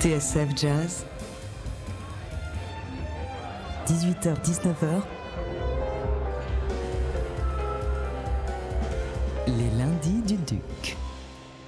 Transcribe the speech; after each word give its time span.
TSF 0.00 0.56
Jazz, 0.56 1.04
18h-19h, 3.86 5.02
les 9.46 9.68
lundis 9.78 10.22
du 10.26 10.36
Duc. 10.38 10.96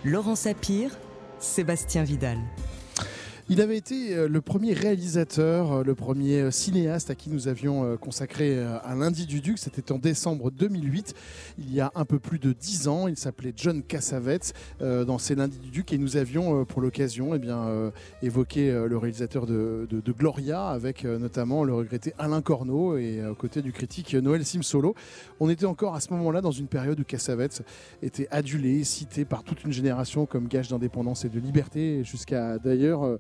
Laurent 0.03 0.35
Sapir, 0.35 0.97
Sébastien 1.41 2.05
Vidal. 2.05 2.39
Il 3.53 3.61
avait 3.61 3.77
été 3.77 4.17
euh, 4.17 4.29
le 4.29 4.41
premier 4.41 4.73
réalisateur, 4.73 5.73
euh, 5.73 5.83
le 5.85 5.95
premier 5.95 6.41
euh, 6.41 6.51
cinéaste 6.51 7.11
à 7.11 7.15
qui 7.15 7.29
nous 7.29 7.49
avions 7.49 7.99
consacré 7.99 8.59
un 8.59 8.95
lundi 8.97 9.27
du 9.27 9.43
Duc. 9.43 9.59
C'était 9.59 9.93
en 9.93 9.99
décembre 9.99 10.51
2008, 10.51 11.15
il 11.59 11.75
y 11.75 11.79
a 11.83 11.93
un 11.95 12.07
peu 12.07 12.19
plus 12.19 12.39
de 12.39 12.55
dix 12.55 12.89
ans. 12.89 13.09
Il 13.09 13.17
s'appelait 13.19 13.53
John 13.55 13.83
Cassavetes 13.83 14.55
dans 14.81 15.19
ces 15.19 15.35
lundis 15.35 15.59
du 15.59 15.71
Duc 15.71 15.93
et 15.93 15.99
nous 15.99 16.17
avions 16.17 16.65
pour 16.65 16.81
l'occasion 16.81 17.35
eh 17.35 18.27
évoqué 18.27 18.71
le 18.71 18.97
réalisateur 18.97 19.47
de, 19.47 19.87
Gloria 20.19 20.69
avec 20.69 21.05
notamment 21.05 21.65
le 21.65 21.75
regretté 21.75 22.15
Alain 22.19 22.43
Corneau 22.43 22.97
et 22.97 23.25
aux 23.27 23.35
côtés 23.35 23.63
du 23.63 23.73
critique 23.73 24.15
Noël 24.15 24.45
Simsolo. 24.45 24.95
On 25.41 25.51
était 25.51 25.67
encore 25.67 25.95
à 25.95 26.01
ce 26.01 26.13
moment-là 26.13 26.41
dans 26.41 26.53
une 26.53 26.69
période 26.69 26.99
où 27.01 27.05
Cassavetes 27.05 27.63
était 28.03 28.29
adulé, 28.31 28.85
cité 28.85 29.25
par 29.25 29.43
toute 29.43 29.65
une 29.65 29.73
génération 29.73 30.27
comme 30.27 30.49
gage 30.49 30.69
d'indépendance 30.69 31.25
et 31.25 31.29
de 31.29 31.41
liberté, 31.41 32.05
jusqu'à 32.05 32.59
d'ailleurs 32.59 33.19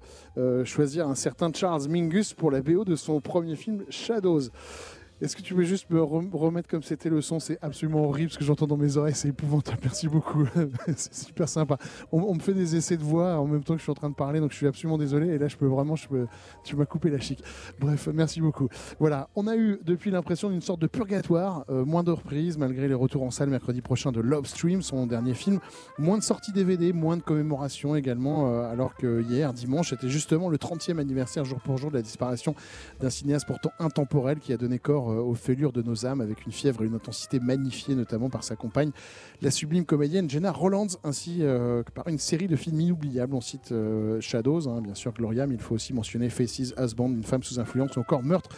choisir 0.65 1.09
un 1.09 1.15
certain 1.15 1.53
Charles 1.53 1.89
Mingus 1.89 2.35
pour 2.35 2.51
la 2.51 2.63
BO 2.63 2.85
de 2.85 2.97
son 2.97 3.21
premier 3.21 3.57
film 3.57 3.85
Shadows. 3.91 4.51
Est-ce 5.23 5.37
que 5.37 5.43
tu 5.43 5.55
peux 5.55 5.63
juste 5.63 5.89
me 5.89 6.03
remettre 6.03 6.69
comme 6.69 6.83
c'était 6.83 7.09
le 7.09 7.21
son? 7.21 7.39
C'est 7.39 7.57
absolument 7.63 8.03
horrible 8.07 8.33
ce 8.33 8.39
que 8.39 8.45
j'entends 8.45 8.67
dans 8.67 8.77
mes 8.77 8.97
oreilles, 8.97 9.15
c'est 9.15 9.29
épouvantable. 9.29 9.79
Merci 9.85 10.09
beaucoup, 10.09 10.49
c'est 10.97 11.15
super 11.15 11.49
sympa. 11.49 11.79
On, 12.11 12.35
me 12.35 12.41
fait 12.41 12.55
des 12.55 12.75
essais 12.75 12.97
de 12.97 13.05
voix 13.05 13.39
en 13.39 13.47
même 13.47 13.63
temps 13.63 13.75
que 13.75 13.79
je 13.79 13.85
suis 13.85 13.93
en 13.93 13.95
train 13.95 14.11
de 14.11 14.17
parler, 14.17 14.41
donc 14.41 14.51
je 14.51 14.57
suis 14.57 14.67
absolument 14.67 14.99
désolé. 14.99 15.29
Et 15.29 15.39
là, 15.39 15.47
je 15.47 15.57
peux 15.57 15.67
vraiment, 15.67 15.95
je 15.95 16.09
peux, 16.09 16.27
tu 16.65 16.75
m'as 16.75 16.87
coupé 16.87 17.09
la 17.09 17.21
chic. 17.21 17.41
Bref, 17.79 18.09
merci 18.13 18.41
beaucoup. 18.41 18.69
Voilà, 18.99 19.29
on 19.37 19.47
a 19.47 19.55
eu 19.55 19.79
depuis 19.85 20.11
l'impression 20.11 20.51
d'une 20.51 20.61
sorte 20.61 20.81
de 20.81 20.89
purgatoire, 20.89 21.67
euh, 21.71 21.85
moins 21.85 22.03
de 22.03 22.11
reprises 22.11 22.59
malgré 22.59 22.89
les 22.89 22.95
retours 22.95 23.23
en 23.23 23.31
salle 23.31 23.49
mercredi 23.49 23.81
prochain 23.81 24.11
de 24.11 24.21
Love 24.21 24.47
Stream, 24.47 24.83
son 24.83 25.07
dernier 25.07 25.35
film, 25.35 25.61
moins 26.01 26.19
de 26.19 26.25
sorties 26.25 26.53
DVD, 26.53 26.93
moins 26.93 27.17
de 27.17 27.23
commémorations 27.23 27.95
également, 27.95 28.51
euh, 28.51 28.73
alors 28.73 28.97
que 28.97 29.23
hier, 29.23 29.53
dimanche, 29.53 29.93
était 29.93 30.09
justement 30.09 30.49
le 30.49 30.57
30e 30.57 30.99
anniversaire 30.99 31.45
jour 31.45 31.61
pour 31.61 31.79
jour 31.79 31.93
de 31.93 31.97
la 31.97 32.03
disparition 32.03 32.57
d'un 32.99 33.11
cinéaste 33.11 33.47
pourtant 33.47 33.71
intemporel 33.79 34.41
qui 34.41 34.53
a 34.53 34.57
donné 34.57 34.81
corps 34.81 35.12
aux 35.21 35.35
fêlures 35.35 35.73
de 35.73 35.83
nos 35.83 36.07
âmes 36.07 36.21
avec 36.21 36.47
une 36.47 36.53
fièvre 36.53 36.83
et 36.83 36.87
une 36.87 36.95
intensité 36.95 37.41
magnifiée 37.41 37.95
notamment 37.95 38.31
par 38.31 38.45
sa 38.45 38.57
compagne, 38.57 38.91
la 39.41 39.51
sublime 39.51 39.85
comédienne 39.85 40.29
Jenna 40.29 40.53
Rollands, 40.53 40.87
ainsi 41.05 41.39
euh, 41.41 41.83
que 41.83 41.91
par 41.91 42.09
une 42.09 42.19
série 42.19 42.49
de 42.49 42.57
films 42.57 42.81
inoubliables. 42.81 43.35
On 43.35 43.41
cite 43.41 43.73
euh, 43.73 44.21
Shadows, 44.21 44.69
hein, 44.69 44.81
bien 44.81 44.95
sûr 44.95 45.13
Gloria, 45.13 45.47
mais 45.47 45.55
il 45.55 45.61
faut 45.61 45.75
aussi 45.75 45.93
mentionner 45.93 46.31
Faces, 46.31 46.75
Husband, 46.79 47.09
une 47.09 47.25
femme 47.25 47.43
sous 47.43 47.61
influence 47.61 47.97
ou 47.97 48.01
encore 48.01 48.23
Meurtre 48.23 48.51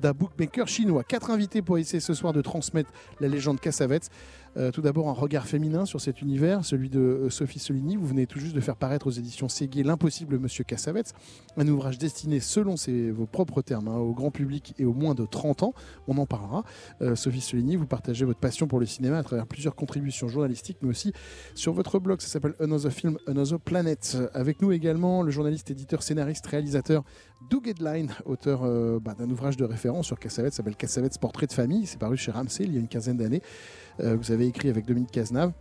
d'un 0.00 0.12
bookmaker 0.12 0.68
chinois. 0.68 1.04
Quatre 1.04 1.30
invités 1.30 1.62
pour 1.62 1.78
essayer 1.78 2.00
ce 2.00 2.14
soir 2.14 2.32
de 2.32 2.40
transmettre 2.40 2.90
la 3.20 3.28
légende 3.28 3.60
Cassavetes. 3.60 4.10
Euh, 4.56 4.70
tout 4.70 4.82
d'abord, 4.82 5.08
un 5.08 5.12
regard 5.12 5.46
féminin 5.46 5.86
sur 5.86 6.00
cet 6.00 6.20
univers, 6.20 6.64
celui 6.64 6.90
de 6.90 7.00
euh, 7.00 7.30
Sophie 7.30 7.58
Solini. 7.58 7.96
Vous 7.96 8.06
venez 8.06 8.26
tout 8.26 8.38
juste 8.38 8.54
de 8.54 8.60
faire 8.60 8.76
paraître 8.76 9.06
aux 9.06 9.10
éditions 9.10 9.48
Séguier 9.48 9.82
L'impossible 9.82 10.38
Monsieur 10.38 10.64
Cassavetes, 10.64 11.14
un 11.56 11.66
ouvrage 11.68 11.98
destiné, 11.98 12.40
selon 12.40 12.74
vos 13.12 13.26
propres 13.26 13.62
termes, 13.62 13.88
hein, 13.88 13.96
au 13.96 14.12
grand 14.12 14.30
public 14.30 14.74
et 14.78 14.84
au 14.84 14.92
moins 14.92 15.14
de 15.14 15.24
30 15.24 15.62
ans. 15.62 15.74
On 16.06 16.18
en 16.18 16.26
parlera. 16.26 16.64
Euh, 17.00 17.16
Sophie 17.16 17.40
Solini, 17.40 17.76
vous 17.76 17.86
partagez 17.86 18.24
votre 18.24 18.40
passion 18.40 18.66
pour 18.66 18.80
le 18.80 18.86
cinéma 18.86 19.18
à 19.18 19.22
travers 19.22 19.46
plusieurs 19.46 19.74
contributions 19.74 20.28
journalistiques, 20.28 20.78
mais 20.82 20.88
aussi 20.88 21.12
sur 21.54 21.72
votre 21.72 21.98
blog. 21.98 22.20
Ça 22.20 22.28
s'appelle 22.28 22.54
Another 22.60 22.92
Film, 22.92 23.18
Another 23.26 23.58
Planet. 23.58 24.18
Avec 24.34 24.60
nous 24.60 24.72
également 24.72 25.22
le 25.22 25.30
journaliste, 25.30 25.70
éditeur, 25.70 26.02
scénariste, 26.02 26.46
réalisateur 26.46 27.04
Doug 27.50 27.68
Edline, 27.68 28.10
auteur 28.24 28.60
bah, 29.00 29.14
d'un 29.18 29.28
ouvrage 29.30 29.56
de 29.56 29.64
référence 29.64 30.06
sur 30.06 30.18
Cassavetes, 30.18 30.54
s'appelle 30.54 30.76
Cassavetes 30.76 31.18
Portrait 31.18 31.46
de 31.46 31.52
famille. 31.52 31.86
C'est 31.86 31.98
paru 31.98 32.16
chez 32.16 32.30
Ramsey 32.30 32.64
il 32.64 32.74
y 32.74 32.76
a 32.76 32.80
une 32.80 32.88
quinzaine 32.88 33.16
d'années. 33.16 33.42
Vous 33.98 34.32
avez 34.32 34.46
écrit 34.46 34.68
avec 34.68 34.86
Dominique 34.86 35.10
Cazenave. 35.10 35.52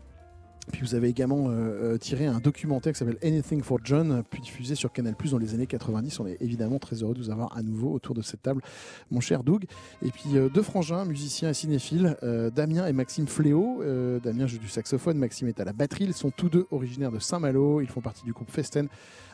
Puis 0.72 0.82
vous 0.82 0.96
avez 0.96 1.10
également 1.10 1.50
euh, 1.50 1.94
euh, 1.94 1.98
tiré 1.98 2.28
un 2.28 2.40
documentaire 2.40 2.94
qui 2.94 3.00
s'appelle 3.00 3.18
Anything 3.24 3.62
for 3.64 3.80
John, 3.84 4.24
puis 4.30 4.42
diffusé 4.42 4.76
sur 4.76 4.92
Canal 4.92 5.16
Plus 5.16 5.32
dans 5.32 5.38
les 5.38 5.54
années 5.54 5.66
90. 5.66 6.20
On 6.20 6.28
est 6.28 6.38
évidemment 6.40 6.78
très 6.78 6.98
heureux 6.98 7.14
de 7.14 7.20
vous 7.20 7.32
avoir 7.32 7.56
à 7.58 7.64
nouveau 7.64 7.92
autour 7.92 8.14
de 8.14 8.22
cette 8.22 8.44
table, 8.44 8.62
mon 9.10 9.20
cher 9.20 9.44
Doug. 9.44 9.66
Et 10.04 10.10
puis 10.10 10.38
euh, 10.38 10.50
deux 10.50 10.62
frangins, 10.62 11.04
musiciens 11.06 11.50
et 11.50 11.54
cinéphiles, 11.54 12.16
Damien 12.54 12.88
et 12.88 12.94
Maxime 12.94 13.28
Fléau. 13.28 13.84
Damien 14.24 14.48
joue 14.48 14.60
du 14.60 14.70
saxophone, 14.70 15.18
Maxime 15.18 15.48
est 15.48 15.60
à 15.60 15.66
la 15.66 15.74
batterie. 15.74 16.06
Ils 16.06 16.14
sont 16.14 16.32
tous 16.32 16.50
deux 16.50 16.68
originaires 16.72 17.12
de 17.12 17.20
Saint-Malo. 17.20 17.82
Ils 17.82 17.90
font 17.90 18.02
partie 18.02 18.24
du 18.24 18.34
groupe 18.34 18.52
Festen, 18.52 18.88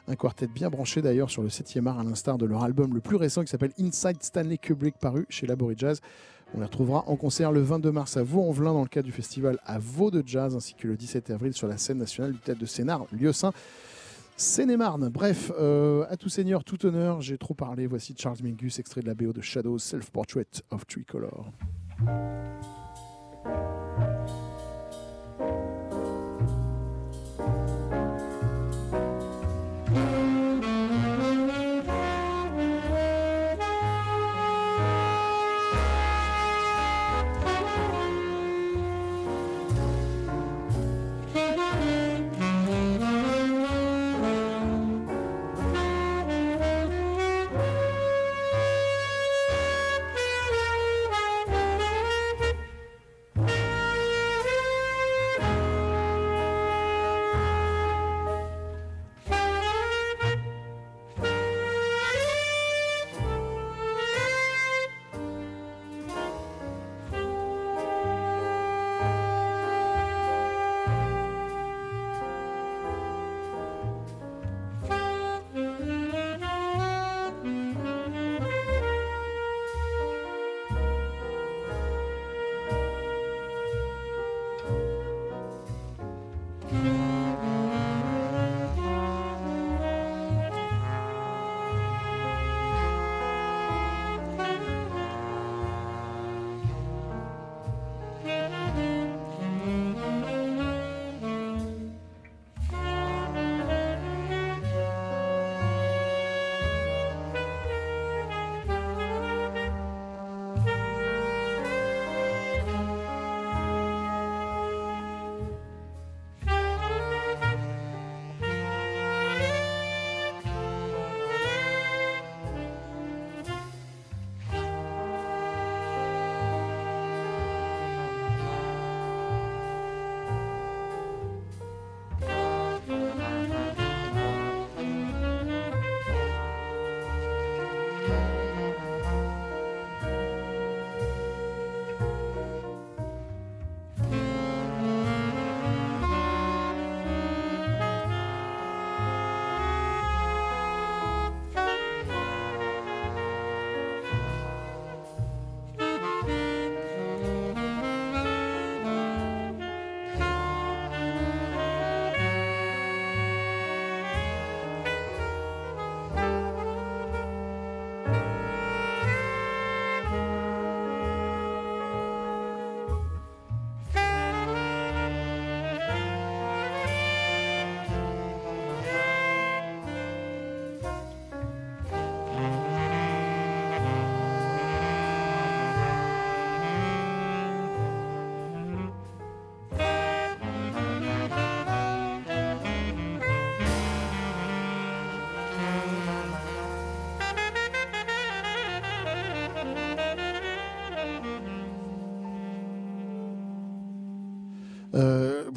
un 0.07 0.15
quartet 0.15 0.47
bien 0.47 0.69
branché 0.69 1.01
d'ailleurs 1.01 1.29
sur 1.29 1.43
le 1.43 1.49
7e 1.49 1.87
art, 1.87 1.99
à 1.99 2.03
l'instar 2.03 2.37
de 2.37 2.45
leur 2.45 2.63
album 2.63 2.93
le 2.93 3.01
plus 3.01 3.17
récent 3.17 3.43
qui 3.43 3.49
s'appelle 3.49 3.73
Inside 3.79 4.21
Stanley 4.21 4.57
Kubrick, 4.57 4.97
paru 4.97 5.25
chez 5.29 5.45
Laborie 5.45 5.75
Jazz. 5.77 6.01
On 6.53 6.59
les 6.59 6.65
retrouvera 6.65 7.03
en 7.07 7.15
concert 7.15 7.51
le 7.51 7.61
22 7.61 7.91
mars 7.91 8.17
à 8.17 8.23
Vaux-en-Velin 8.23 8.73
dans 8.73 8.81
le 8.81 8.87
cadre 8.87 9.05
du 9.05 9.11
festival 9.11 9.59
à 9.65 9.79
Vaux 9.79 10.11
de 10.11 10.23
Jazz 10.25 10.55
ainsi 10.55 10.73
que 10.73 10.87
le 10.87 10.95
17 10.95 11.29
avril 11.31 11.53
sur 11.53 11.67
la 11.67 11.77
scène 11.77 11.97
nationale 11.97 12.33
du 12.33 12.39
Théâtre 12.39 12.61
de 12.61 12.65
Sénard, 12.65 13.05
lieu 13.11 13.33
saint. 13.33 13.53
Seine-et-Marne. 14.37 15.09
Bref, 15.09 15.51
euh, 15.59 16.05
à 16.09 16.15
tout 16.15 16.29
seigneur, 16.29 16.63
tout 16.63 16.85
honneur, 16.85 17.21
j'ai 17.21 17.39
trop 17.39 17.55
parlé. 17.55 17.87
Voici 17.87 18.13
Charles 18.15 18.37
Mingus, 18.43 18.77
extrait 18.77 19.01
de 19.01 19.07
la 19.07 19.15
BO 19.15 19.33
de 19.33 19.41
Shadows, 19.41 19.79
Self-Portrait 19.79 20.45
of 20.69 20.85
Tricolor. 20.85 21.51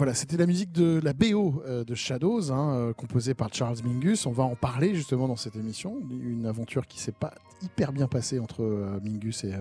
Voilà, 0.00 0.14
c'était 0.14 0.38
la 0.38 0.46
musique 0.46 0.72
de 0.72 0.98
la 1.04 1.12
BO 1.12 1.62
euh, 1.66 1.84
de 1.84 1.94
Shadows, 1.94 2.50
hein, 2.50 2.74
euh, 2.74 2.92
composée 2.94 3.34
par 3.34 3.52
Charles 3.52 3.76
Mingus. 3.84 4.24
On 4.24 4.32
va 4.32 4.44
en 4.44 4.56
parler 4.56 4.94
justement 4.94 5.28
dans 5.28 5.36
cette 5.36 5.56
émission. 5.56 6.00
Une 6.10 6.46
aventure 6.46 6.86
qui 6.86 6.98
s'est 6.98 7.12
pas 7.12 7.34
hyper 7.60 7.92
bien 7.92 8.06
passée 8.06 8.38
entre 8.38 8.62
euh, 8.62 8.98
Mingus 9.04 9.44
et, 9.44 9.52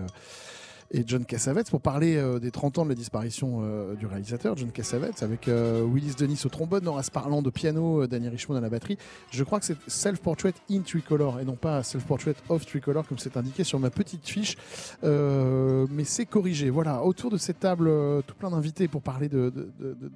et 0.92 1.04
John 1.06 1.24
Cassavetes 1.24 1.70
pour 1.70 1.80
parler 1.80 2.16
euh, 2.16 2.38
des 2.38 2.50
30 2.50 2.78
ans 2.78 2.84
de 2.84 2.88
la 2.88 2.94
disparition 2.94 3.60
euh, 3.62 3.94
du 3.94 4.06
réalisateur 4.06 4.56
John 4.56 4.72
Cassavetes 4.72 5.22
avec 5.22 5.46
euh, 5.48 5.82
Willis 5.82 6.14
Denis 6.18 6.42
au 6.44 6.48
trombone, 6.48 6.86
Horace 6.88 7.10
Parlant 7.10 7.42
de 7.42 7.50
piano, 7.50 8.06
Danny 8.06 8.28
Richmond 8.28 8.56
à 8.56 8.60
la 8.60 8.70
batterie. 8.70 8.98
Je 9.30 9.44
crois 9.44 9.60
que 9.60 9.66
c'est 9.66 9.76
Self-Portrait 9.86 10.54
in 10.70 10.80
Tricolor 10.80 11.40
et 11.40 11.44
non 11.44 11.54
pas 11.54 11.82
Self-Portrait 11.82 12.34
of 12.48 12.66
Tricolor 12.66 13.06
comme 13.06 13.18
c'est 13.18 13.36
indiqué 13.36 13.62
sur 13.62 13.78
ma 13.78 13.90
petite 13.90 14.28
fiche. 14.28 14.56
mais 15.02 16.04
c'est 16.04 16.26
corrigé. 16.26 16.70
Voilà, 16.70 17.04
autour 17.04 17.30
de 17.30 17.36
cette 17.36 17.60
table, 17.60 17.90
tout 18.26 18.34
plein 18.34 18.50
d'invités 18.50 18.88
pour 18.88 19.02
parler 19.02 19.28
de, 19.28 19.52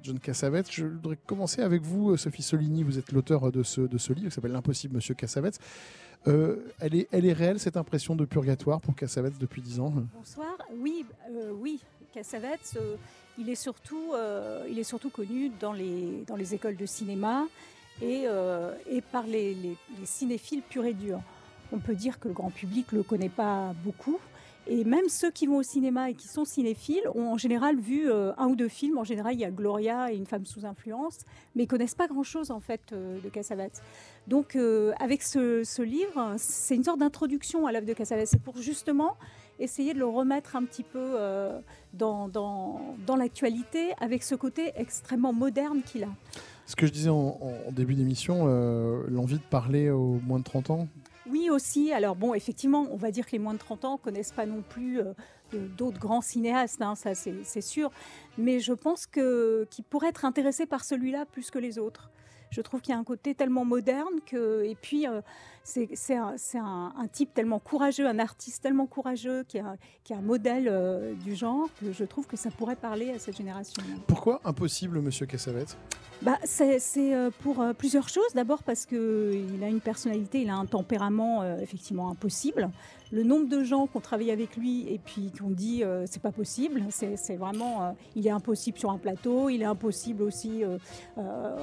John 0.03 0.19
Cassavetes. 0.19 0.71
Je 0.71 0.85
voudrais 0.85 1.17
commencer 1.25 1.61
avec 1.61 1.83
vous, 1.83 2.17
Sophie 2.17 2.43
Solini. 2.43 2.83
Vous 2.83 2.97
êtes 2.97 3.11
l'auteur 3.11 3.51
de 3.51 3.63
ce, 3.63 3.81
de 3.81 3.97
ce 3.97 4.13
livre 4.13 4.29
qui 4.29 4.35
s'appelle 4.35 4.51
L'impossible 4.51 4.95
Monsieur 4.95 5.13
Cassavetes. 5.13 5.59
Euh, 6.27 6.73
elle, 6.79 6.95
est, 6.95 7.07
elle 7.11 7.25
est 7.25 7.33
réelle, 7.33 7.59
cette 7.59 7.77
impression 7.77 8.15
de 8.15 8.25
purgatoire 8.25 8.81
pour 8.81 8.95
Cassavetes 8.95 9.37
depuis 9.37 9.61
10 9.61 9.79
ans 9.79 9.93
Bonsoir. 10.15 10.57
Oui, 10.79 11.05
euh, 11.31 11.51
oui. 11.53 11.81
Cassavetes, 12.15 12.77
euh, 12.77 12.95
il, 13.37 13.49
est 13.49 13.55
surtout, 13.55 14.13
euh, 14.13 14.65
il 14.69 14.79
est 14.79 14.85
surtout 14.85 15.09
connu 15.09 15.51
dans 15.59 15.73
les, 15.73 16.53
écoles 16.53 16.77
de 16.77 16.85
cinéma 16.85 17.45
et, 18.01 18.23
euh, 18.25 18.71
par 19.11 19.27
les, 19.27 19.53
les, 19.53 19.75
les, 19.99 20.05
cinéphiles 20.05 20.61
purs 20.61 20.85
et 20.85 20.93
durs. 20.93 21.19
On 21.73 21.79
peut 21.79 21.93
dire 21.93 22.19
que 22.19 22.29
le 22.29 22.33
grand 22.33 22.51
public 22.51 22.93
ne 22.93 22.99
le 22.99 23.03
connaît 23.03 23.29
pas 23.29 23.73
beaucoup. 23.83 24.17
Et 24.67 24.83
même 24.83 25.09
ceux 25.09 25.29
qui 25.29 25.45
vont 25.45 25.57
au 25.57 25.63
cinéma 25.63 26.09
et 26.09 26.15
qui 26.15 26.27
sont 26.27 26.43
cinéphiles 26.43 27.03
ont 27.13 27.33
en 27.33 27.37
général 27.37 27.79
vu 27.79 28.09
euh, 28.09 28.31
un 28.37 28.47
ou 28.47 28.55
deux 28.55 28.67
films. 28.67 28.97
En 28.97 29.03
général, 29.03 29.35
il 29.35 29.39
y 29.39 29.45
a 29.45 29.51
Gloria 29.51 30.11
et 30.11 30.15
Une 30.15 30.25
femme 30.25 30.45
sous 30.45 30.65
influence, 30.65 31.19
mais 31.55 31.63
ils 31.63 31.67
connaissent 31.67 31.95
pas 31.95 32.07
grand-chose 32.07 32.49
en 32.49 32.59
fait 32.59 32.81
euh, 32.91 33.19
de 33.21 33.29
Cassavetes. 33.29 33.83
Donc, 34.27 34.55
euh, 34.55 34.93
avec 34.99 35.21
ce, 35.21 35.81
livre, 35.83 36.33
c'est 36.37 36.75
une 36.75 36.83
sorte 36.83 36.99
d'introduction 36.99 37.67
à 37.67 37.71
l'œuvre 37.71 37.85
de 37.85 37.93
Cassavetes. 37.93 38.27
C'est 38.27 38.41
pour 38.41 38.57
justement 38.57 39.17
essayer 39.59 39.93
de 39.93 39.99
le 39.99 40.07
remettre 40.07 40.55
un 40.55 40.63
petit 40.63 40.83
peu 40.83 41.15
dans, 41.93 42.27
dans, 42.27 42.97
dans 43.05 43.15
l'actualité 43.15 43.93
avec 44.01 44.21
ce 44.21 44.35
côté 44.35 44.73
extrêmement 44.75 45.31
moderne 45.31 45.81
qu'il 45.81 46.03
a. 46.03 46.09
Ce 46.65 46.75
que 46.75 46.85
je 46.85 46.91
disais 46.91 47.09
en, 47.09 47.39
début 47.71 47.93
d'émission, 47.93 48.47
l'envie 49.07 49.37
de 49.37 49.43
parler 49.49 49.89
aux 49.91 50.19
moins 50.25 50.39
de 50.39 50.43
30 50.43 50.71
ans 50.71 50.87
oui, 51.29 51.49
aussi. 51.49 51.91
Alors 51.91 52.15
bon, 52.15 52.33
effectivement, 52.33 52.87
on 52.91 52.97
va 52.97 53.11
dire 53.11 53.25
que 53.25 53.31
les 53.31 53.39
moins 53.39 53.53
de 53.53 53.59
30 53.59 53.85
ans 53.85 53.97
connaissent 53.97 54.31
pas 54.31 54.45
non 54.45 54.61
plus 54.61 54.99
euh, 54.99 55.13
d'autres 55.51 55.99
grands 55.99 56.21
cinéastes, 56.21 56.81
hein, 56.81 56.95
ça 56.95 57.15
c'est 57.15 57.61
sûr. 57.61 57.91
Mais 58.37 58.59
je 58.59 58.73
pense 58.73 59.07
qu'ils 59.07 59.83
pourraient 59.89 60.09
être 60.09 60.25
intéressés 60.25 60.65
par 60.65 60.83
celui-là 60.83 61.25
plus 61.25 61.49
que 61.49 61.59
les 61.59 61.79
autres. 61.79 62.11
Je 62.49 62.61
trouve 62.61 62.81
qu'il 62.81 62.93
y 62.93 62.95
a 62.95 62.99
un 62.99 63.03
côté 63.03 63.35
tellement 63.35 63.65
moderne 63.65 64.19
que, 64.25 64.63
et 64.63 64.75
puis 64.75 65.07
euh, 65.07 65.21
c'est 65.63 66.15
un, 66.15 67.07
type 67.11 67.33
tellement 67.33 67.59
courageux, 67.59 68.07
un 68.07 68.19
artiste 68.19 68.61
tellement 68.61 68.85
courageux 68.85 69.43
qui 69.47 69.57
est 69.57 69.61
un, 69.61 69.77
qui 70.03 70.13
est 70.13 70.15
un 70.15 70.21
modèle 70.21 70.67
euh, 70.69 71.13
du 71.13 71.35
genre 71.35 71.67
que 71.79 71.91
je 71.91 72.03
trouve 72.03 72.27
que 72.27 72.37
ça 72.37 72.51
pourrait 72.51 72.75
parler 72.75 73.11
à 73.11 73.19
cette 73.19 73.37
génération. 73.37 73.81
Pourquoi 74.07 74.41
impossible, 74.43 74.99
Monsieur 74.99 75.25
Cassavetes 75.25 75.77
bah, 76.21 76.37
C'est 76.43 76.79
euh, 76.97 77.31
pour 77.41 77.63
plusieurs 77.77 78.09
choses. 78.09 78.33
D'abord 78.35 78.63
parce 78.63 78.85
qu'il 78.85 79.59
a 79.63 79.67
une 79.67 79.81
personnalité, 79.81 80.41
il 80.41 80.49
a 80.49 80.55
un 80.55 80.65
tempérament 80.65 81.41
euh, 81.41 81.57
effectivement 81.59 82.09
impossible. 82.09 82.69
Le 83.11 83.23
nombre 83.23 83.47
de 83.47 83.63
gens 83.63 83.87
qui 83.87 83.97
ont 83.97 84.01
travaillé 84.01 84.31
avec 84.31 84.57
lui 84.57 84.87
et 84.91 84.97
puis 84.97 85.31
qui 85.31 85.41
ont 85.43 85.49
dit 85.49 85.83
euh, 85.83 86.05
c'est 86.07 86.21
pas 86.21 86.31
possible, 86.31 86.83
c'est 86.89 87.35
vraiment, 87.35 87.83
euh, 87.83 87.91
il 88.15 88.25
est 88.25 88.31
impossible 88.31 88.77
sur 88.79 88.89
un 88.89 88.97
plateau, 88.97 89.49
il 89.49 89.61
est 89.61 89.65
impossible 89.65 90.23
aussi 90.23 90.63
euh, 90.63 90.77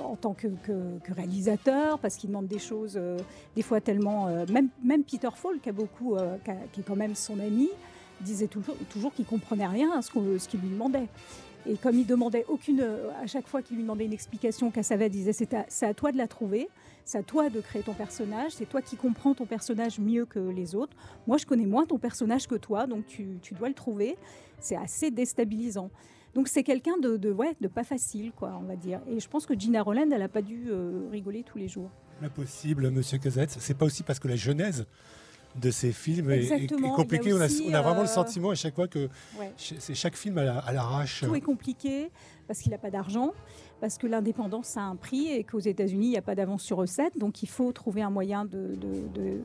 en 0.05 0.17
tant 0.17 0.35
que, 0.35 0.49
réalisateur 1.13 1.99
parce 1.99 2.17
qu'il 2.17 2.31
demande 2.31 2.47
des 2.47 2.59
choses 2.59 2.99
des 3.57 3.63
fois 3.63 3.81
tellement. 3.81 4.27
même, 4.51 4.69
même 4.85 5.03
Peter 5.03 5.29
Falk, 5.35 5.61
qui, 5.61 5.69
a 5.69 5.73
beaucoup, 5.73 6.17
qui, 6.73 6.81
est 6.81 6.85
quand 6.85 6.97
même 6.97 7.15
son 7.15 7.39
ami, 7.41 7.69
disait 8.21 8.47
toujours, 8.47 8.77
toujours 8.91 9.13
qu'il 9.13 9.25
comprenait 9.25 9.67
rien 9.67 9.91
à 9.93 10.03
ce 10.03 10.11
qu'il 10.11 10.23
qu 10.49 10.57
lui 10.57 10.71
demandait. 10.71 11.09
Et 11.67 11.77
comme 11.77 11.99
il 11.99 12.07
demandait 12.07 12.45
aucune, 12.49 12.85
à 13.23 13.27
chaque 13.27 13.47
fois 13.47 13.63
qu'il 13.63 13.77
lui 13.77 13.83
demandait 13.83 14.05
une 14.05 14.13
explication, 14.13 14.71
Cassavet 14.71 15.09
disait 15.09 15.33
c'est 15.33 15.85
à, 15.85 15.95
toi 15.95 16.13
de 16.13 16.17
la 16.17 16.27
trouver, 16.27 16.69
c'est 17.05 17.19
à 17.19 17.23
toi 17.23 17.51
de 17.51 17.61
créer 17.61 17.83
ton 17.83 17.95
personnage, 17.95 18.53
c'est 18.53 18.67
toi 18.67 18.83
qui 18.83 18.97
comprends 18.97 19.35
ton 19.35 19.47
personnage 19.47 19.99
mieux 19.99 20.25
que 20.25 20.39
les 20.39 20.75
autres. 20.75 20.97
Moi, 21.27 21.37
je 21.37 21.47
connais 21.47 21.67
moins 21.67 21.87
ton 21.87 21.99
personnage 21.99 22.47
que 22.47 22.55
toi, 22.55 22.87
donc 22.87 23.07
tu, 23.07 23.39
tu 23.43 23.55
dois 23.55 23.69
le 23.69 23.75
trouver. 23.75 24.17
C'est 24.61 24.77
assez 24.77 25.11
déstabilisant. 25.11 25.91
Donc 26.35 26.49
c'est 26.49 26.63
quelqu'un 26.63 26.97
de, 26.99 27.17
de, 27.17 27.31
ouais, 27.31 27.55
de 27.61 27.69
pas 27.69 27.85
facile, 27.85 28.33
quoi, 28.33 28.59
on 28.59 28.65
va 28.65 28.77
dire. 28.77 29.01
Et 29.09 29.21
je 29.21 29.29
pense 29.29 29.45
que 29.45 29.59
Gina 29.59 29.83
Roland, 29.83 30.09
elle 30.11 30.21
n'a 30.21 30.29
pas 30.29 30.43
dû 30.43 30.69
euh, 30.71 31.09
rigoler 31.11 31.43
tous 31.43 31.59
les 31.59 31.69
jours. 31.69 31.91
Impossible, 32.23 32.91
Monsieur 32.91 33.19
Cosette. 33.19 33.51
C'est 33.51 33.77
pas 33.77 33.85
aussi 33.85 34.03
parce 34.03 34.19
que 34.19 34.29
la 34.29 34.37
genèse 34.37 34.87
de 35.61 35.71
ces 35.71 35.93
films 35.93 36.31
est, 36.31 36.51
est, 36.51 36.67
compliqué. 36.97 37.33
Aussi, 37.33 37.65
on, 37.69 37.69
a, 37.69 37.73
on, 37.73 37.75
a, 37.75 37.83
vraiment 37.83 38.01
euh... 38.01 38.03
le 38.03 38.09
sentiment 38.09 38.51
à 38.51 38.55
chaque 38.55 38.75
fois 38.75 38.89
que 38.89 39.09
ouais. 39.39 39.53
c'est 39.57 39.95
chaque 39.95 40.17
film 40.17 40.39
à 40.39 40.73
l'arrache. 40.73 41.25
Tout 41.25 41.35
est 41.35 41.41
compliqué 41.41 42.11
parce 42.47 42.61
qu'il 42.61 42.73
n'a 42.73 42.79
pas 42.79 42.91
d'argent, 42.91 43.33
parce 43.81 43.99
que 43.99 44.07
l'indépendance 44.07 44.77
a 44.77 44.83
un 44.83 44.97
prix 44.97 45.29
et 45.29 45.45
qu'aux 45.45 45.61
États-Unis 45.61 46.07
il 46.07 46.11
n'y 46.11 46.17
a 46.17 46.23
pas 46.23 46.35
d'avance 46.35 46.63
sur 46.63 46.77
recette, 46.77 47.17
donc 47.19 47.43
il 47.43 47.49
faut 47.49 47.73
trouver 47.73 48.03
un 48.03 48.11
moyen 48.11 48.45
de, 48.45 48.75
de, 48.75 49.09
de 49.15 49.41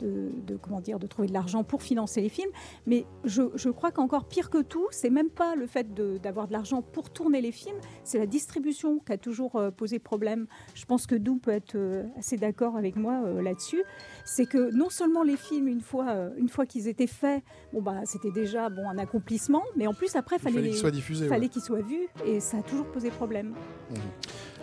de, 0.00 0.30
de, 0.46 0.56
comment 0.56 0.80
dire, 0.80 0.98
de 0.98 1.06
trouver 1.06 1.28
de 1.28 1.32
l'argent 1.32 1.64
pour 1.64 1.82
financer 1.82 2.20
les 2.20 2.28
films. 2.28 2.50
Mais 2.86 3.06
je, 3.24 3.42
je 3.54 3.70
crois 3.70 3.90
qu'encore 3.90 4.26
pire 4.26 4.50
que 4.50 4.62
tout, 4.62 4.86
c'est 4.90 5.10
même 5.10 5.30
pas 5.30 5.54
le 5.54 5.66
fait 5.66 5.92
d'avoir 5.94 6.46
de, 6.46 6.50
de 6.50 6.52
l'argent 6.52 6.82
pour 6.82 7.10
tourner 7.10 7.40
les 7.40 7.52
films, 7.52 7.76
c'est 8.04 8.18
la 8.18 8.26
distribution 8.26 8.98
qui 8.98 9.12
a 9.12 9.18
toujours 9.18 9.56
euh, 9.56 9.70
posé 9.70 9.98
problème. 9.98 10.46
Je 10.74 10.84
pense 10.84 11.06
que 11.06 11.14
Dou 11.14 11.38
peut 11.38 11.50
être 11.50 11.74
euh, 11.76 12.04
assez 12.18 12.36
d'accord 12.36 12.76
avec 12.76 12.96
moi 12.96 13.22
euh, 13.24 13.42
là-dessus. 13.42 13.82
C'est 14.24 14.46
que 14.46 14.70
non 14.74 14.90
seulement 14.90 15.22
les 15.22 15.36
films, 15.36 15.68
une 15.68 15.80
fois, 15.80 16.30
une 16.36 16.48
fois 16.48 16.66
qu'ils 16.66 16.88
étaient 16.88 17.06
faits, 17.06 17.42
bon 17.72 17.82
bah 17.82 18.02
c'était 18.04 18.30
déjà 18.30 18.68
bon 18.68 18.88
un 18.88 18.98
accomplissement, 18.98 19.62
mais 19.76 19.86
en 19.86 19.94
plus 19.94 20.14
après 20.16 20.38
fallait, 20.38 20.56
fallait 20.56 20.68
qu'ils 20.68 20.78
soient 20.78 20.90
diffusés, 20.90 21.28
fallait 21.28 21.42
ouais. 21.42 21.48
qu'ils 21.48 21.62
soient 21.62 21.80
vus 21.80 22.08
et 22.24 22.40
ça 22.40 22.58
a 22.58 22.62
toujours 22.62 22.86
posé 22.86 23.10
problème. 23.10 23.54
Mmh. 23.90 23.94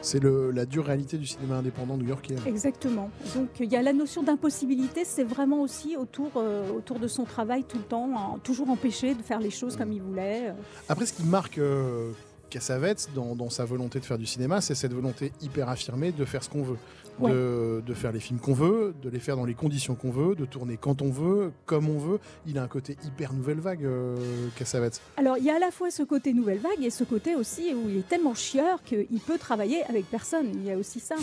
C'est 0.02 0.24
la 0.24 0.66
dure 0.66 0.86
réalité 0.86 1.18
du 1.18 1.26
cinéma 1.26 1.58
indépendant 1.58 1.98
new-yorkais. 1.98 2.36
Exactement. 2.46 3.10
Donc 3.36 3.50
il 3.60 3.72
y 3.72 3.76
a 3.76 3.82
la 3.82 3.94
notion 3.94 4.24
d'impossibilité, 4.24 5.04
c'est 5.06 5.24
vraiment 5.24 5.62
aussi 5.62 5.98
autour, 5.98 6.32
euh, 6.38 6.72
autour 6.72 7.00
de 7.00 7.08
son 7.08 7.26
travail 7.26 7.64
tout 7.64 7.78
le 7.78 7.84
temps, 7.84 8.10
hein, 8.16 8.40
toujours 8.44 8.70
empêché 8.70 9.14
de 9.14 9.22
faire 9.22 9.40
les 9.40 9.52
choses 9.52 9.76
comme 9.76 9.92
il 9.92 10.02
voulait. 10.02 10.54
Après, 10.88 11.06
ce 11.06 11.14
qui 11.14 11.24
marque 11.24 11.58
euh, 11.58 12.12
Cassavetes 12.50 13.10
dans, 13.14 13.36
dans, 13.36 13.50
sa 13.50 13.66
volonté 13.66 14.00
de 14.00 14.06
faire 14.06 14.18
du 14.18 14.26
cinéma, 14.26 14.62
c'est 14.62 14.76
cette 14.76 14.94
volonté 14.94 15.32
hyper 15.42 15.70
affirmée 15.70 16.12
de 16.12 16.26
faire 16.26 16.44
ce 16.44 16.50
qu'on 16.50 16.64
veut. 16.64 16.78
Ouais. 17.20 17.32
De, 17.32 17.84
de, 17.86 17.94
faire 17.94 18.12
les 18.12 18.20
films 18.20 18.40
qu'on 18.40 18.54
veut, 18.54 18.94
de 19.02 19.10
les 19.10 19.20
faire 19.20 19.36
dans 19.36 19.46
les 19.46 19.54
conditions 19.54 19.96
qu'on 19.96 20.12
veut, 20.12 20.36
de 20.36 20.46
tourner 20.46 20.78
quand 20.78 21.02
on 21.02 21.10
veut, 21.10 21.52
comme 21.66 21.90
on 21.90 21.98
veut. 21.98 22.20
Il 22.48 22.58
a 22.58 22.64
un 22.64 22.68
côté 22.68 22.96
hyper 23.04 23.34
nouvelle 23.34 23.60
vague, 23.60 23.84
euh, 23.84 24.16
Cassavetes. 24.56 25.02
Alors, 25.18 25.38
il 25.38 25.44
y 25.44 25.50
a 25.50 25.56
à 25.56 25.60
la 25.60 25.72
fois 25.72 25.92
ce 25.92 26.04
côté 26.04 26.34
nouvelle 26.34 26.60
vague 26.60 26.84
et 26.84 26.90
ce 26.90 27.04
côté 27.04 27.36
aussi 27.36 27.74
où 27.74 27.90
il 27.90 27.98
est 27.98 28.08
tellement 28.08 28.36
chieur 28.36 28.84
qu'il 28.84 29.20
peut 29.26 29.38
travailler 29.38 29.84
avec 29.84 30.06
personne. 30.06 30.48
Il 30.54 30.64
y 30.64 30.72
a 30.72 30.78
aussi 30.78 31.00
ça. 31.00 31.16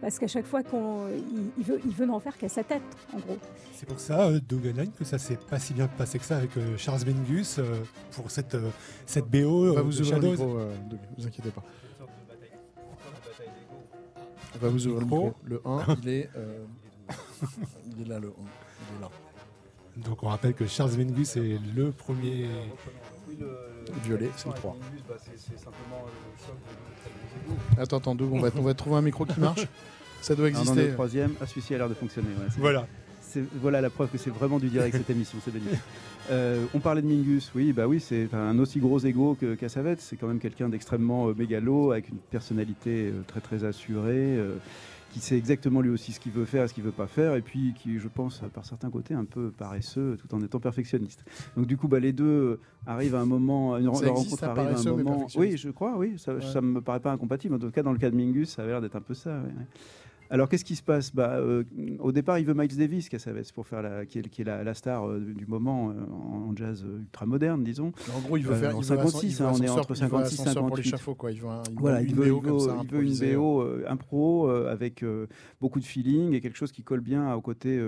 Parce 0.00 0.18
qu'à 0.18 0.26
chaque 0.26 0.46
fois 0.46 0.62
qu'on 0.62 1.08
il, 1.08 1.50
il, 1.58 1.64
veut, 1.64 1.80
il 1.84 1.92
veut 1.92 2.06
n'en 2.06 2.20
faire 2.20 2.36
qu'à 2.36 2.48
sa 2.48 2.64
tête, 2.64 2.82
en 3.12 3.18
gros. 3.18 3.38
C'est 3.74 3.86
pour 3.86 4.00
ça, 4.00 4.26
euh, 4.26 4.40
Doug 4.46 4.64
Line, 4.64 4.90
que 4.92 5.04
ça 5.04 5.18
s'est 5.18 5.38
pas 5.48 5.58
si 5.58 5.72
bien 5.72 5.86
passé 5.88 6.18
que 6.18 6.24
ça 6.24 6.36
avec 6.36 6.56
euh, 6.56 6.76
Charles 6.76 7.00
Mingus 7.06 7.58
euh, 7.58 7.82
pour 8.12 8.30
cette, 8.30 8.54
euh, 8.54 8.70
cette 9.06 9.26
BO. 9.26 9.70
On 9.70 9.74
va 9.74 9.82
vous 9.82 10.00
ouvrir 10.00 10.18
le 10.18 10.30
micro, 10.30 10.58
Doug, 10.90 10.98
vous 11.16 11.26
inquiétez 11.26 11.50
pas. 11.50 11.62
On 14.54 14.58
va 14.58 14.68
vous 14.68 14.86
ouvrir 14.86 15.00
le 15.00 15.04
micro. 15.06 15.34
Le 15.44 15.60
1, 15.64 15.96
il 16.02 16.08
est, 16.08 16.30
euh, 16.36 16.64
il 17.86 18.02
est 18.02 18.08
là, 18.08 18.18
le 18.18 18.28
1. 18.28 18.30
Il 18.30 18.98
est 18.98 19.00
là. 19.00 19.10
Donc 19.96 20.22
on 20.22 20.28
rappelle 20.28 20.54
que 20.54 20.66
Charles 20.66 20.92
Mingus 20.96 21.36
est 21.36 21.58
le 21.74 21.92
premier. 21.92 22.48
Violet, 24.04 24.30
c'est 24.36 24.48
le 24.48 24.54
3. 24.54 24.76
Attends, 27.78 27.98
attends, 27.98 28.16
on 28.20 28.40
va, 28.40 28.50
on 28.56 28.62
va 28.62 28.74
trouver 28.74 28.96
un 28.96 29.02
micro 29.02 29.24
qui 29.24 29.38
marche. 29.40 29.66
Ça 30.20 30.34
doit 30.34 30.48
exister. 30.48 30.88
Le 30.88 30.92
troisième, 30.94 31.34
ah, 31.40 31.46
celui-ci 31.46 31.74
a 31.74 31.78
l'air 31.78 31.88
de 31.88 31.94
fonctionner. 31.94 32.28
Ouais, 32.28 32.46
voilà. 32.56 32.86
Voilà 33.60 33.80
la 33.80 33.90
preuve 33.90 34.10
que 34.10 34.18
c'est 34.18 34.30
vraiment 34.30 34.58
du 34.58 34.68
direct 34.68 34.96
cette 34.96 35.10
émission, 35.10 35.38
c'est 35.44 35.52
béni. 35.52 35.66
Euh, 36.30 36.64
on 36.72 36.80
parlait 36.80 37.02
de 37.02 37.06
Mingus, 37.06 37.52
oui, 37.54 37.74
bah 37.74 37.86
oui, 37.86 38.00
c'est 38.00 38.32
un 38.32 38.58
aussi 38.58 38.78
gros 38.78 38.98
ego 38.98 39.36
que 39.38 39.54
Cassavetes. 39.56 40.00
C'est 40.00 40.16
quand 40.16 40.26
même 40.26 40.38
quelqu'un 40.38 40.70
d'extrêmement 40.70 41.28
euh, 41.28 41.34
mégalo, 41.36 41.92
avec 41.92 42.08
une 42.08 42.16
personnalité 42.16 43.10
euh, 43.10 43.22
très 43.26 43.42
très 43.42 43.64
assurée, 43.64 44.38
euh, 44.38 44.56
qui 45.12 45.20
sait 45.20 45.36
exactement 45.36 45.82
lui 45.82 45.90
aussi 45.90 46.12
ce 46.12 46.20
qu'il 46.20 46.32
veut 46.32 46.46
faire 46.46 46.64
et 46.64 46.68
ce 46.68 46.72
qu'il 46.72 46.82
veut 46.82 46.92
pas 46.92 47.08
faire, 47.08 47.34
et 47.34 47.42
puis 47.42 47.74
qui, 47.76 47.98
je 47.98 48.08
pense, 48.08 48.40
par 48.54 48.64
certains 48.64 48.88
côtés, 48.88 49.12
un 49.12 49.26
peu 49.26 49.50
paresseux, 49.50 50.16
tout 50.18 50.34
en 50.34 50.40
étant 50.40 50.60
perfectionniste. 50.60 51.26
Donc 51.58 51.66
du 51.66 51.76
coup, 51.76 51.88
bah, 51.88 52.00
les 52.00 52.14
deux 52.14 52.58
arrivent 52.86 53.16
à 53.16 53.20
un 53.20 53.26
moment, 53.26 53.76
une 53.76 53.84
ça 53.84 53.90
rencontre 53.90 54.22
existe, 54.22 54.42
arrive 54.42 54.76
à 54.76 54.80
un 54.80 54.96
moment. 54.96 55.26
Oui, 55.36 55.58
je 55.58 55.68
crois, 55.68 55.98
oui, 55.98 56.14
ça, 56.16 56.34
ouais. 56.34 56.40
ça 56.40 56.62
me 56.62 56.80
paraît 56.80 57.00
pas 57.00 57.12
incompatible. 57.12 57.54
En 57.54 57.58
tout 57.58 57.70
cas, 57.70 57.82
dans 57.82 57.92
le 57.92 57.98
cas 57.98 58.10
de 58.10 58.16
Mingus, 58.16 58.48
ça 58.48 58.62
a 58.62 58.66
l'air 58.66 58.80
d'être 58.80 58.96
un 58.96 59.02
peu 59.02 59.12
ça. 59.12 59.42
Ouais. 59.42 59.66
Alors 60.34 60.48
qu'est-ce 60.48 60.64
qui 60.64 60.74
se 60.74 60.82
passe? 60.82 61.14
Bah, 61.14 61.38
Au 62.00 62.10
départ, 62.10 62.40
il 62.40 62.44
veut 62.44 62.54
Miles 62.54 62.76
Davis, 62.76 63.08
pour 63.54 63.68
faire 63.68 63.82
la, 63.82 64.04
qui 64.04 64.18
est, 64.18 64.28
qui 64.28 64.42
est 64.42 64.44
la, 64.44 64.74
star 64.74 65.08
du 65.20 65.46
moment 65.46 65.94
en 66.10 66.56
jazz 66.56 66.84
ultra 66.84 67.24
moderne, 67.24 67.62
disons. 67.62 67.92
En 68.12 68.18
gros, 68.18 68.36
il 68.36 68.44
veut 68.44 68.56
faire 68.56 68.76
en 68.76 68.82
56, 68.82 69.40
hein, 69.40 69.52
on 69.54 69.62
est 69.62 69.68
entre 69.68 69.94
56 69.94 70.40
et 70.40 70.44
58. 70.44 70.96
Quoi. 71.16 71.30
Il 71.30 71.40
veut, 71.40 71.48
voilà, 71.76 72.02
il 72.02 72.16
veut, 72.16 72.26
il 72.26 72.90
veut 72.90 73.04
une 73.04 73.36
BO 73.36 73.64
impro 73.86 74.48
avec 74.48 75.04
beaucoup 75.60 75.78
de 75.78 75.84
feeling 75.84 76.34
et 76.34 76.40
quelque 76.40 76.58
chose 76.58 76.72
qui 76.72 76.82
colle 76.82 77.00
bien 77.00 77.32
au 77.34 77.40
côté 77.40 77.80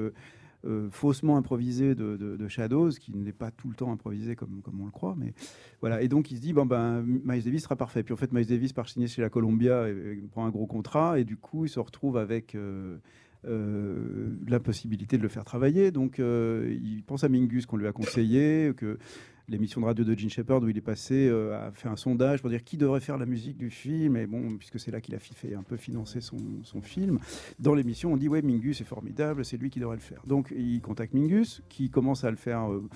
euh, 0.67 0.89
faussement 0.91 1.37
improvisé 1.37 1.95
de, 1.95 2.49
Shadows, 2.49 2.91
qui 2.91 3.13
n'est 3.15 3.33
pas 3.33 3.51
tout 3.51 3.69
le 3.69 3.75
temps 3.75 3.93
improvisé 3.93 4.37
comme, 4.37 4.61
comme 4.63 4.81
on 4.81 4.85
le 4.85 4.91
croit. 4.91 5.15
Mais 5.17 5.33
voilà. 5.81 6.03
Et 6.03 6.09
donc 6.09 6.31
il 6.31 6.37
se 6.37 6.43
dit 6.43 6.53
bon 6.53 6.67
ben 6.67 7.03
Miles 7.03 7.45
Davis 7.45 7.63
sera 7.63 7.77
parfait. 7.77 8.03
Puis 8.03 8.13
en 8.13 8.17
fait 8.17 8.33
Miles 8.33 8.47
Davis 8.47 8.73
part 8.73 8.89
signer 8.89 9.07
chez 9.07 9.23
la 9.23 9.31
Columbia 9.31 9.89
et, 9.89 10.17
prend 10.31 10.47
un 10.47 10.51
gros 10.51 10.67
contrat 10.67 11.19
et 11.19 11.25
du 11.25 11.37
coup 11.37 11.65
il 11.65 11.69
se 11.69 11.81
retrouve 11.81 12.17
avec 12.17 12.55
euh, 12.55 12.99
euh, 13.47 14.37
l'impossibilité 14.47 15.19
de 15.19 15.23
le 15.23 15.29
faire 15.29 15.45
travailler. 15.45 15.91
Donc 15.91 16.19
il 16.19 17.03
pense 17.07 17.25
à 17.25 17.29
Mingus 17.29 17.67
qu'on 17.67 17.77
lui 17.77 17.87
a 17.87 17.93
conseillé 17.93 18.73
que 18.77 18.99
l'émission 19.49 19.81
de 19.81 19.87
radio 19.87 20.05
de 20.05 20.19
Gene 20.19 20.29
Shepard 20.29 20.63
où 20.63 20.69
il 20.69 20.77
est 20.77 20.81
passé 20.81 21.29
euh, 21.29 21.69
a 21.69 21.71
fait 21.71 21.89
un 21.89 21.97
sondage 21.97 22.41
pour 22.41 22.51
dire 22.51 22.65
qui 22.65 22.77
devrait 22.77 23.01
faire 23.01 23.17
la 23.17 23.27
musique 23.27 23.57
du 23.57 23.71
film. 23.71 24.17
Et 24.17 24.27
bon, 24.27 24.57
puisque 24.57 24.81
c'est 24.81 24.91
là 24.91 25.01
qu'il 25.01 25.15
a 25.15 25.19
fait 25.19 25.55
un 25.55 25.63
peu 25.63 25.77
financer 25.77 26.21
son, 26.21 26.37
film, 26.83 27.19
dans 27.59 27.75
l'émission, 27.75 28.13
on 28.13 28.17
dit 28.17 28.29
ouais, 28.29 28.43
Mingus 28.43 28.81
est 28.81 28.85
formidable, 28.85 29.45
c'est 29.45 29.57
lui 29.57 29.71
qui 29.71 29.81
devrait 29.81 29.97
le 29.97 30.03
faire. 30.03 30.23
Donc 30.27 30.53
il 30.57 30.81
contacte 30.81 31.15
Mingus 31.15 31.63
qui 31.69 31.91
commence 31.91 32.25
à 32.25 32.31
le 32.31 32.37
faire, 32.37 32.71
euh, 32.71 32.89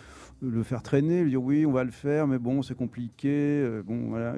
le 0.43 0.63
faire 0.63 0.83
traîner, 0.83 1.23
lui 1.23 1.31
dire 1.31 1.43
oui, 1.43 1.65
on 1.67 1.73
va 1.73 1.85
le 1.85 1.91
faire, 1.91 2.27
mais 2.27 2.39
bon, 2.39 2.63
c'est 2.63 2.77
compliqué. 2.77 3.29
Euh, 3.29 3.83
bon, 3.83 4.11
voilà, 4.11 4.37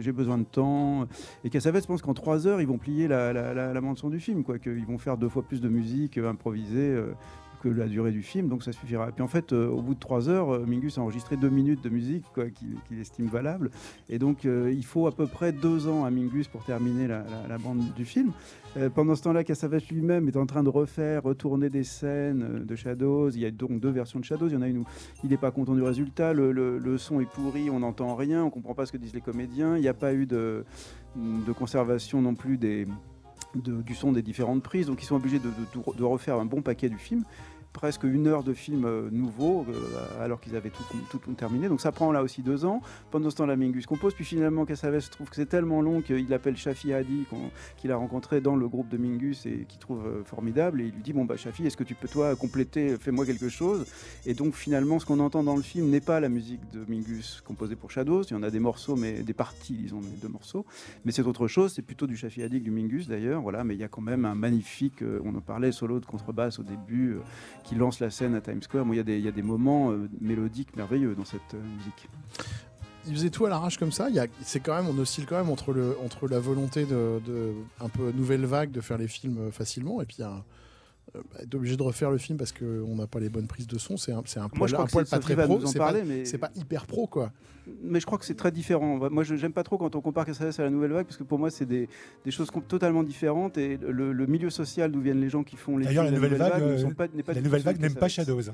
j'ai 0.00 0.12
besoin 0.12 0.38
de 0.38 0.44
temps. 0.44 1.06
Et 1.44 1.50
Cassavetes 1.50 1.86
pense 1.86 2.02
qu'en 2.02 2.14
trois 2.14 2.46
heures, 2.46 2.60
ils 2.60 2.66
vont 2.66 2.78
plier 2.78 3.08
la, 3.08 3.32
la, 3.32 3.54
la, 3.54 3.80
bande 3.80 3.98
son 3.98 4.10
du 4.10 4.20
film, 4.20 4.44
quoi, 4.44 4.58
qu'ils 4.58 4.86
vont 4.86 4.98
faire 4.98 5.16
deux 5.16 5.28
fois 5.28 5.42
plus 5.42 5.60
de 5.60 5.68
musique 5.68 6.18
improvisée 6.18 6.96
la 7.68 7.86
durée 7.86 8.12
du 8.12 8.22
film, 8.22 8.48
donc 8.48 8.62
ça 8.62 8.72
suffira. 8.72 9.08
Et 9.08 9.12
puis 9.12 9.22
en 9.22 9.28
fait, 9.28 9.52
euh, 9.52 9.68
au 9.68 9.82
bout 9.82 9.94
de 9.94 10.00
trois 10.00 10.28
heures, 10.28 10.54
euh, 10.54 10.64
Mingus 10.66 10.98
a 10.98 11.02
enregistré 11.02 11.36
deux 11.36 11.50
minutes 11.50 11.82
de 11.82 11.88
musique 11.88 12.24
qu'il 12.88 13.00
estime 13.00 13.26
valable. 13.26 13.70
Et 14.08 14.18
donc 14.18 14.44
euh, 14.44 14.72
il 14.72 14.84
faut 14.84 15.06
à 15.06 15.12
peu 15.12 15.26
près 15.26 15.52
deux 15.52 15.88
ans 15.88 16.04
à 16.04 16.10
Mingus 16.10 16.48
pour 16.48 16.64
terminer 16.64 17.06
la, 17.06 17.24
bande 17.58 17.82
du 17.94 18.04
film. 18.04 18.32
pendant 18.94 19.14
ce 19.14 19.22
temps-là, 19.22 19.44
Cassavetes 19.44 19.88
lui-même 19.88 20.28
est 20.28 20.36
en 20.36 20.46
train 20.46 20.62
de 20.62 20.68
refaire, 20.68 21.22
retourner 21.22 21.70
des 21.70 21.84
scènes 21.84 22.64
de 22.64 22.76
Shadows. 22.76 23.30
Il 23.30 23.40
y 23.40 23.46
a 23.46 23.50
donc 23.50 23.80
deux 23.80 23.90
versions 23.90 24.18
de 24.18 24.24
Shadows. 24.24 24.48
Il 24.48 24.54
y 24.54 24.56
en 24.56 24.62
a 24.62 24.68
une 24.68 24.78
où 24.78 24.84
il 25.22 25.30
n'est 25.30 25.36
pas 25.36 25.50
content 25.50 25.74
du 25.74 25.82
résultat, 25.82 26.32
le, 26.32 26.98
son 26.98 27.20
est 27.20 27.30
pourri, 27.30 27.70
on 27.70 27.80
n'entend 27.80 28.14
rien, 28.14 28.44
on 28.44 28.50
comprend 28.50 28.74
pas 28.74 28.86
ce 28.86 28.92
que 28.92 28.96
disent 28.96 29.14
les 29.14 29.20
comédiens. 29.20 29.76
Il 29.76 29.80
n'y 29.80 29.88
a 29.88 29.94
pas 29.94 30.14
eu 30.14 30.26
de, 30.26 30.64
conservation 31.56 32.20
non 32.20 32.34
plus 32.34 32.58
des, 32.58 32.86
du 33.54 33.94
son 33.94 34.12
des 34.12 34.22
différentes 34.22 34.62
prises, 34.62 34.86
donc 34.86 35.02
ils 35.02 35.06
sont 35.06 35.16
obligés 35.16 35.38
de, 35.38 36.04
refaire 36.04 36.38
un 36.38 36.44
bon 36.44 36.62
paquet 36.62 36.88
du 36.88 36.98
film 36.98 37.22
presque 37.74 38.04
une 38.04 38.28
heure 38.28 38.44
de 38.44 38.54
film 38.54 38.84
euh, 38.86 39.10
nouveau, 39.10 39.66
euh, 39.68 40.24
alors 40.24 40.40
qu'ils 40.40 40.56
avaient 40.56 40.70
tout, 40.70 41.18
tout, 41.18 41.32
terminé. 41.34 41.68
Donc 41.68 41.80
ça 41.80 41.92
prend 41.92 42.12
là 42.12 42.22
aussi 42.22 42.40
deux 42.40 42.64
ans. 42.64 42.80
Pendant 43.10 43.28
ce 43.28 43.36
temps, 43.36 43.46
la 43.46 43.56
Mingus 43.56 43.84
compose. 43.84 44.14
Puis 44.14 44.24
finalement, 44.24 44.64
Cassavetes 44.64 45.10
trouve 45.10 45.28
que 45.28 45.36
c'est 45.36 45.48
tellement 45.48 45.82
long 45.82 46.00
qu'il 46.00 46.32
appelle 46.32 46.56
Shafi 46.56 46.94
Hadi, 46.94 47.26
qu'il 47.76 47.90
a 47.90 47.96
rencontré 47.96 48.40
dans 48.40 48.54
le 48.54 48.68
groupe 48.68 48.88
de 48.88 48.96
Mingus 48.96 49.44
et 49.44 49.66
qu'il 49.68 49.80
trouve 49.80 50.06
euh, 50.06 50.24
formidable. 50.24 50.80
Et 50.80 50.84
il 50.84 50.92
lui 50.92 51.02
dit 51.02 51.12
Bon, 51.12 51.24
bah, 51.24 51.36
Shafi, 51.36 51.66
est-ce 51.66 51.76
que 51.76 51.82
tu 51.82 51.96
peux, 51.96 52.06
toi, 52.06 52.36
compléter, 52.36 52.96
fais-moi 52.96 53.26
quelque 53.26 53.48
chose? 53.48 53.86
Et 54.24 54.34
donc, 54.34 54.54
finalement, 54.54 55.00
ce 55.00 55.04
qu'on 55.04 55.18
entend 55.18 55.42
dans 55.42 55.56
le 55.56 55.62
film 55.62 55.90
n'est 55.90 56.00
pas 56.00 56.20
la 56.20 56.28
musique 56.28 56.60
de 56.72 56.84
Mingus 56.88 57.42
composée 57.44 57.74
pour 57.74 57.90
Shadows. 57.90 58.22
Il 58.22 58.34
y 58.34 58.36
en 58.36 58.44
a 58.44 58.50
des 58.50 58.60
morceaux, 58.60 58.94
mais 58.94 59.22
des 59.22 59.34
parties, 59.34 59.74
disons, 59.74 60.00
deux 60.22 60.28
morceaux. 60.28 60.64
Mais 61.04 61.10
c'est 61.10 61.22
autre 61.22 61.48
chose. 61.48 61.72
C'est 61.74 61.82
plutôt 61.82 62.06
du 62.06 62.16
Shafi 62.16 62.44
Hadi 62.44 62.60
que 62.60 62.64
du 62.64 62.70
Mingus, 62.70 63.08
d'ailleurs. 63.08 63.42
Voilà, 63.42 63.64
mais 63.64 63.74
il 63.74 63.80
y 63.80 63.84
a 63.84 63.88
quand 63.88 64.00
même 64.00 64.24
un 64.24 64.36
magnifique, 64.36 65.02
on 65.24 65.34
en 65.34 65.40
parlait, 65.40 65.72
solo 65.72 65.98
de 65.98 66.06
contrebasse 66.06 66.60
au 66.60 66.62
début 66.62 67.16
qui 67.64 67.74
lance 67.74 67.98
la 68.00 68.10
scène 68.10 68.34
à 68.34 68.40
Times 68.40 68.62
Square. 68.62 68.86
il 68.92 68.96
y, 68.96 69.28
a 69.28 69.32
des 69.32 69.42
moments 69.42 69.90
euh, 69.90 70.08
mélodiques 70.20 70.76
merveilleux 70.76 71.14
dans 71.14 71.24
cette 71.24 71.54
euh, 71.54 71.62
musique 71.76 72.08
il 73.06 73.14
faisait 73.14 73.30
tout 73.30 73.46
à 73.46 73.48
l'arrache 73.48 73.78
comme 73.78 73.92
ça. 73.92 74.08
C'est 74.42 74.60
quand 74.60 74.74
même, 74.74 74.86
on 74.88 74.98
oscille 74.98 75.26
quand 75.26 75.36
même 75.36 75.50
entre, 75.50 75.72
le, 75.72 75.96
entre 76.04 76.28
la 76.28 76.40
volonté 76.40 76.84
de, 76.84 77.52
un 77.80 77.88
peu 77.88 78.12
nouvelle 78.12 78.44
vague 78.44 78.70
de 78.70 78.80
faire 78.80 78.98
les 78.98 79.08
films 79.08 79.38
euh, 79.38 79.50
facilement 79.50 80.00
et 80.00 80.06
puis 80.06 80.18
euh, 81.16 81.20
être 81.42 81.54
obligé 81.54 81.76
de 81.76 81.82
refaire 81.82 82.10
le 82.10 82.18
film 82.18 82.38
parce 82.38 82.52
qu'on 82.52 82.94
n'a 82.94 83.06
pas 83.06 83.20
les 83.20 83.28
bonnes 83.28 83.46
prises 83.46 83.66
de 83.66 83.78
son, 83.78 83.96
c'est 83.96 84.12
un, 84.12 84.22
c'est 84.26 84.40
un 84.40 84.48
poil, 84.48 84.74
un 84.74 84.86
poil 84.86 85.06
pas 85.06 85.18
très 85.18 85.36
pro. 85.36 85.64
C'est 85.66 85.78
pas, 85.78 85.92
mais... 85.92 86.24
pas, 86.38 86.50
hyper 86.56 86.86
pro, 86.86 87.06
quoi. 87.06 87.32
Mais 87.82 87.98
je 87.98 88.06
crois 88.06 88.18
que 88.18 88.24
c'est 88.24 88.34
très 88.34 88.50
différent. 88.50 89.08
Moi, 89.10 89.24
je 89.24 89.34
n'aime 89.34 89.52
pas 89.52 89.62
trop 89.62 89.78
quand 89.78 89.94
on 89.94 90.00
compare 90.00 90.26
Cassavetes 90.26 90.60
à 90.60 90.64
la 90.64 90.70
Nouvelle 90.70 90.92
Vague 90.92 91.06
parce 91.06 91.16
que 91.16 91.22
pour 91.22 91.38
moi, 91.38 91.50
c'est 91.50 91.64
des, 91.64 91.88
des 92.24 92.30
choses 92.30 92.50
totalement 92.68 93.02
différentes 93.02 93.56
et 93.56 93.78
le, 93.78 94.26
milieu 94.26 94.50
social 94.50 94.90
d'où 94.90 95.00
viennent 95.00 95.20
les 95.20 95.30
gens 95.30 95.44
qui 95.44 95.56
font 95.56 95.78
les 95.78 95.86
D'ailleurs, 95.86 96.04
la, 96.04 96.10
Nouvelle 96.10 96.34
Vague, 96.34 96.62
euh, 96.62 96.90
pas, 96.90 97.06
la 97.32 97.40
Nouvelle 97.40 97.62
Vague 97.62 97.80
n'aime 97.80 97.94
pas 97.94 98.08
Shadows. 98.08 98.50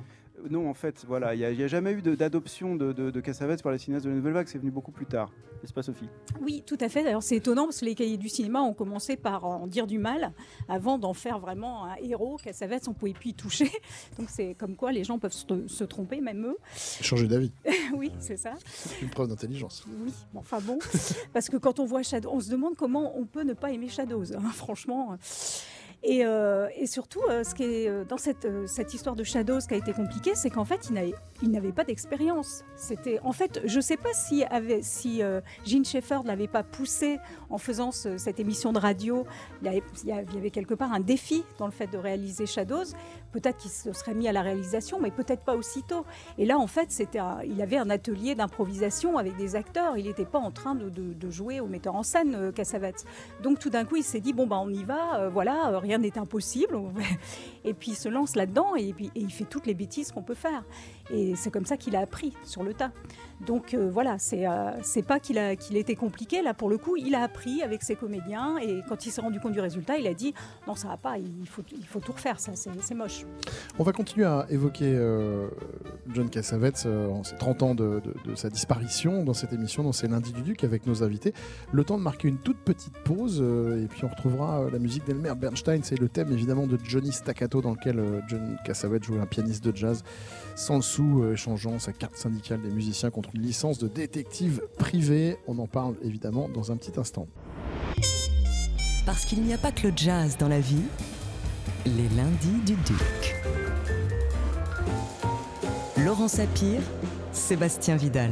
Non, 0.49 0.69
en 0.69 0.75
fait, 0.75 1.05
voilà, 1.07 1.35
il 1.35 1.57
n'y 1.57 1.63
a, 1.63 1.67
jamais 1.67 1.93
eu 1.93 2.03
d'adoption 2.03 2.77
de, 2.77 2.93
de, 2.93 3.11
de, 3.11 3.21
Cassavetes 3.21 3.63
par 3.63 3.73
les 3.73 3.79
cinéastes 3.79 4.05
de 4.05 4.11
la 4.11 4.17
Nouvelle 4.17 4.33
Vague. 4.33 4.49
C'est 4.49 4.59
venu 4.59 4.71
beaucoup 4.71 4.93
plus 4.93 5.07
tard. 5.07 5.31
N'est-ce 5.63 5.73
pas, 5.73 5.83
Sophie? 5.83 6.09
Oui, 6.41 6.63
tout 6.65 6.79
à 6.81 6.89
fait. 6.89 7.03
D'ailleurs, 7.03 7.23
c'est 7.23 7.37
étonnant 7.37 7.65
parce 7.65 7.81
que 7.81 7.85
les 7.85 7.95
cahiers 7.95 8.17
du 8.17 8.29
cinéma 8.29 8.61
ont 8.61 8.73
commencé 8.73 9.17
par 9.17 9.45
en 9.45 9.67
dire 9.67 9.87
du 9.87 9.99
mal 9.99 10.33
avant 10.69 10.99
d'en 10.99 11.15
faire 11.15 11.39
vraiment 11.39 11.85
un 11.85 11.97
héros. 11.97 12.39
Cassavetes, 12.43 12.89
on 12.89 12.95
pouvait 12.95 13.13
plus 13.13 13.31
y 13.31 13.35
toucher. 13.35 13.71
Donc, 14.19 14.31
c'est 14.31 14.55
comme 14.55 14.77
quoi 14.77 14.93
les 14.93 15.05
gens 15.05 15.19
peuvent 15.19 15.33
se, 15.33 15.85
tromper, 15.85 16.21
même 16.21 16.47
eux. 16.47 16.57
Changer 16.75 17.27
d'avis. 17.27 17.53
oui, 17.95 18.11
c'est 18.19 18.37
ça. 18.37 18.55
Une 19.03 19.11
preuve 19.11 19.29
d'intelligence. 19.29 19.85
Oui, 20.03 20.13
enfin 20.35 20.61
bon. 20.61 20.79
parce 21.33 21.49
que 21.49 21.57
quand 21.57 21.81
on 21.81 21.85
voit 21.85 22.03
Shadow, 22.03 22.31
on 22.33 22.41
se 22.41 22.51
demande 22.51 22.77
comment 22.77 23.19
on 23.19 23.27
peut 23.27 23.43
ne 23.43 23.55
pas 23.55 23.71
aimer 23.73 23.89
Shadows. 23.89 24.33
Hein, 24.35 24.51
franchement. 24.55 25.17
Et, 26.03 26.25
euh, 26.25 26.69
et, 26.77 26.87
surtout, 26.87 27.21
euh, 27.29 27.45
ce 27.45 27.55
qui 27.55 27.63
est 27.63 27.89
euh, 27.89 28.05
dans 28.05 28.17
cette, 28.17 28.95
histoire 28.95 29.17
de 29.17 29.23
Shadows 29.23 29.61
qui 29.61 29.75
a 29.75 29.77
été 29.77 29.93
compliquée, 29.93 30.35
c'est 30.35 30.49
qu'en 30.49 30.65
fait, 30.65 30.91
il 31.43 31.51
n'avait 31.51 31.73
pas 31.73 31.85
d'expérience. 31.85 32.65
C'était, 32.75 33.21
en 33.23 33.33
fait, 33.33 33.61
je 33.67 33.77
ne 33.77 33.81
sais 33.83 33.99
pas 33.99 34.13
si, 34.15 34.45
avait, 34.45 34.81
si 34.83 35.21
Gene 35.67 35.85
Sheffer 35.85 36.21
ne 36.23 36.29
l'avait 36.29 36.49
pas 36.49 36.63
poussé 36.63 37.19
en 37.51 37.59
faisant 37.59 37.93
cette 37.93 38.41
émission 38.41 38.73
de 38.73 38.79
radio. 38.79 39.27
Il 39.63 39.83
y, 40.07 40.13
avait, 40.13 40.51
quelque 40.51 40.75
part 40.75 40.93
un 40.93 41.01
défi 41.01 41.45
dans 41.59 41.67
le 41.67 41.73
fait 41.73 41.87
de 41.87 41.99
réaliser 41.99 42.47
Shadows. 42.47 42.95
Peut-être 43.33 43.59
qu'il 43.59 43.71
se 43.71 43.93
serait 43.93 44.15
mis 44.15 44.29
à 44.29 44.33
la 44.33 44.43
réalisation, 44.43 44.99
mais 45.01 45.11
peut-être 45.11 45.43
pas 45.43 45.57
aussitôt. 45.57 46.05
Et 46.39 46.47
là, 46.47 46.59
en 46.59 46.67
fait, 46.67 46.91
c'était, 46.91 47.21
il 47.47 47.61
avait 47.63 47.79
un 47.79 47.91
atelier 47.91 48.35
d'improvisation 48.35 49.19
avec 49.19 49.37
des 49.37 49.57
acteurs. 49.57 49.97
Il 49.97 50.07
n'était 50.07 50.25
pas 50.25 50.39
en 50.39 50.51
train 50.51 50.75
de, 50.75 50.89
de, 50.89 51.31
jouer 51.31 51.61
au 51.61 51.67
metteur 51.67 51.95
en 51.95 52.03
scène, 52.03 52.53
Cassavetes. 52.53 53.05
Donc, 53.43 53.59
tout 53.59 53.71
d'un 53.71 53.85
coup, 53.85 53.97
il 53.97 54.03
s'est 54.03 54.21
dit 54.21 54.33
bon, 54.33 54.47
bah, 54.47 54.59
on 54.61 54.71
y 54.71 54.83
va. 54.85 55.29
voilà 55.29 55.79
rien 55.79 55.99
n'est 55.99 56.19
impossible. 56.19 56.77
Et 57.65 57.75
puis 57.75 57.93
il 57.93 57.97
se 57.97 58.09
lance 58.09 58.37
là-dedans 58.37 58.75
et, 58.77 58.93
puis, 58.93 59.11
il 59.15 59.31
fait 59.31 59.45
toutes 59.45 59.67
les 59.67 59.75
bêtises 59.75 60.13
qu'on 60.13 60.23
peut 60.23 60.35
faire. 60.35 60.65
Et 61.11 61.35
c'est 61.37 61.51
comme 61.51 61.67
ça 61.67 61.77
qu'il 61.77 61.97
a 61.97 62.01
appris 62.01 62.33
sur 62.45 62.63
le 62.63 62.75
tas. 62.75 62.91
Donc 63.47 63.73
euh, 63.73 63.89
voilà, 63.91 64.19
c'est 64.19 64.47
euh, 64.47 65.03
pas 65.07 65.19
qu'il 65.19 65.77
était 65.77 65.95
compliqué 65.95 66.43
là 66.43 66.53
pour 66.53 66.69
le 66.69 66.77
coup, 66.77 66.97
il 66.97 67.15
a 67.15 67.23
appris 67.23 67.63
avec 67.63 67.83
ses 67.83 67.97
comédiens 67.97 68.59
et 68.59 68.83
quand 68.89 69.07
il 69.07 69.11
s'est 69.11 69.21
rendu 69.21 69.41
compte 69.41 69.53
du 69.53 69.61
résultat, 69.61 69.97
il 69.97 70.07
a 70.07 70.15
dit 70.15 70.35
non 70.67 70.75
ça 70.75 70.89
va 70.89 70.97
pas, 70.97 71.17
il 71.19 71.47
faut 71.47 72.01
tout 72.01 72.13
refaire, 72.13 72.39
ça 72.39 72.53
c'est 72.55 72.95
moche. 72.95 73.25
On 73.79 73.83
va 73.83 73.93
continuer 73.93 74.27
à 74.27 74.47
évoquer 74.51 74.93
euh, 74.95 75.49
John 76.13 76.29
Cassavetes 76.29 76.87
en 76.87 77.25
ses 77.25 77.37
30 77.37 77.63
ans 77.63 77.75
de, 77.75 78.03
sa 78.35 78.51
disparition 78.51 79.25
dans 79.25 79.35
cette 79.35 79.53
émission, 79.53 79.83
dans 79.83 79.93
ces 79.93 80.09
lundis 80.09 80.33
du 80.33 80.43
Duc 80.43 80.65
avec 80.65 80.87
nos 80.87 81.03
invités. 81.03 81.33
Le 81.73 81.85
temps 81.85 81.97
de 81.97 82.03
marquer 82.03 82.29
une 82.29 82.39
toute 82.39 82.59
petite 82.59 82.97
pause 82.99 83.41
et 83.41 83.87
puis 83.87 84.05
on 84.05 84.09
retrouvera 84.09 84.69
la 84.71 84.79
musique 84.79 85.05
d'Elmer 85.07 85.35
Bernstein, 85.35 85.81
c'est 85.83 85.99
le 85.99 86.09
thème 86.09 86.31
évidemment 86.33 86.67
de 86.67 86.79
Johnny 86.83 87.13
Staccato 87.13 87.63
dans 87.63 87.73
lequel 87.73 88.23
John 88.29 88.59
Cassavetes 88.65 89.05
jouait 89.05 89.21
un 89.21 89.27
pianiste 89.27 89.65
de 89.65 89.75
jazz 89.75 90.05
sans 90.61 90.83
sous, 90.83 91.25
échangeant 91.33 91.79
sa 91.79 91.95
carte 91.95 92.17
syndicale 92.17 92.61
des 92.61 92.69
musiciens 92.69 93.11
contre 93.11 93.31
une 93.35 93.41
licence 93.41 93.79
de 93.79 93.89
détective 93.89 94.61
privé. 94.79 95.39
On 95.47 95.59
en 95.59 95.67
parle 95.67 95.97
évidemment 96.03 96.51
dans 96.51 96.71
un 96.71 96.77
petit 96.77 96.93
instant. 97.01 97.27
Parce 99.07 99.25
qu'il 99.25 99.43
n'y 99.43 99.55
a 99.55 99.59
pas 99.59 99.73
que 99.73 99.89
le 99.89 99.95
jazz 99.97 100.37
dans 100.37 100.49
la 100.49 100.61
vie, 100.61 100.85
les 101.87 102.09
lundis 102.15 102.61
du 102.67 102.75
Duc. 102.75 103.37
Laurent 105.97 106.29
Sapir, 106.29 106.83
Sébastien 107.33 107.97
Vidal. 107.97 108.31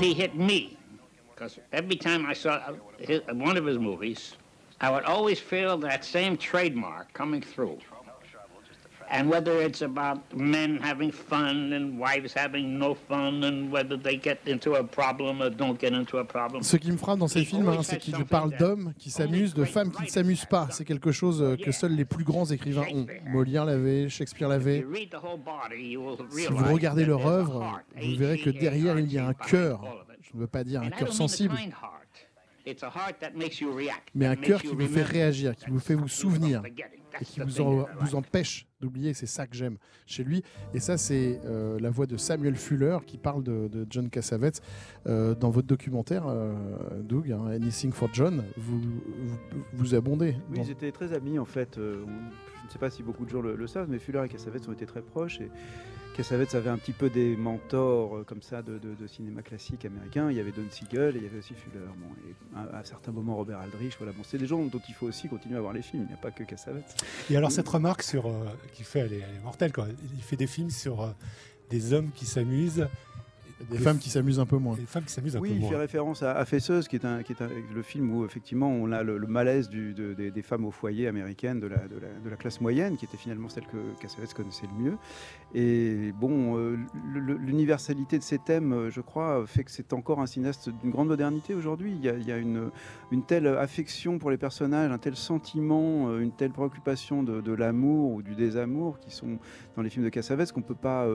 He 0.00 0.14
hit 0.14 0.34
me. 0.34 0.76
Because 1.34 1.58
every 1.72 1.96
time 1.96 2.26
I 2.26 2.32
saw 2.32 2.74
his, 2.98 3.20
one 3.28 3.56
of 3.56 3.64
his 3.64 3.78
movies, 3.78 4.34
I 4.80 4.90
would 4.90 5.04
always 5.04 5.38
feel 5.38 5.76
that 5.78 6.04
same 6.04 6.36
trademark 6.36 7.12
coming 7.12 7.42
through. 7.42 7.78
And 9.10 9.28
whether 9.28 9.60
it's 9.60 9.82
about 9.82 10.18
men 10.34 10.78
having 10.82 11.10
fun 11.10 11.72
and 11.72 11.98
wives 11.98 12.32
having 12.34 12.78
no 12.78 12.94
fun 12.94 13.42
and 13.44 13.70
whether 13.72 13.96
they 13.96 14.16
get 14.16 14.38
into 14.46 14.74
a 14.74 14.84
problem 14.84 15.42
or 15.42 15.50
don't 15.50 15.80
get 15.80 15.92
into 15.92 16.18
a 16.18 16.24
problem. 16.24 16.62
Ce 16.62 16.76
qui 16.76 16.92
me 16.92 16.96
frappe 16.96 17.18
dans 17.18 17.28
ces 17.28 17.44
films, 17.44 17.68
hein, 17.68 17.82
c'est 17.82 17.98
qu'il 17.98 18.24
parle 18.24 18.56
d'hommes 18.56 18.92
qui 18.98 19.10
s'amusent, 19.10 19.54
de 19.54 19.64
femmes 19.64 19.90
qui 19.90 20.02
ne 20.02 20.08
s'amusent 20.08 20.46
pas. 20.46 20.68
C'est 20.70 20.84
quelque 20.84 21.12
chose 21.12 21.42
euh, 21.42 21.56
que 21.56 21.72
seuls 21.72 21.94
les 21.94 22.04
plus 22.04 22.24
grands 22.24 22.46
écrivains 22.46 22.86
ont. 22.94 23.06
Molière 23.26 23.64
l'avait, 23.64 24.08
Shakespeare 24.08 24.48
l'avait. 24.48 24.84
Si 26.30 26.46
vous 26.46 26.72
regardez 26.72 27.04
leur 27.04 27.26
œuvre, 27.26 27.80
vous 28.00 28.16
verrez 28.16 28.38
que 28.38 28.50
derrière 28.50 28.98
il 28.98 29.12
y 29.12 29.18
a 29.18 29.26
un 29.26 29.34
cœur. 29.34 29.82
Je 30.22 30.36
ne 30.36 30.42
veux 30.42 30.46
pas 30.46 30.62
dire 30.62 30.80
un 30.82 30.90
cœur 30.90 31.12
sensible, 31.12 31.56
mais 34.14 34.26
un 34.26 34.36
cœur 34.36 34.60
qui 34.60 34.68
vous 34.68 34.86
fait 34.86 35.02
réagir, 35.02 35.54
qui 35.56 35.70
vous 35.70 35.80
fait 35.80 35.94
vous 35.94 36.08
souvenir 36.08 36.62
et 37.20 37.24
qui 37.24 37.40
vous, 37.40 37.84
vous 38.00 38.14
empêche 38.14 38.66
d'oublier. 38.80 39.14
C'est 39.14 39.26
ça 39.26 39.46
que 39.46 39.56
j'aime 39.56 39.76
chez 40.06 40.24
lui. 40.24 40.42
Et 40.74 40.80
ça, 40.80 40.96
c'est 40.96 41.40
euh, 41.44 41.78
la 41.80 41.90
voix 41.90 42.06
de 42.06 42.16
Samuel 42.16 42.56
Fuller 42.56 42.98
qui 43.06 43.18
parle 43.18 43.42
de, 43.42 43.86
John 43.90 44.08
Cassavetes 44.08 44.62
euh, 45.06 45.34
dans 45.34 45.50
votre 45.50 45.66
documentaire, 45.66 46.24
euh, 46.26 46.54
Doug, 47.02 47.32
hein, 47.32 47.46
Anything 47.46 47.92
for 47.92 48.08
John. 48.12 48.44
Vous 48.56 48.80
vous, 49.72 49.94
abondez. 49.94 50.36
Oui, 50.50 50.58
ils 50.62 50.70
étaient 50.70 50.92
très 50.92 51.12
amis 51.12 51.38
en 51.38 51.44
fait. 51.44 51.76
je 51.76 51.82
ne 51.82 52.70
sais 52.70 52.78
pas 52.78 52.90
si 52.90 53.02
beaucoup 53.02 53.24
de 53.24 53.30
gens 53.30 53.40
le, 53.40 53.56
le 53.56 53.66
savent, 53.66 53.88
mais 53.88 53.98
Fuller 53.98 54.22
et 54.24 54.28
Cassavetes 54.28 54.68
ont 54.68 54.72
été 54.72 54.86
très 54.86 55.02
proches. 55.02 55.40
Et 55.40 55.50
Cassavetes 56.20 56.54
avait 56.54 56.68
un 56.68 56.76
petit 56.76 56.92
peu 56.92 57.08
des 57.08 57.34
mentors 57.34 58.14
euh, 58.14 58.24
comme 58.24 58.42
ça 58.42 58.60
de, 58.60 58.78
cinéma 59.06 59.40
classique 59.40 59.86
américain. 59.86 60.30
Il 60.30 60.36
y 60.36 60.40
avait 60.40 60.52
Don 60.52 60.66
Siegel 60.68 61.16
et 61.16 61.18
il 61.18 61.22
y 61.22 61.26
avait 61.26 61.38
aussi 61.38 61.54
Fuller. 61.54 61.86
et 62.28 62.34
à, 62.76 62.84
certains 62.84 63.10
moments, 63.10 63.36
Robert 63.36 63.58
Aldrich. 63.58 63.94
Voilà. 63.96 64.12
Bon, 64.12 64.22
c'est 64.22 64.36
des 64.36 64.46
gens 64.46 64.62
dont 64.66 64.82
il 64.86 64.92
faut 64.94 65.06
aussi 65.06 65.28
continuer 65.28 65.56
à 65.56 65.62
voir 65.62 65.72
les 65.72 65.80
films. 65.80 66.02
Il 66.02 66.08
n'y 66.08 66.12
a 66.12 66.18
pas 66.18 66.30
que 66.30 66.44
Cassavetes. 66.44 67.02
Et 67.30 67.38
alors, 67.38 67.50
cette 67.50 67.68
remarque 67.68 68.02
sur, 68.02 68.26
euh, 68.26 68.44
qu'il 68.74 68.84
fait, 68.84 68.98
elle 68.98 69.14
est, 69.14 69.24
mortelle. 69.42 69.72
Quoi. 69.72 69.86
Il 70.14 70.22
fait 70.22 70.36
des 70.36 70.46
films 70.46 70.68
sur 70.68 71.00
euh, 71.00 71.08
des 71.70 71.94
hommes 71.94 72.10
qui 72.14 72.26
s'amusent 72.26 72.86
des 73.68 73.78
femmes 73.78 73.98
qui 73.98 74.10
s'amusent 74.10 74.40
un 74.40 74.46
peu 74.46 74.56
moins. 74.56 74.76
Des 74.76 74.86
femmes 74.86 75.04
qui 75.04 75.12
s'amusent 75.12 75.36
un 75.36 75.40
oui, 75.40 75.50
peu 75.50 75.54
moins. 75.54 75.62
Oui, 75.62 75.68
il 75.68 75.74
fait 75.74 75.80
référence 75.80 76.22
à, 76.22 76.44
Fesseuse, 76.44 76.88
qui 76.88 76.96
est, 76.96 77.04
un, 77.04 77.22
qui 77.22 77.32
est 77.32 77.42
le 77.74 77.82
film 77.82 78.14
où 78.14 78.24
effectivement 78.24 78.68
on 78.68 78.90
a 78.92 79.02
le, 79.02 79.18
malaise 79.26 79.68
du, 79.68 79.94
des, 79.94 80.42
femmes 80.42 80.64
au 80.64 80.70
foyer 80.70 81.06
américaines 81.08 81.60
de 81.60 81.66
la, 81.66 81.76
de 81.76 82.28
la, 82.30 82.36
classe 82.36 82.60
moyenne, 82.60 82.96
qui 82.96 83.04
était 83.04 83.16
finalement 83.16 83.48
celle 83.48 83.66
que 83.66 83.76
Cassavetes 84.00 84.34
connaissait 84.34 84.66
le 84.66 84.84
mieux. 84.84 84.96
Et 85.54 86.12
bon, 86.12 86.56
euh, 86.56 86.76
l'universalité 87.04 88.18
de 88.18 88.22
ces 88.22 88.38
thèmes, 88.38 88.72
euh, 88.72 88.90
je 88.90 89.00
crois, 89.00 89.44
fait 89.46 89.64
que 89.64 89.70
c'est 89.70 89.92
encore 89.92 90.20
un 90.20 90.26
cinéaste 90.26 90.70
d'une 90.70 90.90
grande 90.90 91.08
modernité 91.08 91.54
aujourd'hui. 91.54 91.92
Il, 91.92 92.14
il 92.20 92.26
y 92.26 92.32
a, 92.32 92.38
une, 92.38 92.70
une, 93.10 93.22
telle 93.24 93.46
affection 93.46 94.18
pour 94.18 94.30
les 94.30 94.38
personnages, 94.38 94.90
un 94.90 94.98
tel 94.98 95.16
sentiment, 95.16 96.08
euh, 96.08 96.20
une 96.20 96.32
telle 96.32 96.52
préoccupation 96.52 97.22
de, 97.22 97.52
l'amour 97.52 98.12
ou 98.12 98.22
du 98.22 98.36
désamour 98.36 99.00
qui 99.00 99.10
sont 99.10 99.38
dans 99.76 99.82
les 99.82 99.90
films 99.90 100.04
de 100.04 100.08
Cassavetes 100.08 100.52
qu'on 100.52 100.60
ne 100.60 100.64
peut 100.64 100.74
pas 100.74 101.06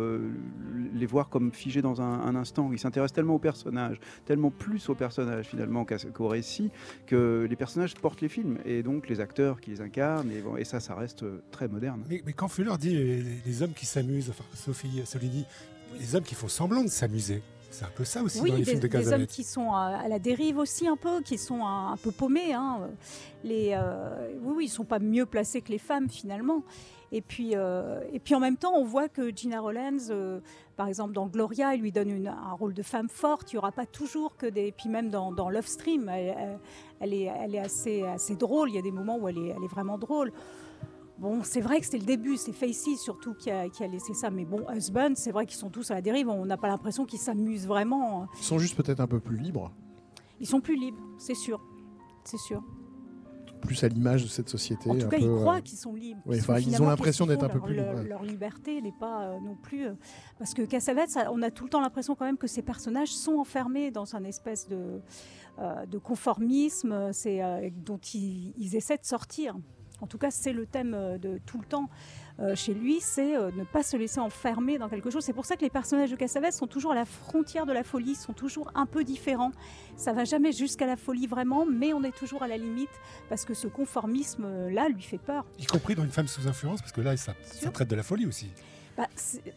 les 0.94 1.06
voir 1.06 1.30
comme 1.30 1.54
figés 1.54 1.82
dans 1.82 2.02
un 2.02 2.35
instant. 2.36 2.70
Il 2.72 2.80
s'intéresse 2.80 3.14
tellement 3.14 3.36
au 3.36 3.40
personnage, 3.40 4.00
tellement 4.26 4.52
plus 4.52 4.90
au 4.90 4.96
personnage 4.96 5.48
finalement 5.48 5.86
qu'au 6.14 6.28
récit, 6.28 6.72
que 7.08 7.48
les 7.50 7.56
personnages 7.56 7.96
portent 7.96 8.22
les 8.22 8.30
films 8.30 8.58
et 8.66 8.84
donc 8.84 9.10
les 9.10 9.20
acteurs 9.20 9.60
qui 9.62 9.72
les 9.72 9.82
incarnent. 9.82 10.32
Et, 10.32 10.44
et 10.60 10.66
ça, 10.66 10.80
ça 10.80 10.96
reste 10.96 11.24
euh, 11.24 11.42
très 11.52 11.68
moderne. 11.68 12.04
Mais, 12.10 12.22
quand 12.34 12.48
Fuller 12.48 12.78
dit 12.80 12.96
les, 13.46 13.62
hommes 13.62 13.74
qui 13.74 13.86
s'amusent, 13.86 14.30
enfin 14.30 14.44
Sophie 14.54 15.02
Solini, 15.06 15.46
les 16.00 16.16
hommes 16.16 16.24
qui 16.24 16.36
font 16.36 16.48
semblant 16.48 16.84
de 16.84 16.90
s'amuser. 16.90 17.42
C'est 17.72 17.84
un 17.84 17.92
peu 17.94 18.06
ça 18.06 18.24
aussi 18.24 18.40
dans 18.40 18.46
les 18.46 18.64
films 18.64 18.80
de 18.80 18.88
Casavetes. 18.88 19.18
des 19.18 19.24
hommes 19.24 19.28
qui 19.28 19.44
sont 19.44 19.74
à, 19.74 20.08
la 20.08 20.18
dérive 20.18 20.58
aussi 20.58 20.88
un 20.88 20.96
peu, 20.96 21.22
qui 21.22 21.38
sont 21.38 21.66
un, 21.66 21.98
peu 21.98 22.12
paumés. 22.12 22.54
Hein. 22.54 22.90
Les, 23.44 23.72
euh, 23.74 24.32
oui, 24.44 24.54
oui, 24.58 24.66
ils 24.66 24.70
sont 24.70 24.86
pas 24.86 25.00
mieux 25.00 25.26
placés 25.26 25.62
que 25.62 25.72
les 25.72 25.78
femmes 25.78 26.10
finalement. 26.10 26.64
Et 27.16 27.22
puis, 27.22 27.52
euh, 27.54 28.02
et 28.12 28.20
puis 28.20 28.36
en 28.36 28.42
même 28.42 28.58
temps, 28.58 28.74
on 28.76 28.84
voit 28.84 29.08
que 29.08 29.34
Gina 29.34 29.62
Rollins, 29.62 30.10
euh, 30.10 30.42
par 30.76 30.90
exemple 30.90 31.14
dans 31.14 31.28
Gloria, 31.28 31.74
elle 31.74 31.80
lui 31.80 31.94
donne 31.94 32.28
un 32.28 32.52
rôle 32.52 32.74
de 32.74 32.84
femme 32.84 33.08
forte. 33.08 33.54
Il 33.54 33.56
n'y 33.56 33.60
aura 33.60 33.72
pas 33.72 33.86
toujours 33.86 34.36
que 34.36 34.46
des. 34.46 34.74
Puis 34.74 34.90
même 34.90 35.10
dans, 35.10 35.50
Love 35.50 35.66
Stream, 35.66 36.10
elle, 36.10 37.14
est, 37.14 37.24
elle 37.24 37.56
est 37.56 37.60
assez, 37.60 38.04
assez 38.04 38.36
drôle. 38.36 38.70
Il 38.70 38.76
y 38.76 38.80
a 38.80 38.82
des 38.82 38.92
moments 38.92 39.18
où 39.18 39.30
elle 39.30 39.38
est, 39.38 39.54
elle 39.56 39.64
est 39.64 39.72
vraiment 39.72 39.98
drôle. 39.98 40.34
Bon, 41.18 41.42
c'est 41.44 41.62
vrai 41.62 41.80
que 41.80 41.86
c'était 41.86 42.00
le 42.00 42.06
début, 42.06 42.36
c'est 42.36 42.52
Facey 42.52 42.98
surtout 42.98 43.34
qui 43.34 43.50
a, 43.50 43.70
qui 43.70 43.86
a, 43.86 43.88
laissé 43.88 44.14
ça. 44.14 44.30
Mais 44.30 44.44
bon, 44.44 44.66
Husband, 44.70 45.14
c'est 45.16 45.32
vrai 45.32 45.46
qu'ils 45.46 45.58
sont 45.58 45.70
tous 45.70 45.92
à 45.92 45.94
la 45.94 46.02
dérive. 46.02 46.28
On 46.28 46.46
n'a 46.46 46.58
pas 46.58 46.68
l'impression 46.68 47.06
qu'ils 47.06 47.20
s'amusent 47.20 47.66
vraiment. 47.66 48.28
Ils 48.38 48.44
sont 48.44 48.60
juste 48.60 48.76
peut-être 48.76 49.00
un 49.00 49.08
peu 49.08 49.22
plus 49.22 49.38
libres. 49.38 49.72
Ils 50.42 50.48
sont 50.48 50.60
plus 50.60 50.76
libres, 50.76 51.02
c'est 51.18 51.34
sûr. 51.34 51.62
C'est 52.26 52.40
sûr 52.40 52.62
plus 53.62 53.84
à 53.84 53.88
l'image 53.88 54.24
de 54.24 54.28
cette 54.28 54.50
société. 54.50 54.90
En 54.90 54.98
tout 54.98 55.08
cas, 55.08 55.18
ils 55.18 55.28
croient 55.28 55.58
euh, 55.58 55.62
qu'ils 55.62 55.78
sont 55.78 55.94
libres. 55.94 56.22
ils, 56.28 56.82
ont 56.82 56.88
l'impression 56.88 57.26
d'être 57.26 57.44
un 57.44 57.50
peu 57.50 57.60
plus 57.60 57.76
libres. 57.76 58.04
Leur, 58.08 58.24
liberté 58.24 58.82
n'est 58.82 58.94
pas 59.00 59.24
euh, 59.24 59.40
non 59.40 59.56
plus. 59.56 59.88
Euh, 59.88 59.94
parce 60.38 60.54
que 60.54 60.62
Cassavetes, 60.64 61.18
on 61.32 61.42
a 61.42 61.52
tout 61.52 61.66
le 61.66 61.70
temps 61.70 61.82
l'impression 61.82 62.16
quand 62.16 62.26
même 62.26 62.38
que 62.38 62.48
ces 62.48 62.62
personnages 62.62 63.10
sont 63.10 63.34
enfermés 63.34 63.92
dans 63.92 64.16
un 64.16 64.24
espèce 64.24 64.68
de, 64.68 65.02
de 65.88 65.98
conformisme 65.98 67.12
dont 67.86 68.00
ils, 68.14 68.76
essaient 68.76 68.98
de 68.98 69.06
sortir. 69.06 69.56
En 70.02 70.08
tout 70.08 70.18
cas, 70.18 70.32
c'est 70.32 70.54
le 70.54 70.66
thème 70.66 71.18
de 71.20 71.40
tout 71.46 71.58
le 71.60 71.66
temps. 71.66 71.90
Euh, 72.40 72.54
chez 72.54 72.74
lui, 72.74 73.00
c'est 73.00 73.38
euh, 73.38 73.50
ne 73.56 73.64
pas 73.64 73.82
se 73.82 73.96
laisser 73.96 74.20
enfermer 74.20 74.78
dans 74.78 74.90
quelque 74.90 75.10
chose. 75.10 75.24
C'est 75.24 75.34
pour 75.34 75.46
ça 75.46 75.56
que 75.56 75.62
les 75.62 75.70
personnages 75.70 76.12
de 76.12 76.18
Cassavetes 76.18 76.54
sont 76.54 76.68
toujours 76.68 76.92
à 76.92 76.96
la 76.96 77.06
frontière 77.06 77.66
de 77.66 77.72
la 77.72 77.84
folie, 77.84 78.14
sont 78.14 78.34
toujours 78.34 78.72
un 78.76 78.86
peu 78.86 79.06
différents. 79.06 79.52
Ça 79.96 80.12
va 80.12 80.26
jamais 80.26 80.52
jusqu'à 80.52 80.86
la 80.86 80.98
folie 80.98 81.28
vraiment, 81.28 81.66
mais 81.66 81.94
on 81.94 82.04
est 82.04 82.16
toujours 82.16 82.44
à 82.44 82.48
la 82.48 82.58
limite 82.58 82.90
parce 83.30 83.46
que 83.46 83.54
ce 83.54 83.68
conformisme-là 83.68 84.90
lui 84.90 85.02
fait 85.02 85.18
peur. 85.18 85.46
Y 85.60 85.66
compris 85.66 85.96
dans 85.96 86.04
une 86.04 86.12
femme 86.12 86.28
sous 86.28 86.48
influence, 86.48 86.82
parce 86.82 86.92
que 86.92 87.02
là, 87.02 87.16
ça, 87.16 87.34
traite 87.74 87.88
de 87.88 87.96
la 87.96 88.04
folie 88.04 88.26
aussi. 88.26 88.50
Bah, 88.98 89.08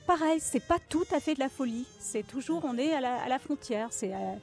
pareil, 0.06 0.38
c'est 0.40 0.64
pas 0.64 0.78
tout 0.88 1.06
à 1.12 1.18
fait 1.18 1.34
de 1.34 1.40
la 1.40 1.48
folie. 1.48 1.86
C'est 1.98 2.26
toujours, 2.26 2.64
on 2.64 2.78
est 2.78 2.92
à 2.92 3.28
la, 3.28 3.38
frontière. 3.40 3.88
C'est 3.90 4.12
euh, 4.14 4.34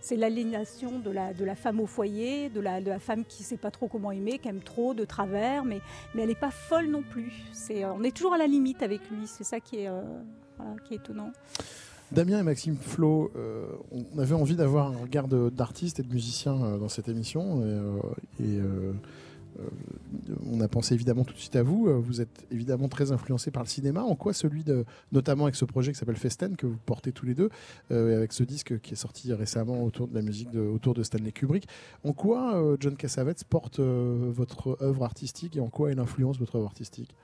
c'est 0.00 0.16
l'aliénation 0.16 0.98
de 0.98 1.10
la, 1.10 1.32
de 1.34 1.44
la 1.44 1.54
femme 1.54 1.80
au 1.80 1.86
foyer, 1.86 2.48
de 2.48 2.60
la, 2.60 2.80
de 2.80 2.88
la 2.88 2.98
femme 2.98 3.24
qui 3.24 3.42
ne 3.42 3.46
sait 3.46 3.56
pas 3.56 3.70
trop 3.70 3.88
comment 3.88 4.10
aimer, 4.10 4.38
qui 4.38 4.48
aime 4.48 4.62
trop 4.62 4.94
de 4.94 5.04
travers, 5.04 5.64
mais, 5.64 5.80
mais 6.14 6.22
elle 6.22 6.28
n'est 6.28 6.34
pas 6.34 6.50
folle 6.50 6.86
non 6.86 7.02
plus. 7.02 7.32
C'est, 7.52 7.84
on 7.84 8.02
est 8.02 8.14
toujours 8.16 8.34
à 8.34 8.38
la 8.38 8.46
limite 8.46 8.82
avec 8.82 9.00
lui, 9.10 9.26
c'est 9.26 9.44
ça 9.44 9.60
qui 9.60 9.80
est, 9.80 9.88
euh, 9.88 10.02
qui 10.86 10.94
est 10.94 10.98
étonnant. 10.98 11.32
Damien 12.10 12.40
et 12.40 12.42
Maxime 12.42 12.76
Flo, 12.76 13.30
euh, 13.36 13.66
on 13.92 14.18
avait 14.18 14.34
envie 14.34 14.56
d'avoir 14.56 14.92
un 14.92 14.96
regard 14.96 15.28
d'artiste 15.28 16.00
et 16.00 16.02
de 16.02 16.08
musicien 16.12 16.54
euh, 16.54 16.78
dans 16.78 16.88
cette 16.88 17.08
émission. 17.08 17.62
et 18.40 18.42
euh, 18.42 18.92
on 20.46 20.60
a 20.60 20.68
pensé 20.68 20.94
évidemment 20.94 21.24
tout 21.24 21.34
de 21.34 21.38
suite 21.38 21.56
à 21.56 21.62
vous. 21.62 21.88
Euh, 21.88 21.98
vous 21.98 22.20
êtes 22.20 22.46
évidemment 22.50 22.88
très 22.88 23.12
influencé 23.12 23.50
par 23.50 23.62
le 23.62 23.68
cinéma. 23.68 24.02
En 24.02 24.14
quoi 24.14 24.32
celui 24.32 24.64
de, 24.64 24.84
notamment 25.12 25.44
avec 25.44 25.54
ce 25.54 25.64
projet 25.64 25.92
qui 25.92 25.98
s'appelle 25.98 26.16
Festen 26.16 26.56
que 26.56 26.66
vous 26.66 26.78
portez 26.86 27.12
tous 27.12 27.26
les 27.26 27.34
deux, 27.34 27.50
euh, 27.90 28.16
avec 28.16 28.32
ce 28.32 28.42
disque 28.42 28.80
qui 28.80 28.94
est 28.94 28.96
sorti 28.96 29.32
récemment 29.32 29.84
autour 29.84 30.08
de 30.08 30.14
la 30.14 30.22
musique 30.22 30.50
de, 30.50 30.60
autour 30.60 30.94
de 30.94 31.02
Stanley 31.02 31.32
Kubrick. 31.32 31.66
En 32.04 32.12
quoi 32.12 32.62
John 32.80 32.96
Cassavetes 32.96 33.44
porte 33.44 33.80
votre 33.80 34.78
œuvre 34.80 35.04
artistique 35.04 35.56
et 35.56 35.60
en 35.60 35.68
quoi 35.68 35.90
elle 35.90 35.98
influence 35.98 36.38
votre 36.38 36.56
œuvre 36.56 36.66
artistique? 36.66 37.14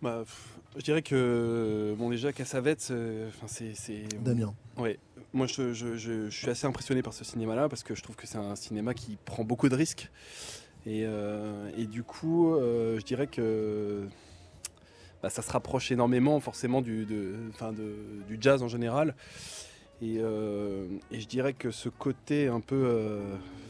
Bah, 0.00 0.24
je 0.76 0.82
dirais 0.82 1.02
que 1.02 1.94
bon 1.98 2.10
déjà 2.10 2.32
Cassavetes, 2.32 2.92
c'est 3.46 4.22
Damien. 4.22 4.54
Ouais, 4.76 4.98
moi 5.32 5.46
je, 5.46 5.72
je, 5.72 6.28
suis 6.30 6.50
assez 6.50 6.66
impressionné 6.66 7.02
par 7.02 7.12
ce 7.12 7.24
cinéma-là 7.24 7.68
parce 7.68 7.82
que 7.82 7.94
je 7.94 8.02
trouve 8.02 8.16
que 8.16 8.26
c'est 8.26 8.38
un 8.38 8.56
cinéma 8.56 8.94
qui 8.94 9.18
prend 9.24 9.44
beaucoup 9.44 9.68
de 9.68 9.74
risques. 9.74 10.10
Euh, 10.88 11.70
et, 11.76 11.86
du 11.86 12.02
coup, 12.02 12.54
euh, 12.54 12.98
je 12.98 13.04
dirais 13.04 13.26
que 13.26 14.06
bah, 15.22 15.30
ça 15.30 15.42
se 15.42 15.50
rapproche 15.50 15.90
énormément 15.90 16.40
forcément 16.40 16.80
du, 16.80 17.06
jazz 18.40 18.62
en 18.62 18.68
général. 18.68 19.14
Euh, 20.02 20.86
et, 21.10 21.20
je 21.20 21.26
dirais 21.26 21.52
que 21.52 21.70
ce 21.70 21.88
côté 21.88 22.48
un 22.48 22.60
peu. 22.60 23.20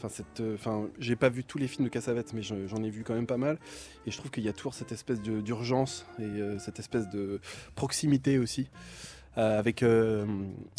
Enfin, 0.03 0.87
j'ai 0.97 1.15
pas 1.15 1.29
vu 1.29 1.43
tous 1.43 1.57
les 1.57 1.67
films 1.67 1.85
de 1.85 1.89
Cassavetes, 1.89 2.33
mais 2.33 2.41
j'en 2.41 2.83
ai 2.83 2.89
vu 2.89 3.03
quand 3.03 3.15
même 3.15 3.27
pas 3.27 3.37
mal. 3.37 3.57
Et 4.05 4.11
je 4.11 4.17
trouve 4.17 4.31
qu'il 4.31 4.43
y 4.43 4.49
a 4.49 4.53
toujours 4.53 4.73
cette 4.73 4.91
espèce 4.91 5.21
d'urgence 5.21 6.05
et 6.19 6.59
cette 6.59 6.79
espèce 6.79 7.09
de 7.09 7.41
proximité 7.75 8.37
aussi. 8.37 8.69
avec, 9.35 9.83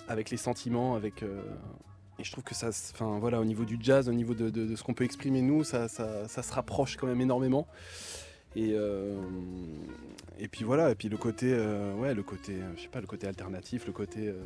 avec 0.08 0.30
les 0.30 0.36
sentiments, 0.36 0.94
avec, 0.94 1.24
et 2.20 2.24
je 2.24 2.32
trouve 2.32 2.44
que 2.44 2.54
ça, 2.54 2.68
enfin 2.68 3.18
voilà, 3.18 3.40
au 3.40 3.44
niveau 3.44 3.64
du 3.64 3.78
jazz, 3.80 4.08
au 4.08 4.12
niveau 4.12 4.34
de, 4.34 4.76
ce 4.76 4.82
qu'on 4.82 4.94
peut 4.94 5.04
exprimer 5.04 5.40
nous, 5.40 5.64
ça, 5.64 5.88
se 5.88 6.52
rapproche 6.52 6.96
quand 6.96 7.06
même 7.06 7.20
énormément. 7.20 7.66
Et, 8.56 8.72
euh, 8.74 9.16
et 10.40 10.48
puis 10.48 10.64
voilà, 10.64 10.90
et 10.90 10.96
puis 10.96 11.08
le 11.08 11.16
côté, 11.16 11.52
euh, 11.52 11.94
ouais, 11.94 12.14
le 12.14 12.24
côté, 12.24 12.56
je 12.76 12.82
sais 12.82 12.88
pas, 12.88 13.00
le 13.00 13.06
côté 13.06 13.28
alternatif, 13.28 13.86
le 13.86 13.92
côté, 13.92 14.26
euh, 14.26 14.42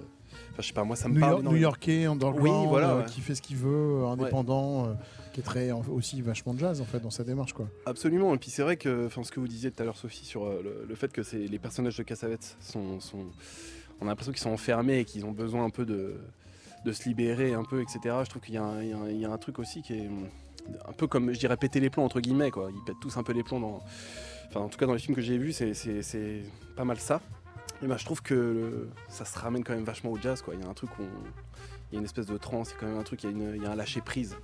enfin 0.52 0.60
je 0.60 0.66
sais 0.66 0.72
pas, 0.74 0.84
moi 0.84 0.94
ça 0.94 1.08
me 1.08 1.18
parle. 1.18 1.42
New-Yorkais, 1.42 2.04
underground, 2.04 2.42
oui, 2.42 2.68
voilà, 2.68 3.06
qui 3.08 3.22
fait 3.22 3.34
ce 3.34 3.40
qu'il 3.40 3.56
veut, 3.56 4.04
indépendant, 4.04 4.94
qui 5.32 5.40
est 5.40 5.42
très 5.42 5.72
aussi 5.72 6.20
vachement 6.20 6.54
jazz 6.56 6.82
en 6.82 6.84
fait 6.84 7.00
dans 7.00 7.10
sa 7.10 7.24
démarche 7.24 7.54
quoi. 7.54 7.66
Absolument, 7.86 8.34
et 8.34 8.38
puis 8.38 8.50
c'est 8.50 8.62
vrai 8.62 8.76
que, 8.76 9.06
enfin 9.06 9.24
ce 9.24 9.32
que 9.32 9.40
vous 9.40 9.48
disiez 9.48 9.70
tout 9.70 9.82
à 9.82 9.86
l'heure 9.86 9.96
Sophie 9.96 10.26
sur 10.26 10.44
le, 10.44 10.94
fait 10.94 11.10
que 11.10 11.22
c'est 11.22 11.38
les 11.38 11.58
personnages 11.58 11.96
de 11.96 12.02
Cassavetes 12.02 12.58
sont, 12.60 13.00
sont, 13.00 13.24
on 14.02 14.06
a 14.06 14.10
l'impression 14.10 14.32
qu'ils 14.32 14.42
sont 14.42 14.50
enfermés 14.50 14.98
et 14.98 15.04
qu'ils 15.06 15.24
ont 15.24 15.32
besoin 15.32 15.64
un 15.64 15.70
peu 15.70 15.86
de 15.86 16.20
de 16.84 16.92
se 16.92 17.08
libérer 17.08 17.54
un 17.54 17.64
peu, 17.64 17.80
etc. 17.80 18.00
Je 18.24 18.30
trouve 18.30 18.42
qu'il 18.42 18.54
y, 18.54 19.18
y, 19.18 19.24
a 19.24 19.30
un 19.30 19.38
truc 19.38 19.58
aussi 19.58 19.82
qui 19.82 19.94
est 19.94 20.08
un 20.88 20.92
peu 20.92 21.06
comme, 21.06 21.32
je 21.32 21.38
dirais, 21.38 21.56
péter 21.56 21.80
les 21.80 21.90
plombs, 21.90 22.04
entre 22.04 22.20
guillemets. 22.20 22.50
Quoi. 22.50 22.70
Ils 22.74 22.84
pètent 22.84 23.00
tous 23.00 23.16
un 23.16 23.22
peu 23.22 23.32
les 23.32 23.42
plombs. 23.42 23.60
Dans... 23.60 23.80
Enfin, 24.48 24.60
en 24.60 24.68
tout 24.68 24.78
cas, 24.78 24.86
dans 24.86 24.92
les 24.92 24.98
films 24.98 25.14
que 25.14 25.22
j'ai 25.22 25.38
vus, 25.38 25.52
c'est 25.52 26.42
pas 26.76 26.84
mal 26.84 26.98
ça. 26.98 27.20
Et 27.82 27.86
ben, 27.86 27.96
je 27.96 28.04
trouve 28.04 28.22
que 28.22 28.88
ça 29.08 29.24
se 29.24 29.38
ramène 29.38 29.64
quand 29.64 29.74
même 29.74 29.84
vachement 29.84 30.10
au 30.10 30.18
jazz. 30.18 30.42
Quoi. 30.42 30.54
Il 30.54 30.60
y 30.60 30.64
a 30.64 30.68
un 30.68 30.74
truc 30.74 30.90
où 30.98 31.02
il 31.90 31.94
y 31.94 31.96
a 31.96 31.98
une 31.98 32.04
espèce 32.04 32.26
de 32.26 32.36
trance, 32.38 32.70
c'est 32.70 32.76
quand 32.78 32.86
même 32.86 32.98
un 32.98 33.02
truc, 33.02 33.22
il 33.24 33.62
y 33.62 33.66
a, 33.66 33.70
un 33.70 33.76
lâcher 33.76 34.00
prise 34.00 34.36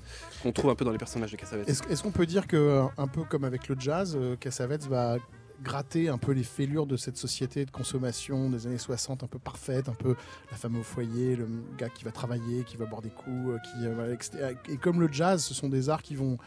qu'on 0.43 0.53
trouve 0.53 0.71
un 0.71 0.75
peu 0.75 0.85
dans 0.85 0.93
les 0.93 0.99
personnages 0.99 1.33
de 1.33 1.37
Cassavetes. 1.37 1.69
Est-ce 1.69 2.03
qu'on 2.03 2.11
peut 2.11 2.27
dire 2.27 2.47
que, 2.47 2.83
un 2.97 3.07
peu 3.09 3.25
comme 3.25 3.45
avec 3.45 3.69
le 3.69 3.77
jazz, 3.79 4.17
euh, 4.17 4.37
Cassavetes 4.37 4.87
va 4.87 5.17
gratter 5.63 6.09
un 6.09 6.19
peu 6.19 6.33
les 6.33 6.43
fêlures 6.43 6.87
de 6.87 6.97
cette 6.97 7.17
société 7.17 7.65
de 7.65 7.71
consommation 7.71 8.51
des 8.51 8.67
années 8.67 8.79
60 8.79 9.23
un 9.23 9.27
peu 9.27 9.39
parfaite, 9.39 9.89
un 9.89 9.95
peu 9.95 10.17
la 10.51 10.57
femme 10.57 10.77
au 10.77 10.83
foyer, 10.83 11.37
le 11.37 11.47
gars 11.79 11.89
qui 11.89 12.05
va 12.05 12.13
travailler, 12.13 12.65
qui 12.65 12.77
va 12.77 12.87
boire 12.87 13.03
des 13.03 13.11
coups, 13.11 13.51
euh, 13.51 13.59
qui 13.59 13.87
euh, 13.87 14.55
et 14.69 14.77
comme 14.77 15.01
le 15.01 15.09
jazz, 15.13 15.43
ce 15.43 15.55
sont 15.55 15.69
des 15.69 15.89
arts 15.89 16.03
qui 16.03 16.15
vont 16.15 16.39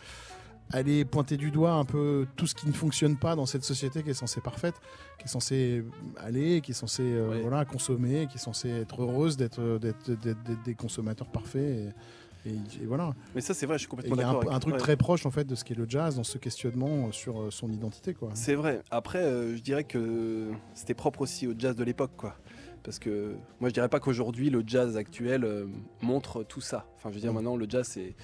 aller 0.72 1.06
pointer 1.06 1.38
du 1.38 1.52
doigt 1.52 1.74
un 1.74 1.86
peu 1.86 2.26
tout 2.36 2.48
ce 2.48 2.56
qui 2.56 2.68
ne 2.68 2.74
fonctionne 2.74 3.18
pas 3.18 3.36
dans 3.36 3.46
cette 3.46 3.64
société 3.64 4.02
qui 4.02 4.10
est 4.10 4.16
censée 4.16 4.42
parfaite, 4.42 4.76
qui 5.20 5.26
est 5.26 5.32
censée 5.32 5.84
aller, 6.18 6.62
qui 6.62 6.72
est 6.72 6.76
censée 6.76 7.04
euh, 7.04 7.40
voilà, 7.42 7.66
consommer, 7.66 8.28
qui 8.28 8.38
est 8.38 8.42
censée 8.42 8.70
être 8.70 9.04
heureuse 9.04 9.38
d'être 9.38 9.80
des 10.64 10.76
consommateurs 10.76 11.28
parfaits. 11.28 11.62
Et, 11.62 11.90
voilà. 12.86 13.14
Mais 13.36 13.42
ça, 13.42 13.54
c'est 13.54 13.66
vrai, 13.66 13.78
je 13.78 13.80
suis 13.80 13.88
complètement 13.88 14.16
d'accord. 14.16 14.44
Il 14.44 14.48
y 14.48 14.52
a 14.52 14.56
un, 14.56 14.60
truc 14.60 14.78
très 14.78 14.98
proche 14.98 15.26
en 15.26 15.32
fait 15.32 15.46
de 15.46 15.56
ce 15.56 15.64
qu'est 15.64 15.76
le 15.76 15.86
jazz 15.88 16.16
dans 16.16 16.24
ce 16.24 16.38
questionnement 16.38 17.12
sur 17.12 17.42
euh, 17.42 17.52
son 17.52 17.72
identité, 17.72 18.14
quoi. 18.14 18.32
C'est 18.34 18.56
vrai. 18.56 18.82
Après, 18.92 19.24
euh, 19.24 19.56
je 19.56 19.62
dirais 19.62 19.84
que 19.84 20.52
c'était 20.74 20.94
propre 20.94 21.22
aussi 21.22 21.48
au 21.48 21.54
jazz 21.58 21.76
de 21.76 21.84
l'époque, 21.84 22.12
quoi. 22.18 22.36
Parce 22.84 23.00
que 23.00 23.36
moi, 23.62 23.70
je 23.70 23.74
dirais 23.74 23.88
pas 23.88 24.02
qu'aujourd'hui 24.02 24.50
le 24.50 24.64
jazz 24.66 24.98
actuel 24.98 25.46
euh, 25.46 25.68
montre 26.02 26.44
tout 26.44 26.62
ça. 26.62 26.86
Enfin, 26.98 27.10
je 27.10 27.16
veux 27.16 27.22
dire, 27.22 27.32
mm. 27.32 27.36
maintenant, 27.36 27.56
le 27.56 27.66
jazz, 27.70 27.88
c'est 27.88 28.16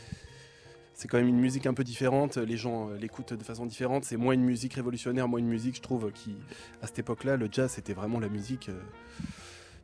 c'est 0.94 1.08
quand 1.08 1.18
même 1.18 1.30
une 1.30 1.40
musique 1.40 1.66
un 1.66 1.74
peu 1.74 1.86
différente. 1.86 2.36
Les 2.36 2.58
gens 2.58 2.90
l'écoutent 2.90 3.34
de 3.34 3.44
façon 3.44 3.66
différente. 3.66 4.04
C'est 4.04 4.18
moins 4.18 4.34
une 4.34 4.44
musique 4.44 4.74
révolutionnaire, 4.74 5.30
moins 5.30 5.40
une 5.40 5.48
musique, 5.48 5.78
je 5.78 5.82
trouve, 5.82 6.12
qui 6.12 6.36
à 6.82 6.88
cette 6.88 7.00
époque-là, 7.00 7.38
le 7.38 7.48
jazz, 7.50 7.72
c'était 7.72 7.94
vraiment 7.94 8.20
la 8.20 8.28
musique 8.28 8.70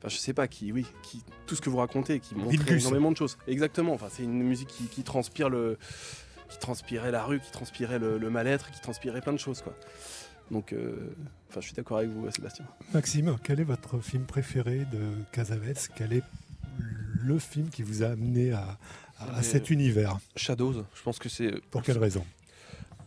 je 0.07 0.17
sais 0.17 0.33
pas, 0.33 0.47
qui, 0.47 0.71
oui, 0.71 0.85
qui, 1.03 1.23
tout 1.45 1.55
ce 1.55 1.61
que 1.61 1.69
vous 1.69 1.77
racontez, 1.77 2.19
qui 2.19 2.35
montre 2.35 2.71
énormément 2.71 3.11
de 3.11 3.17
choses. 3.17 3.37
Exactement. 3.47 3.93
Enfin, 3.93 4.07
c'est 4.09 4.23
une 4.23 4.43
musique 4.43 4.67
qui, 4.67 5.03
transpire 5.03 5.49
le, 5.49 5.77
qui 6.49 6.59
transpirait 6.59 7.11
la 7.11 7.23
rue, 7.23 7.39
qui 7.39 7.51
transpirait 7.51 7.99
le, 7.99 8.29
mal-être, 8.29 8.71
qui 8.71 8.81
transpirait 8.81 9.21
plein 9.21 9.33
de 9.33 9.39
choses, 9.39 9.61
quoi. 9.61 9.75
Donc, 10.51 10.73
euh, 10.73 11.15
enfin, 11.49 11.59
je 11.59 11.65
suis 11.65 11.73
d'accord 11.73 11.97
avec 11.97 12.09
vous, 12.09 12.29
Sébastien. 12.29 12.65
Maxime, 12.93 13.35
quel 13.43 13.59
est 13.59 13.63
votre 13.63 13.99
film 13.99 14.25
préféré 14.25 14.85
de 14.91 15.23
Casavets 15.31 15.73
Quel 15.95 16.13
est 16.13 16.23
le 17.23 17.39
film 17.39 17.69
qui 17.69 17.81
vous 17.81 18.03
a 18.03 18.07
amené 18.07 18.51
à, 18.51 18.77
cet 19.41 19.71
univers? 19.71 20.19
Shadows, 20.35 20.85
je 20.93 21.01
pense 21.01 21.17
que 21.17 21.29
c'est. 21.29 21.61
Pour 21.71 21.81
quelle 21.81 21.97
raison? 21.97 22.23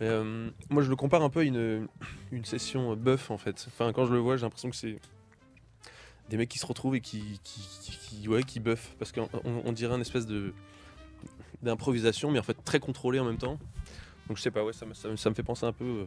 Euh, 0.01 0.51
Moi, 0.69 0.83
je 0.83 0.91
le 0.91 0.97
compare 0.97 1.23
un 1.23 1.31
peu 1.31 1.41
à 1.41 1.45
une, 1.45 1.87
une 2.33 2.45
session 2.45 2.97
buff, 2.97 3.31
en 3.31 3.39
fait. 3.39 3.67
Enfin, 3.69 3.93
quand 3.93 4.07
je 4.07 4.13
le 4.13 4.19
vois, 4.19 4.37
j'ai 4.37 4.43
l'impression 4.43 4.71
que 4.71 4.77
c'est 4.77 4.99
des 6.29 6.37
mecs 6.37 6.49
qui 6.49 6.59
se 6.59 6.67
retrouvent 6.67 6.97
et 6.97 7.01
qui, 7.01 7.41
qui, 7.43 7.61
qui, 7.83 8.29
ouais, 8.29 8.43
qui 8.43 8.61
buffent. 8.61 8.95
Parce 8.99 9.13
qu'on 9.13 9.29
on 9.45 9.73
dirait 9.73 9.95
une 9.95 10.01
espèce 10.01 10.27
de 10.27 10.53
d'improvisation, 11.63 12.31
mais 12.31 12.39
en 12.39 12.43
fait 12.43 12.57
très 12.65 12.81
contrôlée 12.81 13.19
en 13.19 13.25
même 13.25 13.39
temps. 13.39 13.59
Donc 14.29 14.37
je 14.37 14.43
sais 14.43 14.51
pas, 14.51 14.65
ouais, 14.65 14.73
ça, 14.73 14.87
me, 14.87 14.95
ça, 14.95 15.31
me 15.31 15.35
fait 15.35 15.43
penser 15.43 15.65
un 15.65 15.73
peu 15.73 15.85
euh, 15.85 16.05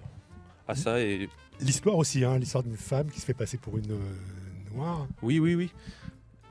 à 0.67 0.75
ça. 0.75 1.01
Et... 1.01 1.27
L'histoire 1.59 1.97
aussi, 1.97 2.23
hein, 2.23 2.37
l'histoire 2.37 2.63
d'une 2.63 2.77
femme 2.77 3.09
qui 3.09 3.19
se 3.19 3.25
fait 3.25 3.33
passer 3.33 3.57
pour 3.57 3.77
une 3.77 3.91
euh, 3.91 4.73
noire. 4.73 5.07
Oui, 5.21 5.39
oui, 5.39 5.55
oui. 5.55 5.71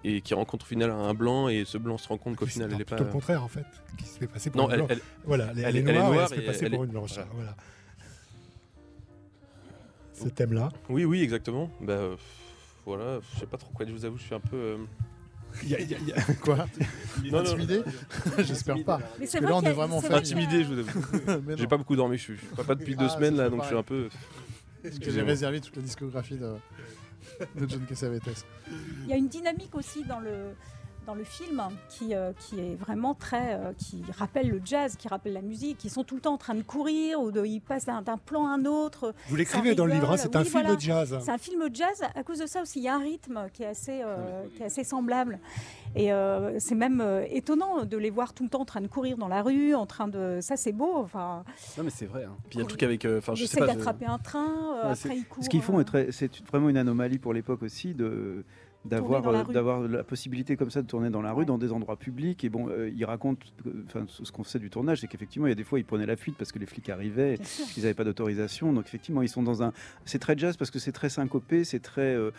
Et 0.02 0.20
qui 0.22 0.35
rencontre 0.35 0.64
au 0.64 0.68
final 0.68 0.90
un 0.90 1.14
blanc, 1.14 1.48
et 1.48 1.64
ce 1.66 1.76
blanc 1.76 1.98
se 1.98 2.09
rend 2.09 2.16
compte 2.16 2.37
qu'au 2.37 2.46
final 2.46 2.70
elle 2.74 2.80
est 2.80 2.85
pas. 2.85 2.96
le 2.96 3.04
contraire 3.04 3.44
en 3.44 3.48
fait, 3.48 3.66
qui 3.98 4.06
se 4.06 4.18
fait 4.18 4.26
passer 4.26 4.48
pour 4.48 4.62
non, 4.62 4.74
une 4.74 4.87
elle, 4.88 5.00
voilà, 5.24 5.52
elle, 5.56 5.76
est 5.76 5.83
noire, 5.83 6.14
et 6.14 6.16
elle 6.16 6.28
se 6.28 6.35
fait 6.35 6.46
passer 6.46 6.70
pour 6.70 6.85
une 6.85 6.90
blanche. 6.90 7.18
Voilà. 7.35 7.54
Ce 10.14 10.28
thème-là. 10.28 10.70
Oui, 10.88 11.04
oui, 11.04 11.22
exactement. 11.22 11.70
Bah, 11.80 11.92
euh, 11.92 12.16
voilà, 12.96 13.20
je 13.35 13.40
sais 13.40 13.46
pas 13.46 13.57
trop 13.57 13.72
quoi, 13.72 13.87
je 13.87 13.92
vous 13.92 14.05
avoue, 14.05 14.18
je 14.18 14.24
suis 14.24 14.35
un 14.35 14.40
peu. 14.40 14.57
Euh... 14.57 14.76
Y 15.64 15.74
a, 15.74 15.81
y 15.81 16.12
a, 16.12 16.35
quoi? 16.40 16.66
Intimidé? 17.33 17.83
J'espère 18.38 18.83
pas. 18.85 19.00
Mais 19.18 19.26
c'est 19.26 19.40
là, 19.40 19.57
on 19.57 19.62
est 19.62 19.72
vraiment 19.72 20.00
fait. 20.00 20.14
Intimidé, 20.14 20.64
je 20.64 20.68
vous 20.68 20.79
avoue. 20.79 21.57
J'ai 21.57 21.66
pas 21.66 21.76
beaucoup 21.76 21.96
dormi, 21.96 22.18
je 22.18 22.22
suis, 22.22 22.35
pas, 22.57 22.64
pas 22.64 22.74
depuis 22.74 22.96
deux 22.96 23.07
ah, 23.07 23.11
semaines 23.11 23.37
là, 23.37 23.48
donc 23.48 23.62
je 23.62 23.68
suis 23.68 23.76
un 23.76 23.83
peu. 23.83 24.09
Parce 24.83 24.98
que 24.98 25.11
j'ai 25.11 25.22
réservé 25.22 25.61
toute 25.61 25.76
la 25.76 25.83
discographie 25.83 26.37
de, 26.37 26.55
de 27.57 27.68
John 27.68 27.85
Cassavetes? 27.87 28.44
Il 29.05 29.09
y 29.09 29.12
a 29.12 29.16
une 29.16 29.29
dynamique 29.29 29.74
aussi 29.74 30.05
dans 30.05 30.20
le 30.20 30.55
dans 31.11 31.16
le 31.16 31.25
film 31.25 31.61
qui, 31.88 32.14
euh, 32.14 32.33
qui 32.38 32.61
est 32.61 32.77
vraiment 32.77 33.14
très. 33.14 33.55
Euh, 33.55 33.73
qui 33.77 34.05
rappelle 34.16 34.49
le 34.49 34.61
jazz, 34.64 34.94
qui 34.94 35.09
rappelle 35.09 35.33
la 35.33 35.42
musique, 35.42 35.79
qui 35.79 35.90
sont 35.90 36.05
tout 36.05 36.14
le 36.14 36.20
temps 36.20 36.35
en 36.35 36.38
train 36.38 36.55
de 36.55 36.62
courir 36.62 37.20
ou 37.20 37.33
de, 37.33 37.44
ils 37.44 37.61
passent 37.61 37.87
d'un 37.87 38.03
plan 38.16 38.46
à 38.46 38.51
un 38.51 38.64
autre. 38.64 39.12
Vous 39.29 39.35
l'écrivez 39.35 39.75
dans 39.75 39.87
le 39.87 39.94
livre, 39.94 40.12
hein, 40.12 40.16
c'est 40.16 40.37
un 40.37 40.44
film 40.44 40.77
de 40.77 40.81
jazz. 40.81 41.18
C'est 41.20 41.33
un 41.33 41.38
film 41.38 41.68
de 41.68 41.75
jazz. 41.75 42.03
À 42.14 42.23
cause 42.23 42.38
de 42.38 42.46
ça 42.46 42.62
aussi, 42.62 42.79
il 42.79 42.85
y 42.85 42.88
a 42.88 42.94
un 42.94 43.01
rythme 43.01 43.49
qui 43.53 43.64
est 43.64 43.66
assez, 43.66 44.03
euh, 44.05 44.44
qui 44.55 44.62
est 44.62 44.66
assez 44.66 44.85
semblable. 44.85 45.40
Et 45.96 46.11
c'est 46.59 46.77
même 46.77 47.05
étonnant 47.31 47.85
de 47.85 47.96
les 47.96 48.11
voir 48.11 48.33
tout 48.33 48.44
le 48.44 48.49
temps 48.49 48.61
en 48.61 48.64
train 48.64 48.81
de 48.81 48.87
courir 48.87 49.16
dans 49.16 49.27
la 49.27 49.42
rue, 49.42 49.75
en 49.75 49.87
train 49.87 50.07
de. 50.07 50.38
Ça, 50.40 50.57
c'est 50.57 50.73
beau. 50.73 50.92
Enfin. 50.94 51.42
Non, 51.77 51.83
mais 51.83 51.90
c'est 51.90 52.07
vrai. 52.07 52.25
Hein. 52.25 52.37
Puis 52.49 52.55
il 52.55 52.59
y 52.59 52.61
a 52.61 52.62
le 52.62 52.68
truc 52.68 52.85
avec. 52.85 53.05
Enfin, 53.05 53.35
je 53.35 53.44
sais 53.46 53.59
pas. 53.59 53.66
d'attraper 53.66 54.07
un 54.07 54.18
train. 54.18 54.79
après, 54.85 55.16
ils 55.16 55.25
courent. 55.25 55.42
Ce 55.42 55.49
qu'ils 55.49 55.62
font, 55.62 55.85
c'est 56.11 56.31
vraiment 56.46 56.68
une 56.68 56.77
anomalie 56.77 57.18
pour 57.18 57.33
l'époque 57.33 57.64
aussi 57.64 57.94
de 57.94 58.44
d'avoir 58.85 59.27
euh, 59.27 59.45
d'avoir 59.45 59.81
la 59.81 60.03
possibilité 60.03 60.57
comme 60.57 60.71
ça 60.71 60.81
de 60.81 60.87
tourner 60.87 61.11
dans 61.11 61.21
la 61.21 61.33
rue, 61.33 61.45
dans 61.45 61.59
des 61.59 61.73
endroits 61.73 61.97
publics. 61.97 62.45
Et 62.45 62.49
bon, 62.49 62.69
euh, 62.69 62.90
il 62.95 63.05
raconte, 63.05 63.38
enfin, 63.87 64.07
ce 64.09 64.33
qu'on 64.33 64.45
sait 64.45 64.59
du 64.59 64.71
tournage, 64.71 65.01
c'est 65.01 65.07
qu'effectivement, 65.07 65.47
il 65.47 65.51
y 65.51 65.53
a 65.53 65.57
des 65.57 65.64
fois, 65.64 65.79
ils 65.79 65.85
prenaient 65.85 66.07
la 66.07 66.16
fuite 66.16 66.37
parce 66.38 66.51
que 66.51 66.59
les 66.59 66.66
flics 66.66 66.88
arrivaient, 66.88 67.38
ils 67.77 67.83
n'avaient 67.83 67.95
pas 67.95 68.05
d'autorisation. 68.05 68.73
Donc 68.73 68.87
effectivement, 68.87 69.23
ils 69.23 69.29
sont 69.29 69.43
dans 69.43 69.62
un. 69.62 69.73
C'est 70.07 70.19
très 70.19 70.37
jazz 70.37 70.57
parce 70.57 70.71
que 70.71 70.79
c'est 70.79 70.93
très 70.93 71.11
syncopé, 71.11 71.64
c'est 71.64 71.81
très 71.81 72.16
euh, 72.16 72.31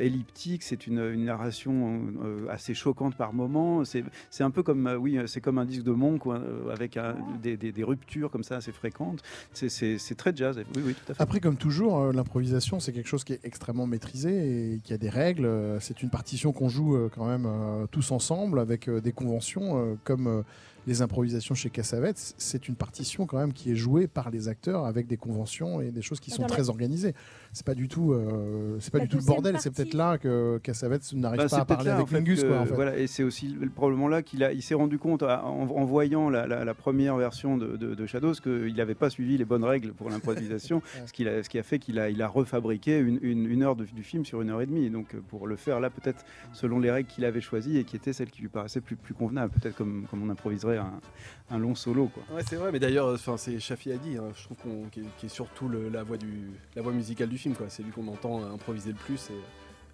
elliptique, 0.00 0.62
c'est 0.62 0.86
une, 0.86 0.98
une, 0.98 1.26
narration 1.26 2.02
assez 2.50 2.74
choquante 2.74 3.16
par 3.16 3.32
moments. 3.32 3.82
C'est 3.84 4.04
un 4.44 4.50
peu 4.50 4.62
comme, 4.62 4.88
oui, 5.00 5.18
c'est 5.26 5.40
comme 5.40 5.58
un 5.58 5.64
disque 5.64 5.82
de 5.82 5.92
Monk 5.92 6.22
avec 6.70 6.98
des, 7.42 7.56
des, 7.56 7.72
des, 7.72 7.84
ruptures 7.84 8.30
comme 8.30 8.44
ça 8.44 8.56
assez 8.56 8.70
fréquentes. 8.70 9.22
C'est 9.52 10.14
très 10.16 10.36
jazz. 10.36 10.56
Oui, 10.76 10.82
oui, 10.86 10.94
tout 10.94 11.12
à 11.12 11.14
fait. 11.14 11.22
Après, 11.22 11.40
comme 11.40 11.56
toujours, 11.56 12.12
l'improvisation, 12.12 12.80
c'est 12.80 12.92
quelque 12.92 13.08
chose 13.08 13.24
qui 13.24 13.32
est 13.32 13.40
extrêmement 13.44 13.86
maîtrisé 13.86 14.74
et 14.74 14.78
qui 14.78 14.92
a 14.92 14.98
des 14.98 15.08
règles 15.08 15.48
c'est 15.86 16.02
une 16.02 16.10
partition 16.10 16.50
qu'on 16.50 16.68
joue 16.68 16.96
euh, 16.96 17.10
quand 17.14 17.26
même 17.26 17.46
euh, 17.46 17.86
tous 17.86 18.10
ensemble 18.10 18.58
avec 18.58 18.88
euh, 18.88 19.00
des 19.00 19.12
conventions 19.12 19.96
comme 20.02 20.42
les 20.86 21.02
improvisations 21.02 21.54
chez 21.54 21.68
Cassavetes, 21.70 22.34
c'est 22.38 22.68
une 22.68 22.76
partition 22.76 23.26
quand 23.26 23.38
même 23.38 23.52
qui 23.52 23.72
est 23.72 23.76
jouée 23.76 24.06
par 24.06 24.30
les 24.30 24.48
acteurs 24.48 24.84
avec 24.84 25.06
des 25.06 25.16
conventions 25.16 25.80
et 25.80 25.90
des 25.90 26.02
choses 26.02 26.20
qui 26.20 26.30
sont 26.30 26.44
très 26.44 26.68
organisées. 26.68 27.14
C'est 27.52 27.66
pas 27.66 27.74
du 27.74 27.88
tout, 27.88 28.12
euh, 28.12 28.76
c'est 28.80 28.92
pas 28.92 29.00
du 29.00 29.08
tout 29.08 29.16
le 29.16 29.24
bordel. 29.24 29.56
C'est 29.58 29.70
peut-être 29.70 29.94
là 29.94 30.18
que 30.18 30.58
Cassavetes 30.62 31.12
n'arrive 31.14 31.40
bah, 31.40 31.48
pas 31.48 31.60
à 31.60 31.64
parler 31.64 31.90
avec 31.90 32.10
Mingus. 32.10 32.44
Voilà, 32.74 32.96
et 32.98 33.06
c'est 33.06 33.22
aussi 33.22 33.56
probablement 33.74 34.08
là 34.08 34.22
qu'il 34.22 34.44
a, 34.44 34.52
il 34.52 34.62
s'est 34.62 34.74
rendu 34.74 34.98
compte 34.98 35.22
en, 35.22 35.84
voyant 35.84 36.30
la, 36.30 36.74
première 36.74 37.16
version 37.16 37.56
de, 37.56 38.06
Shadows 38.06 38.34
qu'il 38.34 38.74
n'avait 38.76 38.94
pas 38.94 39.10
suivi 39.10 39.36
les 39.36 39.44
bonnes 39.44 39.64
règles 39.64 39.92
pour 39.92 40.10
l'improvisation, 40.10 40.82
ce, 41.06 41.12
qui 41.12 41.26
a, 41.26 41.42
ce 41.42 41.48
qui 41.48 41.58
a 41.58 41.62
fait 41.64 41.78
qu'il 41.78 41.98
a, 41.98 42.10
il 42.10 42.22
a 42.22 42.28
refabriqué 42.28 42.98
une, 42.98 43.18
une, 43.22 43.62
heure 43.62 43.74
du 43.74 44.02
film 44.02 44.24
sur 44.24 44.42
une 44.42 44.50
heure 44.50 44.60
et 44.60 44.66
demie. 44.66 44.88
Donc 44.90 45.16
pour 45.28 45.48
le 45.48 45.56
faire 45.56 45.80
là, 45.80 45.90
peut-être 45.90 46.24
selon 46.52 46.78
les 46.78 46.90
règles 46.90 47.08
qu'il 47.08 47.24
avait 47.24 47.40
choisies 47.40 47.78
et 47.78 47.84
qui 47.84 47.96
étaient 47.96 48.12
celles 48.12 48.30
qui 48.30 48.42
lui 48.42 48.48
paraissaient 48.48 48.80
plus, 48.80 48.96
plus 48.96 49.14
convenables, 49.14 49.52
peut-être 49.52 49.76
comme, 49.76 50.06
comme 50.08 50.22
on 50.22 50.30
improviserait 50.30 50.75
un, 50.76 51.58
long 51.58 51.74
solo. 51.74 52.08
Quoi. 52.08 52.22
Ouais, 52.34 52.42
c'est 52.48 52.56
vrai, 52.56 52.72
mais 52.72 52.78
d'ailleurs, 52.78 53.08
enfin, 53.08 53.36
c'est 53.36 53.58
Shafi 53.58 53.92
Adi, 53.92 54.16
hein, 54.16 54.30
je 54.36 54.44
trouve 54.44 54.56
qu'on 54.58 54.88
qui, 54.90 55.00
est 55.00 55.28
surtout 55.28 55.68
la 55.68 56.02
voix 56.02 56.16
du, 56.16 56.50
la 56.74 56.82
voix 56.82 56.92
musicale 56.92 57.28
du 57.28 57.38
film. 57.38 57.54
Quoi. 57.54 57.66
C'est 57.68 57.82
lui 57.82 57.92
qu'on 57.92 58.08
entend 58.08 58.44
improviser 58.44 58.90
le 58.90 58.96
plus, 58.96 59.30
et 59.30 59.40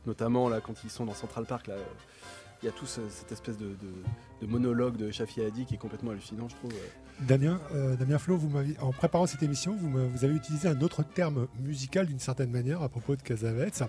notamment 0.06 0.48
là 0.48 0.60
quand 0.60 0.84
ils 0.84 0.90
sont 0.90 1.04
dans 1.04 1.14
Central 1.14 1.46
Park 1.46 1.66
là. 1.66 1.74
Il 2.62 2.66
y 2.66 2.68
a 2.68 2.72
tout 2.72 2.86
cette 2.86 3.32
espèce 3.32 3.58
de, 3.58 3.74
monologue 4.46 4.96
de 4.96 5.10
Shafi 5.10 5.42
Adi 5.42 5.64
qui 5.66 5.74
est 5.74 5.78
complètement 5.78 6.12
hallucinant, 6.12 6.48
je 6.48 6.54
trouve. 6.54 6.72
Damien, 7.22 7.60
euh, 7.74 7.96
Damien 7.96 8.18
Flo, 8.18 8.36
vous 8.36 8.52
en 8.80 8.92
préparant 8.92 9.26
cette 9.26 9.42
émission, 9.42 9.74
vous, 9.74 9.90
vous, 9.90 10.24
avez 10.24 10.34
utilisé 10.34 10.68
un 10.68 10.80
autre 10.80 11.02
terme 11.02 11.48
musical 11.58 12.06
d'une 12.06 12.20
certaine 12.20 12.52
manière 12.52 12.80
à 12.80 12.88
propos 12.88 13.16
de 13.16 13.22
Casavets. 13.22 13.82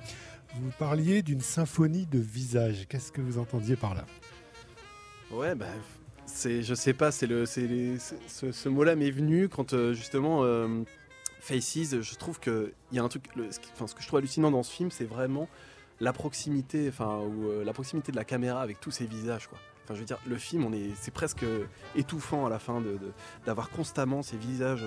Vous 0.55 0.71
parliez 0.79 1.21
d'une 1.21 1.41
symphonie 1.41 2.07
de 2.07 2.17
visage. 2.17 2.87
Qu'est-ce 2.89 3.11
que 3.11 3.21
vous 3.21 3.37
entendiez 3.37 3.75
par 3.75 3.93
là? 3.93 4.05
Ouais, 5.31 5.55
bah, 5.55 5.65
c'est, 6.25 6.63
je 6.63 6.73
sais 6.73 6.93
pas, 6.93 7.11
c'est 7.11 7.27
le, 7.27 7.45
c'est 7.45 7.67
ce, 8.27 8.69
mot-là 8.69 8.95
m'est 8.95 9.11
venu 9.11 9.49
quand 9.49 9.73
euh, 9.73 9.93
justement 9.93 10.43
euh, 10.43 10.83
Faces. 11.39 12.01
Je 12.01 12.15
trouve 12.15 12.39
que 12.39 12.73
il 12.91 12.97
y 12.97 12.99
a 12.99 13.03
un 13.03 13.09
truc, 13.09 13.25
ce 13.35 13.59
que 13.59 14.01
je 14.01 14.07
trouve 14.07 14.19
hallucinant 14.19 14.51
dans 14.51 14.63
ce 14.63 14.71
film, 14.71 14.91
c'est 14.91 15.05
vraiment 15.05 15.47
la 15.99 16.13
proximité, 16.13 16.87
enfin, 16.89 17.19
ou 17.19 17.49
euh, 17.49 17.63
la 17.63 17.73
proximité 17.73 18.11
de 18.11 18.17
la 18.17 18.25
caméra 18.25 18.61
avec 18.61 18.79
tous 18.79 18.91
ces 18.91 19.05
visages, 19.05 19.47
quoi. 19.47 19.57
Enfin, 19.83 19.95
je 19.95 19.99
veux 19.99 20.05
dire, 20.05 20.19
le 20.25 20.37
film, 20.37 20.65
on 20.65 20.71
est, 20.71 20.91
c'est 20.95 21.13
presque 21.13 21.45
étouffant 21.95 22.45
à 22.45 22.49
la 22.49 22.57
fin 22.57 22.79
de, 22.79 22.97
d'avoir 23.45 23.69
constamment 23.69 24.23
ces 24.23 24.37
visages. 24.37 24.85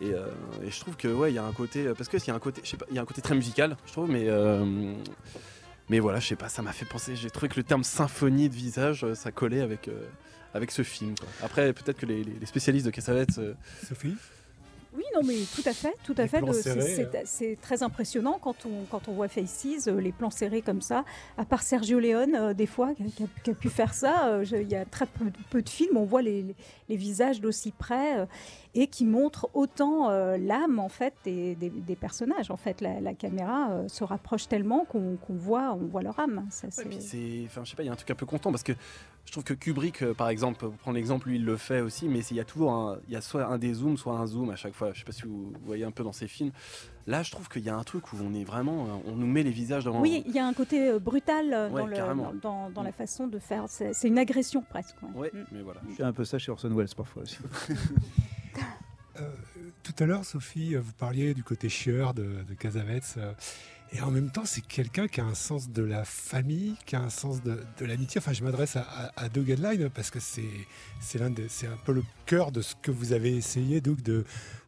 Et, 0.00 0.08
et, 0.08 0.70
je 0.70 0.80
trouve 0.80 0.96
que 0.96 1.06
ouais, 1.06 1.30
il 1.30 1.36
y 1.36 1.38
a 1.38 1.44
un 1.44 1.52
côté, 1.52 1.84
parce 1.96 2.08
que 2.08 2.16
y 2.16 2.30
a 2.32 2.34
un 2.34 2.40
côté, 2.40 2.62
je 2.64 2.70
sais 2.70 2.76
pas, 2.76 2.86
il 2.90 2.96
y 2.96 2.98
a 2.98 3.02
un 3.02 3.04
côté 3.04 3.22
très 3.22 3.36
musical, 3.36 3.76
je 3.86 3.92
trouve, 3.92 4.10
mais 4.10 4.28
Mais 5.92 6.00
voilà, 6.00 6.20
je 6.20 6.28
sais 6.28 6.36
pas, 6.36 6.48
ça 6.48 6.62
m'a 6.62 6.72
fait 6.72 6.86
penser. 6.86 7.16
J'ai 7.16 7.28
trouvé 7.28 7.50
que 7.50 7.56
le 7.56 7.64
terme 7.64 7.84
symphonie 7.84 8.48
de 8.48 8.54
visage, 8.54 9.04
euh, 9.04 9.14
ça 9.14 9.30
collait 9.30 9.60
avec, 9.60 9.88
euh, 9.88 10.06
avec 10.54 10.70
ce 10.70 10.82
film. 10.82 11.14
quoi. 11.18 11.28
Après, 11.42 11.70
peut-être 11.74 11.98
que 11.98 12.06
les, 12.06 12.24
les- 12.24 12.32
les 12.40 12.46
spécialistes 12.46 12.86
de 12.86 12.90
Cassavetes. 12.90 13.36
euh, 13.36 13.52
Sophie? 13.86 14.16
Oui, 14.96 15.04
non, 15.14 15.20
mais 15.26 15.34
tout 15.54 15.62
à 15.68 15.74
fait, 15.74 15.92
tout 16.02 16.14
à 16.16 16.22
Les 16.22 16.28
fait. 16.28 16.38
plans 16.38 16.46
le- 16.46 16.52
serrés, 16.54 17.06
c'est- 17.26 17.60
très 17.60 17.82
impressionnant 17.82 18.38
quand 18.40 18.64
on, 18.64 18.84
quand 18.90 19.06
on 19.08 19.12
voit 19.12 19.28
Faces, 19.28 19.86
euh, 19.88 20.00
les 20.00 20.12
plans 20.12 20.30
serrés 20.30 20.62
comme 20.62 20.80
ça. 20.80 21.04
À 21.36 21.44
part 21.44 21.62
Sergio 21.62 21.98
Leone, 22.00 22.34
euh, 22.36 22.54
des 22.54 22.66
fois, 22.66 22.94
qui 22.94 23.02
a, 23.02 23.06
qui 23.14 23.24
a- 23.24 23.40
qui 23.44 23.50
a 23.50 23.54
pu 23.54 23.68
faire 23.68 23.92
ça, 23.92 24.28
euh, 24.28 24.44
je- 24.44 24.56
il 24.56 24.70
y 24.70 24.74
a 24.76 24.86
très 24.86 25.04
peu, 25.06 25.26
peu 25.50 25.60
de 25.60 25.68
films, 25.68 25.98
on 25.98 26.04
voit 26.04 26.22
les, 26.22 26.40
les- 26.42 26.54
les 26.88 26.96
visages 26.96 27.38
d'aussi 27.42 27.70
près 27.70 28.18
euh, 28.20 28.26
et 28.74 28.86
qui 28.86 29.04
montrent 29.04 29.48
autant 29.54 30.08
euh, 30.10 30.38
l'âme 30.38 30.78
en 30.78 30.88
fait 30.88 31.12
des, 31.24 31.54
des- 31.56 31.68
des 31.70 31.96
personnages. 31.96 32.50
En 32.50 32.56
fait, 32.56 32.80
la, 32.80 33.00
la 33.00 33.12
caméra 33.14 33.70
euh, 33.70 33.88
se 33.88 34.02
rapproche 34.04 34.48
tellement 34.48 34.84
qu'on 34.86 35.18
voit, 35.28 35.72
on 35.74 35.86
voit 35.86 36.02
leur 36.02 36.18
âme. 36.18 36.46
Ça, 36.50 36.66
Ouais, 36.68 36.72
c'est- 36.72 36.84
puis 36.88 37.00
c'est, 37.00 37.42
enfin, 37.46 37.62
je 37.64 37.70
sais 37.70 37.76
pas, 37.76 37.82
il 37.82 37.86
y 37.86 37.88
a 37.90 37.92
un 37.92 37.96
truc 37.96 38.10
un 38.10 38.14
peu 38.14 38.24
content 38.26 38.50
parce 38.50 38.62
que 38.62 38.72
je 39.24 39.30
trouve 39.30 39.44
que 39.44 39.54
Kubrick, 39.54 40.02
euh, 40.02 40.14
par 40.14 40.30
exemple, 40.30 40.58
pour 40.58 40.72
prendre 40.72 40.96
l'exemple, 40.96 41.28
lui, 41.28 41.36
il 41.36 41.44
le 41.44 41.56
fait 41.56 41.80
aussi, 41.80 42.08
mais 42.08 42.20
il 42.30 42.36
y 42.36 42.40
a 42.40 42.44
toujours 42.44 42.72
un, 42.72 42.98
il 43.06 43.12
y 43.14 43.16
a 43.16 43.20
soit 43.20 43.44
un 43.46 43.56
dézoom, 43.58 43.96
soit 43.96 44.14
un 44.14 44.26
zoom 44.26 44.50
à 44.50 44.56
chaque 44.56 44.74
fois. 44.74 44.92
Je 44.94 45.00
sais 45.00 45.04
pas 45.04 45.12
si 45.12 45.22
vous 45.22 45.52
voyez 45.64 45.84
un 45.84 45.90
peu 45.92 46.02
dans 46.02 46.12
ses 46.12 46.26
films. 46.26 46.50
Là, 47.06 47.22
je 47.22 47.30
trouve 47.30 47.48
qu'il 47.48 47.62
y 47.62 47.68
a 47.68 47.76
un 47.76 47.84
truc 47.84 48.12
où 48.12 48.16
on 48.24 48.32
est 48.34 48.42
vraiment, 48.44 48.86
on 49.06 49.14
nous 49.16 49.26
met 49.26 49.42
les 49.42 49.50
visages 49.50 49.84
dans. 49.84 50.00
Oui, 50.00 50.24
il 50.26 50.32
y 50.34 50.38
a 50.38 50.46
un 50.46 50.52
côté 50.54 50.98
brutal 50.98 51.46
Ouais, 51.72 51.80
dans, 51.82 51.86
le- 51.86 51.94
carrément. 51.96 52.32
dans- 52.42 52.50
dans- 52.66 52.70
dans 52.70 52.82
la 52.82 52.90
Mm. 52.90 52.94
façon 52.94 53.26
de 53.28 53.38
faire. 53.38 53.64
C'est 53.68 53.92
une 54.08 54.18
agression 54.18 54.62
presque. 54.68 54.96
ouais. 55.02 55.20
Ouais, 55.20 55.30
Mm. 55.34 55.44
mais 55.52 55.62
voilà. 55.62 55.80
Je 55.90 55.94
fais 55.94 56.02
un 56.04 56.12
peu 56.12 56.24
ça 56.24 56.38
chez 56.38 56.50
Orson 56.50 56.70
Welles 56.74 56.88
parfois 56.96 57.22
aussi. 57.22 57.38
Euh, 59.20 59.30
tout 59.82 59.92
à 59.98 60.06
l'heure, 60.06 60.24
Sophie, 60.24 60.74
euh, 60.74 60.80
vous 60.80 60.92
parliez 60.92 61.34
du 61.34 61.42
côté 61.44 61.68
chieur 61.68 62.14
de, 62.14 62.22
de 62.22 62.56
euh, 63.18 63.32
et 63.94 64.00
en 64.00 64.10
même 64.10 64.30
temps, 64.30 64.44
c'est 64.46 64.62
quelqu'un 64.62 65.06
qui 65.06 65.20
a 65.20 65.24
un 65.24 65.34
sens 65.34 65.68
de 65.68 65.82
la 65.82 66.04
famille, 66.04 66.76
qui 66.86 66.96
a 66.96 67.00
un 67.00 67.10
sens 67.10 67.42
de, 67.42 67.62
de 67.78 67.84
l'amitié. 67.84 68.20
Enfin, 68.20 68.32
je 68.32 68.42
m'adresse 68.42 68.76
à, 68.76 68.80
à, 69.14 69.24
à 69.24 69.28
Doug 69.28 69.50
Headline 69.50 69.90
parce 69.90 70.10
que 70.10 70.18
c'est 70.18 70.48
c'est 70.98 71.18
l'un 71.18 71.28
des- 71.28 71.48
c'est 71.50 71.66
un 71.66 71.76
peu 71.84 71.92
le 71.92 72.02
cœur 72.24 72.52
de 72.52 72.62
ce 72.62 72.74
que 72.80 72.90
vous 72.90 73.12
avez 73.12 73.36
essayé, 73.36 73.82
Doug, 73.82 74.00
de, 74.00 74.24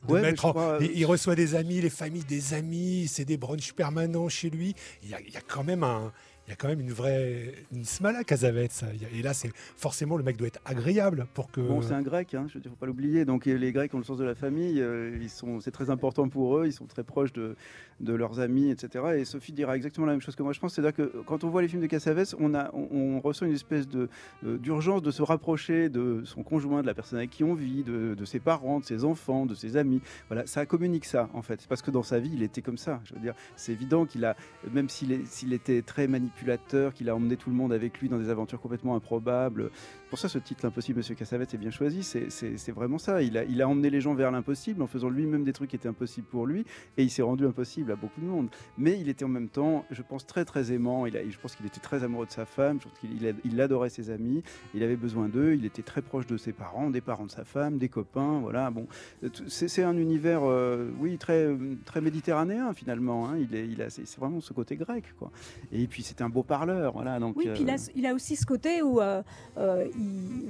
de 0.07 0.12
Ouais, 0.12 0.20
mais 0.20 0.30
mettre 0.33 0.44
en- 0.44 0.50
crois- 0.50 0.78
il, 0.83 0.90
il 0.90 1.07
reçoit 1.07 1.37
des 1.37 1.54
amis, 1.54 1.80
les 1.80 1.88
familles 1.88 2.24
des 2.24 2.52
amis, 2.52 3.09
c'est 3.09 3.24
des 3.24 3.38
brunchs 3.38 3.72
permanents 3.72 4.28
chez 4.28 4.50
lui. 4.50 4.74
Il 5.02 5.09
y 5.09 5.14
a, 5.14 5.20
il 5.22 5.33
y 5.33 5.37
a 5.38 5.40
quand 5.40 5.64
même 5.64 5.85
un. 5.85 6.12
Il 6.46 6.50
y 6.50 6.52
a 6.52 6.57
quand 6.57 6.68
même 6.68 6.80
une 6.80 6.92
vraie 6.92 7.54
une 7.72 7.85
smala 7.85 8.22
Cassavetes. 8.22 8.72
ça. 8.72 8.87
Il 8.94 9.00
y 9.00 9.04
a- 9.07 9.09
Et 9.18 9.22
là, 9.22 9.33
c'est 9.33 9.50
forcément 9.76 10.16
le 10.18 10.22
mec 10.22 10.37
doit 10.37 10.48
être 10.48 10.61
agréable 10.66 11.26
pour 11.33 11.50
que. 11.50 11.61
Bon, 11.62 11.80
c'est 11.80 11.94
un 11.94 12.02
grec, 12.02 12.35
hein, 12.35 12.46
je 12.52 12.59
ne 12.59 12.64
faut 12.64 12.76
pas 12.76 12.85
l'oublier. 12.87 13.24
Donc 13.24 13.46
les 13.46 13.72
Grecs 13.72 13.94
ont 13.94 13.98
le 13.98 14.04
sens 14.04 14.18
de 14.18 14.24
la 14.24 14.35
famille, 14.35 14.80
euh, 14.80 15.18
c'est 15.61 15.70
très 15.70 15.88
important 15.88 16.28
pour 16.28 16.59
eux, 16.59 16.66
ils 16.66 16.72
sont 16.72 16.85
très 16.87 17.02
proches 17.02 17.33
de, 17.33 17.57
de 18.00 18.12
leurs 18.14 18.40
amis, 18.40 18.70
etc. 18.70 19.04
Et 19.18 19.24
Sophie 19.24 19.52
dira 19.52 19.76
exactement 19.76 20.07
la 20.07 20.12
même 20.12 20.20
chose 20.20 20.35
que 20.37 20.42
moi. 20.42 20.52
Je 20.52 20.61
pense, 20.61 20.74
c'est-à-dire 20.74 20.94
que 20.94 21.12
quand 21.26 21.44
on 21.44 21.48
voit 21.50 21.62
les 21.62 21.68
films 21.68 21.83
de 21.83 21.87
Cassavetes, 21.87 22.35
on, 22.40 22.54
a, 22.54 22.70
on, 22.74 23.20
ressent 23.20 23.46
une 23.46 23.52
espèce 23.52 23.88
de, 23.88 24.09
euh, 24.44 24.59
d'urgence 24.59 25.02
de 25.02 25.11
se 25.11 25.22
rapprocher 25.22 25.88
de 25.88 26.22
son 26.24 26.42
conjoint, 26.42 26.83
de 26.83 26.87
la 26.87 26.94
personne 26.94 27.18
avec 27.18 27.30
qui 27.30 27.44
on 27.44 27.54
vit, 27.54 27.83
de, 27.85 28.14
de 28.14 28.24
ses 28.24 28.40
parents, 28.40 28.80
de 28.80 28.85
ses 28.85 29.04
enfants, 29.04 29.46
de 29.46 29.54
ses 29.54 29.76
amis. 29.76 30.00
Voilà, 30.28 30.46
ça 30.46 30.66
communique 30.66 31.04
ça 31.04 31.28
en 31.35 31.42
fait. 31.42 31.66
Parce 31.68 31.83
que 31.83 31.90
dans 31.90 32.02
sa 32.02 32.18
vie, 32.18 32.30
il 32.35 32.42
était 32.42 32.62
comme 32.62 32.78
ça. 32.78 33.00
Je 33.04 33.14
veux 33.14 33.20
dire, 33.20 33.35
c'est 33.57 33.72
évident 33.72 34.07
qu'il 34.07 34.24
a, 34.24 34.37
même 34.72 34.88
s'il, 34.88 35.26
s'il 35.26 35.52
était 35.52 35.83
très 35.83 36.07
manipulateur, 36.09 36.92
qu'il 36.94 37.09
a 37.09 37.16
emmené 37.16 37.37
tout 37.37 37.50
le 37.50 37.57
monde 37.57 37.72
avec 37.72 38.00
lui 38.00 38.09
dans 38.09 38.18
des 38.18 38.28
aventures 38.30 38.61
complètement 38.61 38.96
improbables. 38.96 39.70
Pour 40.11 40.18
ça, 40.18 40.28
ce 40.28 40.38
titre, 40.38 40.61
L'impossible, 40.64 40.98
Monsieur 40.98 41.14
Cassavetes, 41.14 41.54
est 41.54 41.59
bien 41.59 41.70
choisi. 41.70 42.02
C'est, 42.02 42.30
c'est- 42.30 42.57
c'est 42.57 42.72
vraiment 42.72 42.98
ça. 42.98 43.22
Il 43.22 43.37
a, 43.37 43.44
il 43.44 43.61
a 43.62 43.68
emmené 43.68 43.90
les 43.90 44.00
gens 44.00 44.14
vers 44.14 44.30
l'impossible 44.30 44.80
en 44.83 44.87
faisant 44.87 45.09
lui-même 45.09 45.44
des 45.44 45.52
trucs 45.52 45.70
qui 45.70 45.76
étaient 45.76 45.88
impossibles 45.88 46.26
pour 46.26 46.46
lui, 46.46 46.64
et 46.96 47.02
il 47.02 47.11
s'est 47.11 47.22
rendu 47.22 47.46
impossible 47.46 47.84
à 47.90 47.97
beaucoup 47.97 48.20
de 48.20 48.27
monde. 48.27 48.49
Mais 48.79 48.99
il 49.01 49.09
était 49.09 49.25
en 49.25 49.29
même 49.29 49.49
temps, 49.49 49.85
je 49.90 50.03
pense, 50.03 50.27
très 50.27 50.44
très 50.44 50.73
aimant. 50.73 51.07
Il 51.07 51.16
a, 51.16 51.20
je 51.29 51.38
pense 51.38 51.55
qu'il 51.57 51.66
était 51.66 51.81
très 51.81 52.05
amoureux 52.05 52.27
de 52.27 52.31
sa 52.33 52.44
femme. 52.47 52.79
Je 52.81 52.88
pense 52.88 52.99
qu'il 52.99 53.35
il 53.44 53.61
adorait 53.61 53.90
ses 53.90 54.11
amis. 54.11 54.42
Il 54.75 54.83
avait 54.83 54.97
besoin 54.97 55.29
d'eux. 55.29 55.55
Il 55.55 55.64
était 55.64 55.83
très 55.83 56.03
proche 56.03 56.27
de 56.27 56.37
ses 56.37 56.53
parents, 56.53 56.90
des 56.90 57.01
parents 57.01 57.27
de 57.27 57.31
sa 57.31 57.44
femme, 57.44 57.79
des 57.79 57.88
copains. 57.88 58.38
Voilà. 58.40 58.70
Bon, 58.70 58.87
Euh, 59.23 59.29
c'est, 59.49 59.83
un 59.83 59.97
univers, 59.97 60.40
euh, 60.44 60.90
oui, 61.01 61.18
très 61.18 61.49
très 61.85 62.01
méditerranéen 62.01 62.73
finalement. 62.73 63.29
hein. 63.29 63.37
Il 63.38 63.55
est, 63.55 63.66
il 63.68 63.81
a, 63.83 63.90
c'est, 63.90 64.09
vraiment 64.18 64.40
ce 64.40 64.53
côté 64.53 64.77
grec, 64.77 65.05
quoi. 65.18 65.31
Et 65.73 65.87
puis 65.87 66.03
c'est 66.03 66.20
un 66.23 66.29
beau 66.29 66.42
parleur. 66.42 66.92
Voilà. 66.94 67.18
Donc. 67.18 67.37
Oui, 67.37 67.49
puis 67.53 67.62
il 67.62 67.70
euh, 67.70 67.75
a, 67.75 67.90
il 67.94 68.07
a 68.07 68.14
aussi 68.14 68.37
ce 68.37 68.47
côté 68.47 68.83
où 68.83 69.01
euh, 69.01 69.23
euh, 69.59 69.87
il- 69.97 70.49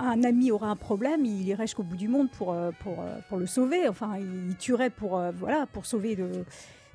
un 0.00 0.24
ami 0.24 0.50
aura 0.50 0.68
un 0.68 0.76
problème, 0.76 1.24
il 1.24 1.46
irait 1.46 1.64
jusqu'au 1.64 1.82
bout 1.82 1.96
du 1.96 2.08
monde 2.08 2.30
pour, 2.30 2.52
euh, 2.52 2.70
pour, 2.80 3.00
euh, 3.00 3.18
pour 3.28 3.38
le 3.38 3.46
sauver. 3.46 3.88
Enfin, 3.88 4.18
il 4.18 4.56
tuerait 4.56 4.90
pour, 4.90 5.18
euh, 5.18 5.32
voilà, 5.32 5.66
pour 5.66 5.86
sauver 5.86 6.14
le. 6.16 6.44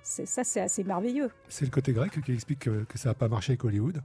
Ça, 0.03 0.43
c'est 0.43 0.61
assez 0.61 0.83
merveilleux. 0.83 1.31
C'est 1.49 1.65
le 1.65 1.71
côté 1.71 1.91
grec 1.91 2.11
qui 2.23 2.31
explique 2.31 2.59
que, 2.59 2.83
que 2.83 2.97
ça 2.99 3.09
n'a 3.09 3.15
pas 3.15 3.27
marché 3.27 3.53
avec 3.53 3.63
Hollywood. 3.63 4.01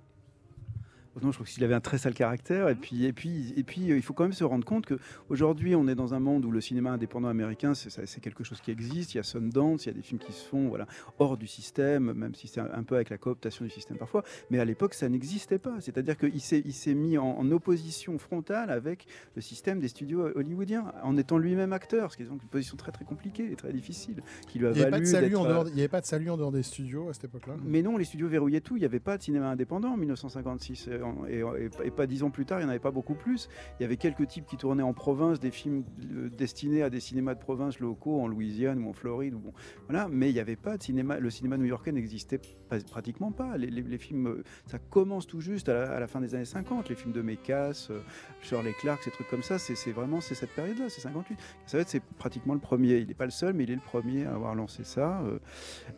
Non, 1.23 1.33
je 1.33 1.37
trouve 1.37 1.47
qu'il 1.47 1.63
avait 1.65 1.75
un 1.75 1.81
très 1.81 1.99
sale 1.99 2.15
caractère. 2.15 2.69
Et 2.69 2.75
puis, 2.75 3.05
et 3.05 3.13
puis, 3.13 3.53
et 3.57 3.63
puis, 3.63 3.91
euh, 3.91 3.97
il 3.97 4.03
faut 4.03 4.15
quand 4.15 4.25
même 4.25 4.33
se 4.33 4.45
rendre 4.45 4.65
compte 4.65 4.87
que 4.87 4.99
aujourd'hui, 5.29 5.75
on 5.75 5.87
est 5.89 5.95
dans 5.95 6.15
un 6.15 6.21
monde 6.21 6.45
où 6.45 6.51
le 6.51 6.61
cinéma 6.61 6.91
indépendant 6.91 7.29
américain, 7.29 7.75
c'est 7.75 8.21
quelque 8.21 8.45
chose 8.45 8.61
qui 8.61 8.71
existe. 8.71 9.15
Il 9.15 9.19
y 9.19 9.21
a 9.21 9.23
Sundance, 9.23 9.85
il 9.85 9.89
y 9.89 9.91
a 9.91 9.95
des 9.95 10.03
films 10.03 10.21
qui 10.21 10.33
se 10.33 10.45
font, 10.45 10.69
voilà, 10.69 10.87
hors 11.19 11.37
du 11.37 11.47
système, 11.47 12.13
même 12.13 12.35
si 12.35 12.49
c'est 12.49 12.61
un, 12.61 12.83
peu 12.83 12.95
avec 12.95 13.11
la 13.11 13.19
cooptation 13.19 13.65
du 13.65 13.71
système 13.71 13.99
parfois. 13.99 14.25
Mais 14.51 14.59
à 14.59 14.65
l'époque, 14.65 14.95
ça 14.95 15.09
n'existait 15.09 15.59
pas. 15.59 15.81
C'est-à-dire 15.81 16.17
qu'il 16.17 16.41
s'est, 16.41 16.63
il 16.65 16.73
s'est 16.73 16.95
mis 16.95 17.19
en, 17.19 17.27
en 17.27 17.51
opposition 17.51 18.19
frontale 18.19 18.71
avec 18.71 19.07
le 19.37 19.43
système 19.43 19.81
des 19.81 19.89
studios 19.89 20.31
hollywoodiens, 20.35 20.93
en 21.03 21.17
étant 21.17 21.39
lui-même 21.39 21.73
acteur, 21.73 22.13
ce 22.13 22.17
qui 22.17 22.23
est 22.23 22.27
donc 22.27 22.43
une 22.43 22.49
position 22.49 22.77
très 22.77 22.93
très 22.93 23.05
compliquée 23.05 23.51
et 23.51 23.57
très 23.57 23.73
difficile, 23.73 24.23
qui 24.49 24.59
lui 24.59 24.67
a 24.67 24.71
Il 24.71 24.77
n'y 24.77 24.83
avait, 24.83 24.91
pas 24.91 25.01
de 25.01 25.07
valu 25.07 25.37
euh, 25.37 25.49
dehors, 25.49 25.69
il 25.69 25.77
y 25.77 25.81
avait 25.81 25.89
pas 25.89 26.01
de 26.01 26.07
salut 26.07 26.31
en 26.31 26.37
dehors 26.37 26.53
des 26.53 26.63
studios 26.63 27.09
à 27.09 27.15
cette 27.15 27.25
époque-là? 27.25 27.55
mais 27.65 27.83
non, 27.83 27.97
les 27.97 28.05
studios 28.05 28.29
verrouillaient 28.29 28.61
tout. 28.61 28.77
Il 28.77 28.81
n'y 28.81 28.87
avait 28.87 29.01
pas 29.01 29.19
de 29.19 29.23
cinéma 29.23 29.51
indépendant 29.51 29.93
en 29.93 29.97
1956. 29.97 30.89
Et, 31.29 31.91
pas 31.91 32.07
dix 32.07 32.23
ans 32.23 32.31
plus 32.31 32.47
tard, 32.47 32.61
il 32.61 32.63
n'y 32.63 32.67
en 32.67 32.71
avait 32.71 32.79
pas 32.79 32.91
beaucoup 32.91 33.15
plus. 33.15 33.49
Il 33.79 33.83
y 33.83 33.87
avait 33.87 33.97
quelques 33.97 34.27
types 34.27 34.47
qui 34.47 34.57
tournaient 34.57 34.83
en 34.83 34.93
province, 34.93 35.41
des 35.41 35.51
films 35.51 35.85
euh, 36.13 36.29
destinés 36.31 36.83
à 36.83 36.91
des 36.91 37.01
cinémas 37.01 37.35
de 37.35 37.41
province 37.41 37.81
locaux 37.81 38.21
en 38.21 38.29
Louisiane 38.29 38.83
ou 38.85 38.91
en 38.91 38.93
Floride. 38.93 39.35
Ou 39.35 39.39
bon, 39.39 39.53
voilà. 39.89 40.09
Mais 40.09 40.31
il 40.31 40.35
n'y 40.35 40.41
avait 40.41 40.57
pas 40.57 40.77
de 40.77 40.83
cinéma. 40.83 41.19
Le 41.19 41.31
cinéma 41.31 41.57
new-yorkais 41.57 41.93
n'existait 41.93 42.41
pratiquement 42.79 43.33
pas. 43.33 43.57
Les, 43.57 43.99
films, 43.99 44.43
ça 44.67 44.79
commence 44.79 45.27
tout 45.27 45.41
juste 45.41 45.69
à 45.69 45.99
la, 45.99 46.07
fin 46.07 46.21
des 46.21 46.35
années 46.35 46.45
50. 46.45 46.89
Les 46.89 46.95
films 46.95 47.13
de 47.13 47.23
Mekas, 47.23 47.89
euh, 47.91 48.01
Shirley 48.41 48.73
Clark, 48.81 49.03
ces 49.03 49.11
trucs 49.11 49.29
comme 49.29 49.43
ça, 49.43 49.59
c'est 49.59 49.93
vraiment 49.93 50.21
cette 50.21 50.51
période-là, 50.51 50.89
c'est 50.89 51.01
58. 51.01 51.39
Ça 51.67 51.77
va 51.77 51.83
être 51.83 51.89
c'est 51.89 52.03
pratiquement 52.03 52.55
le 52.55 52.61
premier. 52.61 52.99
Il 52.99 53.09
n'est 53.09 53.15
pas 53.15 53.25
le 53.25 53.31
seul, 53.31 53.55
mais 53.55 53.65
il 53.65 53.71
est 53.71 53.77
le 53.77 53.81
premier 53.81 54.27
à 54.27 54.35
avoir 54.35 54.55
lancé 54.55 54.85
ça. 54.85 55.21
Euh, 55.23 55.39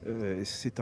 euh, 0.07 0.43
c'est 0.45 0.81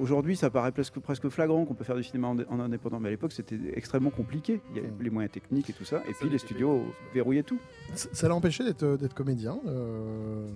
Aujourd'hui, 0.00 0.36
ça 0.36 0.50
paraît 0.50 0.72
presque, 0.72 0.98
presque 0.98 1.28
flagrant 1.28 1.64
qu'on 1.64 1.74
peut 1.74 1.84
faire 1.84 1.96
du 1.96 2.02
cinéma 2.02 2.28
en, 2.28 2.38
en 2.38 2.60
indépendant, 2.60 3.00
mais 3.00 3.08
à 3.08 3.10
l'époque, 3.10 3.23
c'était 3.32 3.58
extrêmement 3.74 4.10
compliqué. 4.10 4.60
Il 4.70 4.76
y 4.76 4.78
avait 4.80 4.90
les 5.00 5.10
moyens 5.10 5.32
techniques 5.32 5.70
et 5.70 5.72
tout 5.72 5.84
ça, 5.84 6.02
et 6.08 6.12
puis 6.12 6.28
les 6.28 6.38
studios 6.38 6.82
verrouillaient 7.14 7.42
tout. 7.42 7.58
Ça 7.94 8.28
l'a 8.28 8.34
empêché 8.34 8.64
d'être 8.64 8.96
d'être 8.96 9.14
comédien. 9.14 9.58
euh, 9.66 10.50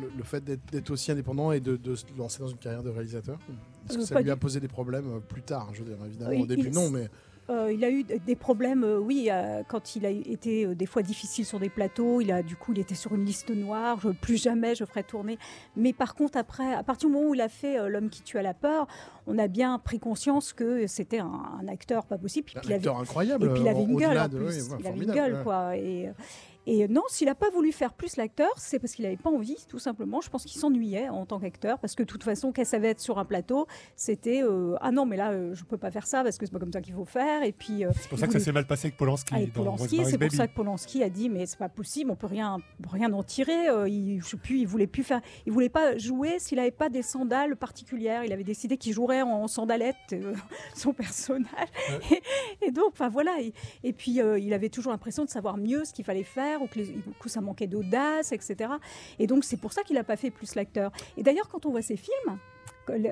le, 0.00 0.08
le 0.16 0.24
fait 0.24 0.42
d'être 0.42 0.90
aussi 0.90 1.12
indépendant 1.12 1.52
et 1.52 1.60
de, 1.60 1.76
de 1.76 1.94
se 1.94 2.06
lancer 2.16 2.38
dans 2.40 2.48
une 2.48 2.56
carrière 2.56 2.82
de 2.82 2.88
réalisateur 2.88 3.38
Est-ce 3.88 3.98
que 3.98 4.02
Euh, 4.02 4.06
ça 4.06 4.20
lui 4.22 4.30
a 4.30 4.34
du- 4.34 4.40
posé 4.40 4.58
des 4.58 4.66
problèmes 4.68 5.06
euh, 5.16 5.18
plus 5.20 5.42
tard 5.42 5.68
Je 5.74 5.82
veux 5.82 5.90
dire, 5.94 6.02
évidemment, 6.06 6.30
Oui, 6.30 6.42
au 6.42 6.46
début, 6.46 6.68
il- 6.68 6.72
non, 6.72 6.88
mais 6.88 7.10
Euh, 7.52 7.72
il 7.72 7.84
a 7.84 7.90
eu 7.90 8.02
des 8.04 8.36
problèmes, 8.36 8.82
euh, 8.84 8.98
oui, 8.98 9.28
euh, 9.30 9.62
quand 9.68 9.94
il 9.96 10.06
a 10.06 10.10
été 10.10 10.74
des 10.74 10.86
fois 10.86 11.02
difficile 11.02 11.44
sur 11.44 11.60
des 11.60 11.68
plateaux. 11.68 12.20
Il 12.20 12.32
a 12.32 12.42
du 12.42 12.56
coup, 12.56 12.72
il 12.72 12.80
était 12.80 12.94
sur 12.94 13.14
une 13.14 13.24
liste 13.24 13.50
noire. 13.50 14.00
Je, 14.00 14.08
plus 14.08 14.36
jamais 14.42 14.74
je 14.74 14.84
ferai 14.84 15.02
tourner. 15.04 15.38
Mais 15.76 15.92
par 15.92 16.14
contre, 16.14 16.38
après, 16.38 16.72
à 16.74 16.82
partir 16.82 17.08
du 17.08 17.14
moment 17.14 17.28
où 17.30 17.34
il 17.34 17.40
a 17.40 17.48
fait 17.48 17.88
L'homme 17.88 18.08
qui 18.10 18.22
tue 18.22 18.38
à 18.38 18.42
la 18.42 18.54
peur, 18.54 18.86
on 19.26 19.38
a 19.38 19.48
bien 19.48 19.78
pris 19.78 19.98
conscience 19.98 20.52
que 20.52 20.86
c'était 20.86 21.18
un, 21.18 21.42
un 21.62 21.68
acteur 21.68 22.06
pas 22.06 22.18
possible. 22.18 22.46
Puis 22.46 22.56
un 22.58 22.60
qu'il 22.60 22.72
avait- 22.72 22.78
acteur 22.80 22.98
incroyable. 23.00 23.44
et 23.46 23.48
puis 23.50 23.60
il 23.62 23.68
avait 23.68 23.82
une 23.82 23.96
gueule 23.96 24.18
en 24.18 24.28
plus. 24.28 24.38
oui, 24.38 24.44
ouais, 24.72 24.76
il 24.80 24.86
avait 24.86 24.98
une 25.04 25.12
gueule, 25.12 25.34
ouais. 25.34 25.42
quoi. 25.42 25.76
Et, 25.76 26.10
et 26.66 26.86
non, 26.86 27.02
s'il 27.08 27.26
n'a 27.26 27.34
pas 27.34 27.50
voulu 27.50 27.72
faire 27.72 27.92
plus 27.92 28.16
l'acteur, 28.16 28.50
c'est 28.56 28.78
parce 28.78 28.94
qu'il 28.94 29.04
n'avait 29.04 29.16
pas 29.16 29.30
envie, 29.30 29.56
tout 29.68 29.80
simplement. 29.80 30.20
Je 30.20 30.30
pense 30.30 30.44
qu'il 30.44 30.60
s'ennuyait 30.60 31.08
en 31.08 31.26
tant 31.26 31.40
qu'acteur, 31.40 31.78
parce 31.80 31.94
que 31.94 32.04
de 32.04 32.08
toute 32.08 32.22
façon, 32.22 32.52
qu'elle 32.52 32.66
savait 32.66 32.88
être 32.88 33.00
sur 33.00 33.18
un 33.18 33.24
plateau, 33.24 33.66
c'était 33.96 34.42
euh, 34.44 34.76
ah 34.80 34.92
non, 34.92 35.04
mais 35.04 35.16
là, 35.16 35.32
euh, 35.32 35.54
je 35.54 35.64
peux 35.64 35.76
pas 35.76 35.90
faire 35.90 36.06
ça 36.06 36.22
parce 36.22 36.38
que 36.38 36.46
c'est 36.46 36.52
pas 36.52 36.60
comme 36.60 36.72
ça 36.72 36.80
qu'il 36.80 36.94
faut 36.94 37.04
faire. 37.04 37.42
Et 37.42 37.52
puis 37.52 37.84
euh, 37.84 37.90
C'est 38.00 38.08
pour 38.08 38.18
ça 38.18 38.26
que 38.28 38.32
ça 38.32 38.40
s'est 38.40 38.52
mal 38.52 38.66
passé 38.66 38.88
avec 38.88 38.96
Polanski. 38.96 39.34
avec 39.34 39.52
dans 39.52 39.64
Polanski, 39.64 40.04
c'est 40.04 40.18
pour 40.18 40.30
ça 40.30 40.46
que 40.46 40.54
Polanski 40.54 41.02
a 41.02 41.08
dit 41.08 41.28
mais 41.28 41.46
c'est 41.46 41.58
pas 41.58 41.68
possible, 41.68 42.10
on 42.10 42.16
peut 42.16 42.28
rien, 42.28 42.58
on 42.78 42.82
peut 42.82 42.90
rien 42.92 43.12
en 43.12 43.22
tirer. 43.22 43.66
Il, 43.88 44.20
je 44.22 44.26
sais 44.26 44.36
plus, 44.36 44.60
il 44.60 44.66
voulait 44.66 44.86
plus 44.86 45.02
faire, 45.02 45.20
il 45.46 45.52
voulait 45.52 45.68
pas 45.68 45.96
jouer 45.98 46.38
s'il 46.38 46.58
avait 46.60 46.70
pas 46.70 46.90
des 46.90 47.02
sandales 47.02 47.56
particulières. 47.56 48.24
Il 48.24 48.32
avait 48.32 48.44
décidé 48.44 48.76
qu'il 48.76 48.92
jouerait 48.92 49.22
en, 49.22 49.48
sandalettes 49.48 49.96
euh, 50.12 50.34
son 50.74 50.92
personnage. 50.92 51.48
Et, 52.10 52.66
et 52.66 52.70
donc, 52.70 52.90
enfin 52.92 53.08
voilà. 53.08 53.32
Et, 53.40 53.52
et 53.82 53.92
puis 53.92 54.20
il 54.38 54.52
avait 54.52 54.68
toujours 54.68 54.92
l'impression 54.92 55.24
de 55.24 55.30
savoir 55.30 55.56
mieux 55.56 55.84
ce 55.84 55.92
qu'il 55.92 56.04
fallait 56.04 56.22
faire 56.22 56.51
ou 56.60 56.66
que, 56.66 56.80
que 57.20 57.28
ça 57.28 57.40
manquait 57.40 57.66
d'audace, 57.66 58.32
etc. 58.32 58.70
Et 59.18 59.26
donc 59.26 59.44
c'est 59.44 59.56
pour 59.56 59.72
ça 59.72 59.82
qu'il 59.82 59.96
a 59.96 60.04
pas 60.04 60.16
fait 60.16 60.30
plus 60.30 60.54
l'acteur. 60.54 60.90
Et 61.16 61.22
d'ailleurs, 61.22 61.48
quand 61.48 61.64
on 61.66 61.70
voit 61.70 61.82
ses 61.82 61.96
films. 61.96 62.38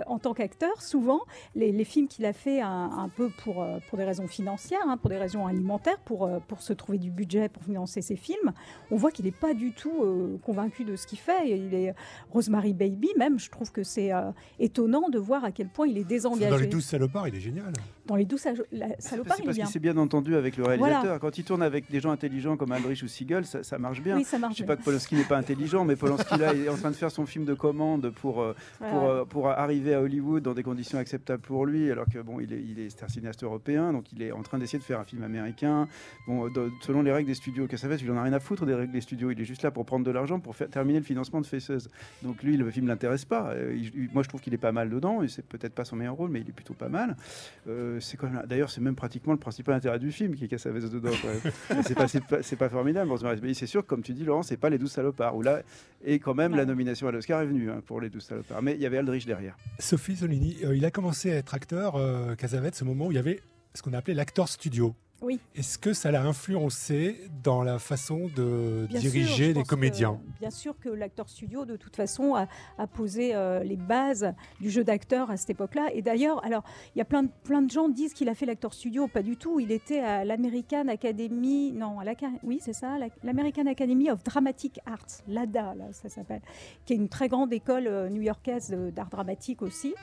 En 0.07 0.19
tant 0.19 0.35
qu'acteur, 0.35 0.81
souvent, 0.83 1.21
les, 1.55 1.85
films 1.85 2.09
qu'il 2.09 2.25
a 2.25 2.33
fait 2.33 2.61
un, 2.61 3.11
peu 3.15 3.31
pour, 3.31 3.63
euh, 3.63 3.79
pour 3.89 3.99
des 3.99 4.05
raisons 4.05 4.27
financières, 4.27 4.81
hein, 4.87 4.97
pour 4.97 5.11
des 5.11 5.17
raisons 5.17 5.47
alimentaires, 5.47 5.99
pour, 6.05 6.25
euh, 6.25 6.39
pour 6.47 6.63
se 6.63 6.73
trouver 6.73 6.99
du 6.99 7.11
budget 7.11 7.49
pour 7.49 7.63
financer 7.65 8.03
ses 8.03 8.17
films, 8.17 8.53
on 8.91 8.97
voit 8.97 9.11
qu'il 9.11 9.25
n'est 9.25 9.31
pas 9.31 9.55
du 9.55 9.73
tout 9.73 10.03
euh, 10.03 10.39
convaincu 10.45 10.85
de 10.85 10.97
ce 10.97 11.07
qu'il 11.07 11.19
fait. 11.19 11.51
Il 11.51 11.75
est 11.75 11.95
Rosemary 12.31 12.75
Baby, 12.75 13.09
même, 13.19 13.39
je 13.39 13.51
trouve 13.51 13.73
que 13.73 13.83
c'est 13.83 14.11
étonnant 14.59 15.09
de 15.09 15.19
voir 15.19 15.45
à 15.45 15.53
quel 15.53 15.69
point 15.69 15.87
il 15.87 15.99
est 15.99 16.05
désengagé. 16.05 16.51
Dans 16.51 16.57
les 16.57 16.67
douze 16.67 16.85
salopards, 16.85 17.29
il 17.29 17.37
est 17.37 17.41
génial. 17.41 17.73
Dans 18.07 18.17
les 18.17 18.25
douze 18.25 18.41
salopards, 18.41 18.67
il 18.71 18.83
est 18.83 19.45
parce 19.45 19.57
qu'il 19.57 19.67
s'est 19.67 19.79
bien 19.79 19.97
entendu 19.97 20.37
avec 20.37 20.57
le 20.57 20.65
réalisateur. 20.65 21.21
Quand 21.21 21.39
il 21.39 21.45
tourne 21.45 21.63
avec 21.63 21.91
des 21.91 22.01
gens 22.01 22.11
intelligents 22.11 22.57
comme 22.57 22.73
Aldrich 22.73 23.03
ou 23.03 23.09
Siegel, 23.09 23.45
ça, 23.45 23.79
marche 23.79 24.01
bien. 24.01 24.17
Oui, 24.17 24.25
ça 24.25 24.39
marche 24.39 24.57
je 24.57 24.63
ne 24.63 24.67
sais 24.67 24.75
pas 24.75 24.77
que 24.77 24.83
Polanski 24.83 25.15
n'est 25.15 25.25
pas 25.25 25.37
intelligent, 25.37 25.85
mais 25.85 25.97
Polanski 25.97 26.37
là, 26.37 26.53
il 26.55 26.63
est 26.67 26.69
en 26.69 26.77
train 26.77 26.91
de 26.91 26.97
faire 26.97 27.11
son 27.11 27.27
film 27.27 27.45
de 27.45 27.55
commande 27.55 28.11
pour, 28.11 28.45
pour, 28.79 29.27
pour 29.29 29.49
arriver 29.63 29.95
à 29.95 30.01
Hollywood 30.01 30.43
dans 30.43 30.55
des 30.55 30.63
conditions 30.63 30.99
acceptables 30.99 31.43
pour 31.43 31.67
lui, 31.67 31.91
alors 31.91 32.07
que 32.07 32.19
bon, 32.21 32.41
il 32.41 32.53
est, 32.53 32.63
il 32.63 32.79
est 32.79 33.03
un 33.03 33.09
cinéaste 33.09 33.45
européen, 33.45 33.93
donc 33.93 34.13
il 34.13 34.23
est 34.23 34.33
en 34.33 34.43
train 34.43 34.59
d'essayer 34.59 34.79
de 34.79 34.85
faire 34.85 35.01
un 35.01 35.05
film 35.05 35.23
américain. 35.23 35.89
Bon, 36.27 36.51
selon 36.83 37.03
les 37.03 37.13
règles 37.13 37.29
des 37.29 37.35
studios 37.35 37.67
que 37.67 37.77
ça 37.77 37.89
fait, 37.89 37.97
il 37.97 38.11
en 38.11 38.17
a 38.17 38.23
rien 38.23 38.33
à 38.33 38.41
foutre 38.41 38.67
des 38.67 38.75
règles 38.75 38.93
des 38.93 39.01
studios. 39.01 39.31
Il 39.31 39.41
est 39.41 39.45
juste 39.45 39.63
là 39.63 39.71
pour 39.71 39.85
prendre 39.85 40.05
de 40.05 40.11
l'argent 40.11 40.41
pour 40.41 40.57
faire, 40.57 40.69
terminer 40.69 40.99
le 40.99 41.05
financement 41.05 41.41
de 41.41 41.47
Faceuse. 41.47 41.89
Donc 42.23 42.43
lui, 42.43 42.57
le 42.57 42.71
film 42.71 42.87
l'intéresse 42.87 43.25
pas. 43.25 43.53
Euh, 43.53 43.77
moi, 44.13 44.23
je 44.23 44.29
trouve 44.29 44.41
qu'il 44.41 44.55
est 44.55 44.59
pas 44.59 44.73
mal 44.73 44.91
dedans, 44.91 45.23
et 45.23 45.29
c'est 45.29 45.45
peut-être 45.45 45.75
pas 45.75 45.85
son 45.85 45.97
meilleur 45.97 46.15
rôle, 46.15 46.31
mais 46.31 46.41
il 46.41 46.49
est 46.49 46.53
plutôt 46.53 46.75
pas 46.75 46.89
mal. 46.89 47.17
Euh, 47.69 48.01
c'est 48.01 48.17
quand 48.17 48.29
même, 48.29 48.45
d'ailleurs, 48.47 48.71
c'est 48.71 48.81
même 48.81 48.97
pratiquement 48.97 49.33
le 49.33 49.39
principal 49.39 49.75
intérêt 49.75 49.99
du 49.99 50.13
film 50.13 50.35
qui 50.35 50.45
est 50.45 50.49
Cassavetes 50.49 50.91
dedans. 50.91 51.11
c'est 51.83 51.95
pas, 51.95 52.09
c'est 52.09 52.57
pas, 52.57 52.69
formidable. 52.69 53.11
Mais 53.43 53.55
c'est 53.55 53.67
sûr, 53.67 53.87
comme 53.87 54.03
tu 54.03 54.13
dis, 54.13 54.25
Laurent, 54.25 54.43
c'est 54.43 54.57
pas 54.57 54.71
les 54.71 54.79
douze 54.79 54.93
salopards. 54.93 55.37
Où 55.37 55.43
là, 55.43 55.63
et 56.05 56.19
quand 56.19 56.35
même, 56.35 56.55
la 56.55 56.65
nomination 56.65 57.09
à 57.09 57.13
l'Oscar 57.13 57.43
est 57.43 57.47
venue 57.47 57.71
hein, 57.71 57.83
pour 57.87 58.01
les 58.01 58.11
douze 58.11 58.25
salopards. 58.25 58.63
Mais 58.63 58.75
il 58.75 58.81
y 58.81 58.87
avait 58.87 58.99
Aldrich 58.99 59.27
derrière. 59.27 59.50
Sophie 59.79 60.17
Solini, 60.17 60.59
euh, 60.65 60.77
il 60.77 60.85
a 60.85 60.91
commencé 60.91 61.31
à 61.31 61.37
être 61.37 61.55
acteur, 61.55 61.97
euh, 61.97 62.35
ce 62.73 62.85
moment 62.85 63.07
où 63.07 63.13
il 63.13 63.17
y 63.17 63.19
avait 63.19 63.41
ce 63.75 63.83
qu'on 63.83 63.93
appelait 63.93 64.15
l'acteur 64.15 64.49
studio. 64.49 64.95
Oui. 65.23 65.39
Est-ce 65.55 65.79
que 65.79 65.93
ça 65.93 66.11
l'a 66.11 66.23
influencé 66.23 67.29
dans 67.43 67.63
la 67.63 67.79
façon 67.79 68.31
de 68.35 68.87
diriger 68.91 69.53
les 69.53 69.65
comédiens 69.65 70.21
Bien 70.41 70.51
sûr 70.51 70.79
que 70.79 70.89
l'acteur 70.89 71.29
studio, 71.29 71.65
de 71.65 71.77
toute 71.77 71.97
façon, 71.97 72.35
a, 72.35 72.47
posé 72.87 73.35
euh, 73.35 73.63
les 73.63 73.77
bases 73.77 74.33
du 74.61 74.71
jeu 74.71 74.85
d'acteur 74.85 75.31
à 75.31 75.37
cette 75.37 75.51
époque-là. 75.51 75.89
Et 75.93 76.03
d'ailleurs, 76.03 76.45
alors, 76.45 76.65
il 76.95 76.99
y 76.99 77.03
a 77.03 77.05
plein 77.05 77.23
de, 77.23 77.31
plein 77.45 77.63
de 77.63 77.71
gens 77.71 77.89
disent 77.89 78.15
qu'il 78.15 78.29
a 78.29 78.35
fait 78.35 78.47
l'acteur 78.47 78.73
studio. 78.73 79.09
Pas 79.09 79.23
du 79.23 79.37
tout. 79.37 79.61
Il 79.61 79.73
était 79.73 80.01
à 80.01 80.25
l'American 80.25 80.89
Academy, 80.89 81.73
non, 81.73 82.01
à 82.01 82.05
la, 82.05 82.15
oui, 82.43 82.59
c'est 82.63 82.73
ça, 82.73 82.97
l'American 83.23 83.67
Academy 83.67 84.11
of 84.11 84.23
Dramatic 84.25 84.81
Arts, 84.87 85.23
l'ADA, 85.29 85.75
là, 85.75 85.85
ça 85.93 86.09
s'appelle, 86.09 86.43
qui 86.85 86.95
est 86.95 86.97
une 86.97 87.09
très 87.09 87.29
grande 87.29 87.53
école 87.53 87.87
euh, 87.87 88.09
new-yorkaise 88.09 88.71
d'art 88.95 89.09
dramatique 89.09 89.63
aussi 89.63 89.95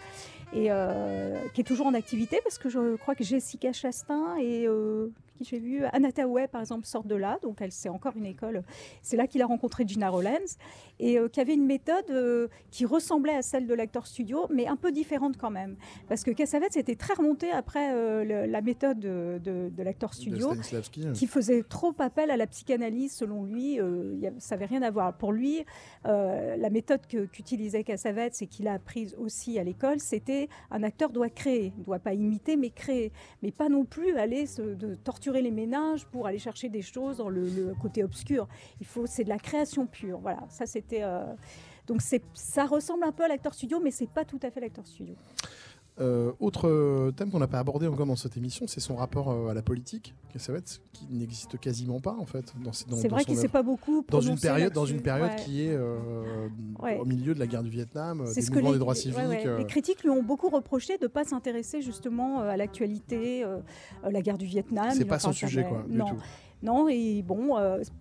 et 0.53 0.67
euh, 0.69 1.37
qui 1.53 1.61
est 1.61 1.63
toujours 1.63 1.87
en 1.87 1.93
activité 1.93 2.39
parce 2.43 2.57
que 2.57 2.69
je 2.69 2.95
crois 2.95 3.15
que 3.15 3.23
Jessica 3.23 3.73
Chastain 3.73 4.37
et 4.37 4.67
euh, 5.07 5.26
qui 5.37 5.43
j'ai 5.43 5.59
vu, 5.59 5.83
Anataway 5.85 6.47
par 6.47 6.61
exemple, 6.61 6.85
sort 6.85 7.03
de 7.03 7.15
là, 7.15 7.37
donc 7.41 7.57
elle 7.61 7.71
c'est 7.71 7.89
encore 7.89 8.15
une 8.15 8.25
école. 8.25 8.63
C'est 9.01 9.17
là 9.17 9.27
qu'il 9.27 9.41
a 9.41 9.45
rencontré 9.45 9.83
Gina 9.87 10.09
Rollins 10.09 10.37
et 10.99 11.19
euh, 11.19 11.27
qui 11.27 11.39
avait 11.39 11.53
une 11.53 11.65
méthode 11.65 12.49
qui 12.71 12.85
ressemblait 12.85 13.35
à 13.35 13.41
celle 13.41 13.67
de 13.67 13.73
l'acteur 13.73 14.07
studio, 14.07 14.47
mais 14.49 14.67
un 14.67 14.75
peu 14.75 14.91
différente 14.91 15.37
quand 15.37 15.51
même, 15.51 15.75
parce 16.07 16.23
que 16.23 16.31
Cassavetes 16.31 16.77
était 16.77 16.95
très 16.95 17.13
remonté 17.13 17.51
après 17.51 18.25
la 18.25 18.61
méthode 18.61 18.99
de, 18.99 19.39
de, 19.43 19.83
l'acteur 19.83 20.13
studio, 20.13 20.53
qui 21.13 21.27
faisait 21.27 21.63
trop 21.63 21.93
appel 21.99 22.31
à 22.31 22.37
la 22.37 22.47
psychanalyse 22.47 23.13
selon 23.13 23.43
lui. 23.43 23.79
ça 24.39 24.55
n'avait 24.55 24.65
rien 24.65 24.81
à 24.81 24.91
voir. 24.91 25.17
Pour 25.17 25.31
lui, 25.31 25.63
la 26.05 26.69
méthode 26.69 27.01
qu'utilisait 27.07 27.83
Cassavetes 27.83 28.41
et 28.41 28.47
qu'il 28.47 28.67
a 28.67 28.77
apprise 28.77 29.15
aussi 29.17 29.59
à 29.59 29.63
l'école, 29.63 29.99
c'était 29.99 30.47
un 30.71 30.83
acteur 30.83 31.09
doit 31.09 31.29
créer, 31.29 31.73
ne 31.77 31.83
doit 31.83 31.99
pas 31.99 32.13
imiter, 32.13 32.55
mais 32.55 32.69
créer, 32.69 33.11
mais 33.43 33.51
pas 33.51 33.69
non 33.69 33.85
plus 33.85 34.15
aller 34.17 34.45
se, 34.45 34.61
de 34.61 34.95
torturer 34.95 35.26
les 35.33 35.51
ménages 35.51 36.05
pour 36.05 36.27
aller 36.27 36.39
chercher 36.39 36.69
des 36.69 36.81
choses 36.81 37.17
dans 37.17 37.29
le, 37.29 37.73
côté 37.81 38.03
obscur. 38.03 38.47
Il 38.79 38.85
faut, 38.85 39.05
c'est 39.05 39.23
de 39.23 39.29
la 39.29 39.39
création 39.39 39.85
pure. 39.85 40.19
Voilà, 40.19 40.45
ça 40.49 40.65
c'était. 40.65 41.03
Euh, 41.03 41.25
donc 41.85 42.01
c'est, 42.01 42.21
ça 42.33 42.65
ressemble 42.65 43.05
un 43.05 43.11
peu 43.11 43.23
à 43.23 43.27
l'acteur 43.29 43.53
studio, 43.53 43.79
mais 43.81 43.91
c'est 43.91 44.09
pas 44.09 44.25
tout 44.25 44.39
à 44.43 44.51
fait 44.51 44.59
l'acteur 44.59 44.85
studio. 44.85 45.15
Euh, 45.99 46.31
autre 46.39 47.11
thème 47.15 47.31
qu'on 47.31 47.39
n'a 47.39 47.47
pas 47.47 47.57
abordé 47.57 47.87
encore 47.87 48.05
dans 48.05 48.15
cette 48.15 48.37
émission, 48.37 48.67
c'est 48.67 48.79
son 48.79 48.95
rapport 48.95 49.31
euh, 49.31 49.47
à 49.47 49.55
la 49.55 49.63
politique, 49.63 50.13
qui 50.93 51.07
n'existe 51.09 51.59
quasiment 51.59 51.99
pas 51.99 52.15
en 52.19 52.25
fait. 52.25 52.53
C'est 52.71 53.07
vrai 53.07 53.23
qu'il 53.25 53.33
ne 53.33 53.39
sait 53.39 53.47
pas 53.47 53.63
beaucoup. 53.63 54.05
Dans 54.07 54.21
une 54.21 54.37
période, 54.37 54.73
dans 54.73 54.85
une 54.85 55.01
période 55.01 55.35
qui 55.37 55.63
est 55.63 55.73
euh, 55.73 56.47
au 56.99 57.05
milieu 57.05 57.33
de 57.33 57.39
la 57.39 57.47
guerre 57.47 57.63
du 57.63 57.71
Vietnam, 57.71 58.23
des 58.25 58.41
ce 58.41 58.51
mouvements 58.51 58.73
des 58.73 58.79
droits 58.79 58.95
civiques. 58.95 59.17
Les 59.57 59.65
critiques 59.65 60.03
lui 60.03 60.11
ont 60.11 60.23
beaucoup 60.23 60.49
reprêché 60.49 60.97
de 60.97 61.03
ne 61.03 61.07
pas 61.07 61.23
s'intéresser 61.23 61.81
justement 61.81 62.41
à 62.41 62.57
l'actualité, 62.57 63.43
la 64.03 64.21
guerre 64.21 64.37
du 64.37 64.45
Vietnam. 64.45 64.91
C'est 64.93 65.05
pas 65.05 65.19
son 65.19 65.33
sujet 65.33 65.63
quoi. 65.63 65.83
Non. 65.89 66.09
Tout. 66.09 66.21
Non, 66.63 66.89
et 66.89 67.21
bon, 67.21 67.55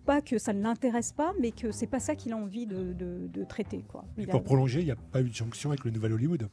pas 0.07 0.23
que 0.23 0.39
ça 0.39 0.55
ne 0.55 0.63
l'intéresse 0.63 1.13
pas, 1.13 1.35
mais 1.41 1.51
que 1.51 1.73
c'est 1.73 1.87
pas 1.87 2.01
ça 2.01 2.15
qu'il 2.15 2.33
a 2.33 2.37
envie 2.37 2.67
de, 2.67 2.95
de, 2.95 3.45
traiter. 3.45 3.85
Quoi. 3.89 4.05
Et 4.19 4.27
pour 4.27 4.43
prolonger, 4.43 4.81
il 4.81 4.87
n'y 4.87 4.91
a 4.91 4.97
pas 4.97 5.21
eu 5.21 5.29
de 5.29 5.35
jonction 5.35 5.71
avec 5.71 5.85
le 5.85 5.91
Nouvel 5.91 6.13
Hollywood 6.13 6.49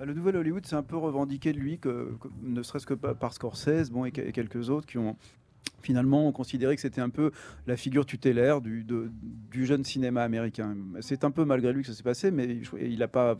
le 0.00 0.14
nouvel 0.14 0.36
Hollywood, 0.36 0.66
c'est 0.66 0.76
un 0.76 0.82
peu 0.82 0.96
revendiqué 0.96 1.52
de 1.52 1.58
lui, 1.58 1.78
que, 1.78 2.16
ne 2.42 2.62
serait-ce 2.62 2.86
que 2.86 2.94
par 2.94 3.32
Scorsese 3.32 3.90
bon, 3.90 4.04
et, 4.04 4.12
quelques 4.12 4.70
autres 4.70 4.86
qui 4.86 4.98
ont 4.98 5.16
finalement 5.82 6.30
considéré 6.32 6.74
que 6.74 6.82
c'était 6.82 7.00
un 7.00 7.10
peu 7.10 7.30
la 7.66 7.76
figure 7.76 8.06
tutélaire 8.06 8.60
du, 8.60 8.84
du 8.84 9.66
jeune 9.66 9.84
cinéma 9.84 10.22
américain. 10.22 10.76
C'est 11.00 11.24
un 11.24 11.30
peu 11.30 11.44
malgré 11.44 11.72
lui 11.72 11.82
que 11.82 11.88
ça 11.88 11.94
s'est 11.94 12.02
passé, 12.02 12.30
mais 12.30 12.60
il 12.80 12.98
n'a 12.98 13.08
pas 13.08 13.38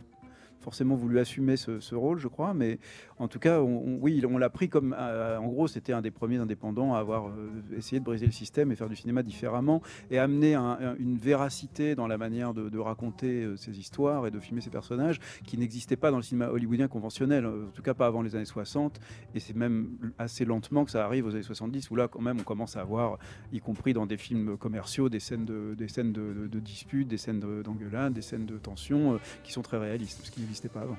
forcément 0.61 0.95
voulu 0.95 1.19
assumer 1.19 1.57
ce, 1.57 1.95
rôle, 1.95 2.19
je 2.19 2.27
crois, 2.27 2.53
mais 2.53 2.79
en 3.19 3.27
tout 3.27 3.39
cas, 3.39 3.61
oui, 3.61 4.23
on 4.27 4.37
l'a 4.37 4.49
pris 4.49 4.67
comme, 4.67 4.95
euh, 4.97 5.37
en 5.37 5.47
gros, 5.47 5.67
c'était 5.67 5.93
un 5.93 6.01
des 6.01 6.11
premiers 6.11 6.37
indépendants 6.37 6.95
à 6.95 6.99
avoir 6.99 7.27
euh, 7.27 7.51
essayé 7.77 7.99
de 7.99 8.05
briser 8.05 8.25
le 8.25 8.31
système 8.31 8.71
et 8.71 8.75
faire 8.75 8.89
du 8.89 8.95
cinéma 8.95 9.23
différemment 9.23 9.81
et 10.09 10.17
amener 10.17 10.55
une 10.55 11.17
véracité 11.17 11.95
dans 11.95 12.07
la 12.07 12.17
manière 12.17 12.53
de, 12.53 12.79
raconter 12.79 13.43
euh, 13.43 13.55
ces 13.55 13.79
histoires 13.79 14.27
et 14.27 14.31
de 14.31 14.39
filmer 14.39 14.61
ces 14.61 14.69
personnages 14.69 15.19
qui 15.45 15.57
n'existait 15.57 15.95
pas 15.95 16.11
dans 16.11 16.17
le 16.17 16.23
cinéma 16.23 16.49
hollywoodien 16.49 16.87
conventionnel, 16.87 17.45
en 17.45 17.71
tout 17.73 17.81
cas 17.81 17.93
pas 17.93 18.05
avant 18.05 18.21
les 18.21 18.35
années 18.35 18.45
60, 18.45 18.99
et 19.33 19.39
c'est 19.39 19.55
même 19.55 19.89
assez 20.17 20.45
lentement 20.45 20.83
que 20.85 20.91
ça 20.91 21.05
arrive 21.05 21.25
aux 21.25 21.31
années 21.31 21.43
70 21.43 21.89
où 21.89 21.95
là, 21.95 22.07
quand 22.07 22.21
même, 22.21 22.39
on 22.39 22.43
commence 22.43 22.75
à 22.75 22.81
avoir, 22.81 23.17
y 23.51 23.59
compris 23.59 23.93
dans 23.93 24.05
des 24.05 24.17
films 24.17 24.57
commerciaux, 24.57 25.09
des 25.09 25.19
scènes 25.19 25.45
de, 25.45 26.59
disputes, 26.59 27.07
des 27.07 27.17
scènes 27.17 27.39
d'engueulade, 27.39 28.13
des 28.13 28.21
scènes 28.21 28.45
de 28.45 28.57
tension 28.57 29.19
qui 29.43 29.51
sont 29.51 29.61
très 29.61 29.77
réalistes, 29.77 30.21
ce 30.23 30.31
n'existait 30.45 30.69
pas 30.69 30.81
avant. 30.81 30.97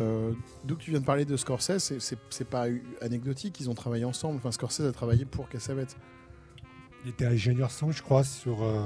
Euh, 0.00 0.32
tu 0.78 0.90
viens 0.90 1.00
de 1.00 1.04
parler 1.04 1.24
de 1.24 1.36
Scorsese, 1.36 1.92
c'est 1.98 2.48
pas 2.48 2.66
anecdotique, 3.00 3.60
ils 3.60 3.70
ont 3.70 3.74
travaillé 3.74 4.04
ensemble. 4.04 4.36
Enfin, 4.36 4.52
Scorsese 4.52 4.80
a 4.82 4.92
travaillé 4.92 5.24
pour 5.24 5.48
Cassavetes. 5.48 5.96
Il 7.06 7.10
était 7.10 7.26
ingénieur 7.26 7.70
son, 7.70 7.92
je 7.92 8.02
crois, 8.02 8.24
sur 8.24 8.64
euh, 8.64 8.82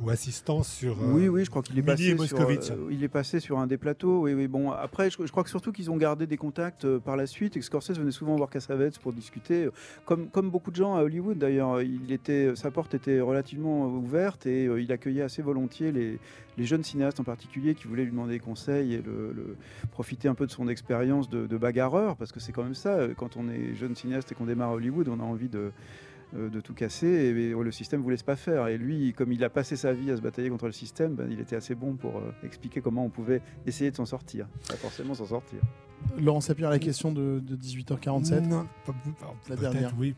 ou 0.00 0.10
assistant 0.10 0.62
sur. 0.62 0.92
Euh, 1.02 1.10
oui, 1.10 1.26
oui, 1.26 1.44
je 1.44 1.50
crois 1.50 1.62
qu'il 1.62 1.76
est 1.76 1.82
passé 1.82 2.16
sur. 2.16 2.40
Euh, 2.40 2.88
il 2.92 3.02
est 3.02 3.08
passé 3.08 3.40
sur 3.40 3.58
un 3.58 3.66
des 3.66 3.76
plateaux. 3.76 4.20
Oui, 4.20 4.34
oui. 4.34 4.46
Bon, 4.46 4.70
après, 4.70 5.10
je, 5.10 5.16
crois 5.16 5.42
que 5.42 5.50
surtout 5.50 5.72
qu'ils 5.72 5.90
ont 5.90 5.96
gardé 5.96 6.28
des 6.28 6.36
contacts 6.36 6.86
par 6.98 7.16
la 7.16 7.26
suite 7.26 7.56
et 7.56 7.58
que 7.58 7.66
Scorsese 7.66 7.98
venait 7.98 8.12
souvent 8.12 8.36
voir 8.36 8.50
Cassavetes 8.50 9.00
pour 9.00 9.12
discuter, 9.12 9.68
comme 10.04 10.28
comme 10.28 10.48
beaucoup 10.48 10.70
de 10.70 10.76
gens 10.76 10.94
à 10.94 11.02
Hollywood 11.02 11.38
d'ailleurs. 11.38 11.82
Il 11.82 12.12
était, 12.12 12.54
sa 12.54 12.70
porte 12.70 12.94
était 12.94 13.18
relativement 13.18 13.88
ouverte 13.88 14.46
et 14.46 14.66
il 14.66 14.92
accueillait 14.92 15.22
assez 15.22 15.42
volontiers 15.42 15.90
les, 15.90 16.20
les 16.58 16.64
jeunes 16.66 16.84
cinéastes 16.84 17.18
en 17.18 17.24
particulier 17.24 17.74
qui 17.74 17.88
voulaient 17.88 18.04
lui 18.04 18.12
demander 18.12 18.34
des 18.34 18.38
conseils 18.38 18.94
et 18.94 19.02
le, 19.02 19.56
profiter 19.90 20.28
un 20.28 20.36
peu 20.36 20.46
de 20.46 20.52
son 20.52 20.68
expérience 20.68 21.28
de, 21.28 21.48
de 21.48 21.56
bagarreur, 21.56 22.14
parce 22.14 22.30
que 22.30 22.38
c'est 22.38 22.52
quand 22.52 22.62
même 22.62 22.74
ça. 22.74 23.08
Quand 23.16 23.36
on 23.36 23.48
est 23.48 23.74
jeune 23.74 23.96
cinéaste 23.96 24.30
et 24.30 24.36
qu'on 24.36 24.46
démarre 24.46 24.70
à 24.70 24.74
Hollywood, 24.74 25.08
on 25.08 25.18
a 25.18 25.24
envie 25.24 25.48
de 25.48 25.58
euh, 25.58 25.70
de 26.32 26.60
tout 26.60 26.74
casser 26.74 27.06
et, 27.06 27.54
le 27.54 27.72
système 27.72 28.00
ne 28.00 28.04
vous 28.04 28.10
laisse 28.10 28.22
pas 28.22 28.36
faire. 28.36 28.68
Et 28.68 28.78
lui, 28.78 29.12
comme 29.12 29.32
il 29.32 29.42
a 29.44 29.50
passé 29.50 29.76
sa 29.76 29.92
vie 29.92 30.10
à 30.10 30.16
se 30.16 30.22
batailler 30.22 30.50
contre 30.50 30.66
le 30.66 30.72
système, 30.72 31.14
ben, 31.14 31.28
il 31.30 31.40
était 31.40 31.56
assez 31.56 31.74
bon 31.74 31.94
pour 31.94 32.18
euh, 32.18 32.32
expliquer 32.44 32.80
comment 32.80 33.04
on 33.04 33.10
pouvait 33.10 33.42
essayer 33.66 33.90
de 33.90 33.96
s'en 33.96 34.06
sortir, 34.06 34.46
pas 34.68 34.74
forcément 34.74 35.14
s'en 35.14 35.26
sortir. 35.26 35.60
Laurent 36.18 36.40
Sapir, 36.40 36.68
la 36.70 36.78
question 36.78 37.12
de, 37.12 37.40
18h47 37.40 38.46
Non, 38.46 38.66
la 39.48 39.56
dernière. 39.56 39.92
Oui, 39.98 40.14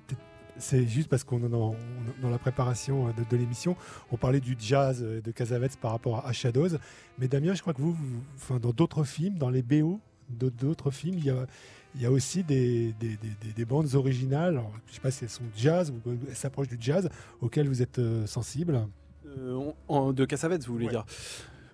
c'est 0.56 0.86
juste 0.86 1.08
parce 1.08 1.22
qu'on 1.24 1.38
dans, 1.38 1.76
dans 2.20 2.30
la 2.30 2.38
préparation 2.38 3.12
de, 3.12 3.36
l'émission, 3.36 3.76
on 4.10 4.16
parlait 4.16 4.40
du 4.40 4.56
jazz 4.58 5.02
de 5.02 5.30
Casavets 5.30 5.68
par 5.80 5.92
rapport 5.92 6.26
à 6.26 6.32
Shadows. 6.32 6.78
Mais 7.18 7.28
Damien, 7.28 7.54
je 7.54 7.60
crois 7.60 7.74
que 7.74 7.80
vous, 7.80 7.96
enfin, 8.36 8.58
dans 8.58 8.72
d'autres 8.72 9.04
films, 9.04 9.38
dans 9.38 9.50
les 9.50 9.62
BO 9.62 10.00
d'autres 10.30 10.90
films, 10.90 11.18
il 11.18 11.24
y 11.24 11.30
a, 11.30 11.46
il 11.94 12.02
y 12.02 12.06
a 12.06 12.10
aussi 12.10 12.44
des, 12.44 12.94
des, 13.56 13.64
bandes 13.64 13.94
originales, 13.94 14.62
je 14.86 14.90
ne 14.90 14.94
sais 14.94 15.00
pas 15.00 15.10
si 15.10 15.24
elles 15.24 15.30
sont 15.30 15.42
jazz 15.56 15.90
ou 15.90 16.10
elles 16.28 16.36
s'approchent 16.36 16.68
du 16.68 16.76
jazz, 16.80 17.08
auxquelles 17.40 17.68
vous 17.68 17.82
êtes 17.82 17.98
euh, 17.98 18.26
sensible. 18.26 18.86
Euh, 19.26 20.12
de 20.12 20.24
Cassavetes, 20.24 20.66
vous 20.66 20.74
voulez 20.74 20.88
dire? 20.88 21.04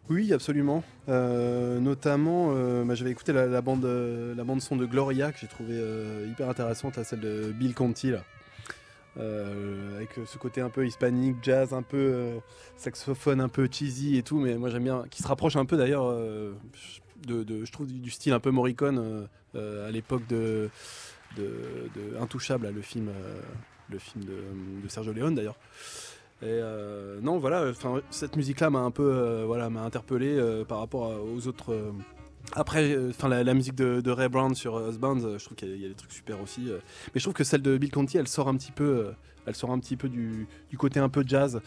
Oui, 0.08 0.32
absolument. 0.32 0.82
Euh, 1.08 1.80
notamment, 1.80 2.52
bah, 2.84 2.94
j'avais 2.94 3.10
écouté 3.10 3.32
la, 3.32 3.60
bande, 3.60 3.84
la 3.84 4.44
bande 4.44 4.60
son 4.60 4.76
de 4.76 4.86
Gloria 4.86 5.32
que 5.32 5.38
j'ai 5.38 5.46
trouvé 5.46 5.78
hyper 6.28 6.48
intéressante, 6.48 7.02
celle 7.02 7.20
de 7.20 7.52
Bill 7.52 7.74
Conti, 7.74 8.10
là. 8.10 8.22
avec 9.16 10.10
ce 10.26 10.38
côté 10.38 10.60
un 10.60 10.70
peu 10.70 10.86
hispanique, 10.86 11.36
jazz, 11.42 11.72
un 11.72 11.82
peu 11.82 12.38
saxophone, 12.76 13.40
un 13.40 13.48
peu 13.48 13.68
cheesy 13.70 14.16
et 14.16 14.22
tout, 14.22 14.38
mais 14.38 14.56
moi 14.56 14.68
j'aime 14.68 14.84
bien, 14.84 15.04
qui 15.10 15.22
se 15.22 15.28
rapproche 15.28 15.56
un 15.56 15.64
peu 15.64 15.76
d'ailleurs, 15.76 16.14
de, 17.26 17.64
je 17.64 17.72
trouve 17.72 17.86
du, 17.86 18.10
style 18.10 18.32
un 18.32 18.40
peu 18.40 18.50
Morricone 18.50 18.98
euh, 18.98 19.26
euh, 19.54 19.88
à 19.88 19.90
l'époque 19.90 20.26
de, 20.26 20.70
Intouchable, 22.20 22.70
le 22.72 22.82
film, 22.82 23.08
euh, 23.08 23.40
le 23.90 23.98
film 23.98 24.24
de, 24.24 24.88
Sergio 24.88 25.12
Leone 25.12 25.34
d'ailleurs. 25.34 25.58
Non, 27.22 27.38
voilà, 27.38 27.72
cette 28.10 28.36
musique-là 28.36 28.70
m'a 28.70 28.80
un 28.80 28.90
peu, 28.90 29.42
voilà, 29.46 29.70
m'a 29.70 29.82
interpellé 29.82 30.38
par 30.68 30.78
rapport 30.78 31.14
aux 31.24 31.46
autres. 31.46 31.92
après, 32.52 32.96
enfin 33.08 33.28
la, 33.28 33.54
musique 33.54 33.74
de, 33.74 34.00
de 34.00 34.10
Ray 34.10 34.28
Brown 34.28 34.54
sur 34.54 34.78
Husbands, 34.88 35.38
je 35.38 35.44
trouve 35.44 35.56
qu'il 35.56 35.80
y, 35.80 35.86
a- 35.86 35.88
des 35.88 35.94
trucs 35.94 36.12
super 36.12 36.40
aussi. 36.42 36.66
mais 36.66 37.20
je 37.20 37.22
trouve 37.22 37.34
que 37.34 37.44
celle 37.44 37.62
de 37.62 37.78
Bill 37.78 37.90
Conti, 37.90 38.18
elle 38.18 38.28
sort 38.28 38.48
un 38.48 38.56
petit 38.56 38.72
peu, 38.72 39.12
elle 39.46 39.54
sort 39.54 39.70
un 39.70 39.78
petit 39.78 39.96
peu 39.96 40.08
du, 40.08 40.46
du 40.70 40.78
côté 40.78 41.00
un 41.00 41.08
peu 41.08 41.24
jazz. 41.26 41.60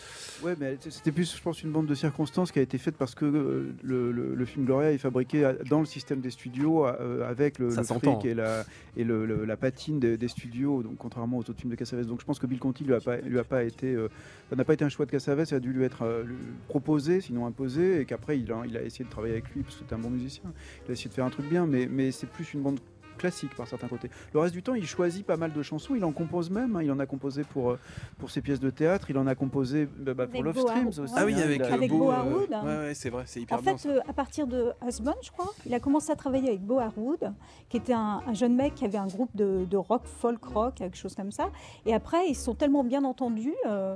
Ouais, 0.43 0.55
mais 0.59 0.77
c'était 0.89 1.11
plus, 1.11 1.35
je 1.35 1.41
pense, 1.41 1.61
une 1.63 1.71
bande 1.71 1.85
de 1.87 1.95
circonstances 1.95 2.51
qui 2.51 2.59
a 2.59 2.61
été 2.61 2.77
faite 2.77 2.95
parce 2.97 3.15
que 3.15 3.25
euh, 3.25 3.73
le, 3.83 4.11
le- 4.11 4.35
le 4.35 4.45
film 4.45 4.65
Gloria 4.65 4.91
est 4.91 4.97
fabriqué 4.97 5.53
dans 5.69 5.79
le 5.79 5.85
système 5.85 6.19
des 6.21 6.29
studios 6.31 6.85
euh, 6.85 7.29
avec 7.29 7.59
le, 7.59 7.67
le 7.67 7.83
fric 7.83 8.25
et, 8.25 8.33
la, 8.33 8.63
et 8.95 9.03
le- 9.03 9.25
le- 9.25 9.45
la 9.45 9.57
patine 9.57 9.99
des, 9.99 10.17
des 10.17 10.27
studios, 10.27 10.83
donc 10.83 10.97
contrairement 10.97 11.37
aux 11.37 11.41
autres 11.41 11.57
films 11.59 11.71
de 11.71 11.75
Cassavetes. 11.75 12.07
Donc 12.07 12.19
je 12.21 12.25
pense 12.25 12.39
que 12.39 12.47
Bill 12.47 12.59
Conti 12.59 12.83
lui 12.83 12.93
a 12.93 12.99
pas, 12.99 13.17
lui 13.17 13.39
a 13.39 13.43
pas 13.43 13.63
été, 13.63 13.93
euh, 13.93 14.07
ça 14.49 14.55
n'a 14.55 14.63
pas 14.63 14.73
été 14.73 14.83
un 14.85 14.89
choix 14.89 15.05
de 15.05 15.11
Cassavetes, 15.11 15.47
ça 15.49 15.57
a 15.57 15.59
dû 15.59 15.71
lui 15.71 15.83
être 15.83 16.03
euh, 16.03 16.23
lui- 16.23 16.35
proposé, 16.67 17.21
sinon 17.21 17.45
imposé, 17.45 18.01
et 18.01 18.05
qu'après 18.05 18.39
il 18.39 18.51
a, 18.51 18.63
il 18.65 18.75
a 18.77 18.81
essayé 18.83 19.05
de 19.05 19.09
travailler 19.09 19.33
avec 19.33 19.49
lui 19.53 19.63
parce 19.63 19.75
que 19.75 19.81
c'était 19.81 19.95
un 19.95 19.99
bon 19.99 20.09
musicien. 20.09 20.51
Il 20.85 20.91
a 20.91 20.93
essayé 20.93 21.09
de 21.09 21.13
faire 21.13 21.25
un 21.25 21.29
truc 21.29 21.47
bien, 21.49 21.65
mais, 21.65 21.87
mais 21.89 22.11
c'est 22.11 22.27
plus 22.27 22.53
une 22.53 22.61
bande 22.61 22.79
classique 23.17 23.55
par 23.55 23.67
certains 23.67 23.87
côtés. 23.87 24.09
Le 24.33 24.39
reste 24.39 24.53
du 24.53 24.63
temps, 24.63 24.73
il 24.75 24.85
choisit 24.85 25.25
pas 25.25 25.37
mal 25.37 25.51
de 25.53 25.61
chansons, 25.63 25.95
il 25.95 26.05
en 26.05 26.11
compose 26.11 26.49
même, 26.49 26.75
hein, 26.75 26.83
il 26.83 26.91
en 26.91 26.99
a 26.99 27.05
composé 27.05 27.43
pour, 27.43 27.71
euh, 27.71 27.79
pour 28.19 28.29
ses 28.31 28.41
pièces 28.41 28.59
de 28.59 28.69
théâtre, 28.69 29.09
il 29.09 29.17
en 29.17 29.27
a 29.27 29.35
composé 29.35 29.87
bah, 29.97 30.13
bah, 30.13 30.27
pour 30.27 30.43
Love 30.43 30.57
Streams 30.59 30.87
aussi. 30.87 31.13
Ah 31.15 31.25
oui, 31.25 31.33
hein, 31.35 31.41
avec, 31.43 31.61
euh, 31.61 31.73
Avec 31.73 31.91
Beau, 31.91 32.09
euh, 32.11 32.13
Harwood. 32.13 32.49
ouais, 32.51 32.77
ouais, 32.77 32.93
c'est 32.93 33.09
vrai, 33.09 33.23
c'est 33.25 33.41
hyper 33.41 33.57
En 33.57 33.61
bien. 33.61 33.77
fait, 33.77 33.89
euh, 33.89 33.99
à 34.07 34.13
partir 34.13 34.47
de 34.47 34.71
Husband, 34.87 35.15
je 35.21 35.31
crois, 35.31 35.51
il 35.65 35.73
a 35.73 35.79
commencé 35.79 36.11
à 36.11 36.15
travailler 36.15 36.49
avec 36.49 36.61
Bo 36.61 36.79
Harwood, 36.79 37.33
qui 37.69 37.77
était 37.77 37.93
un, 37.93 38.21
un 38.25 38.33
jeune 38.33 38.55
mec 38.55 38.75
qui 38.75 38.85
avait 38.85 38.97
un 38.97 39.07
groupe 39.07 39.35
de, 39.35 39.65
de 39.69 39.77
rock, 39.77 40.03
folk 40.05 40.43
rock, 40.45 40.75
quelque 40.75 40.97
chose 40.97 41.15
comme 41.15 41.31
ça. 41.31 41.49
Et 41.85 41.93
après, 41.93 42.27
ils 42.27 42.35
se 42.35 42.43
sont 42.45 42.55
tellement 42.55 42.83
bien 42.83 43.03
entendus 43.03 43.55
euh, 43.67 43.95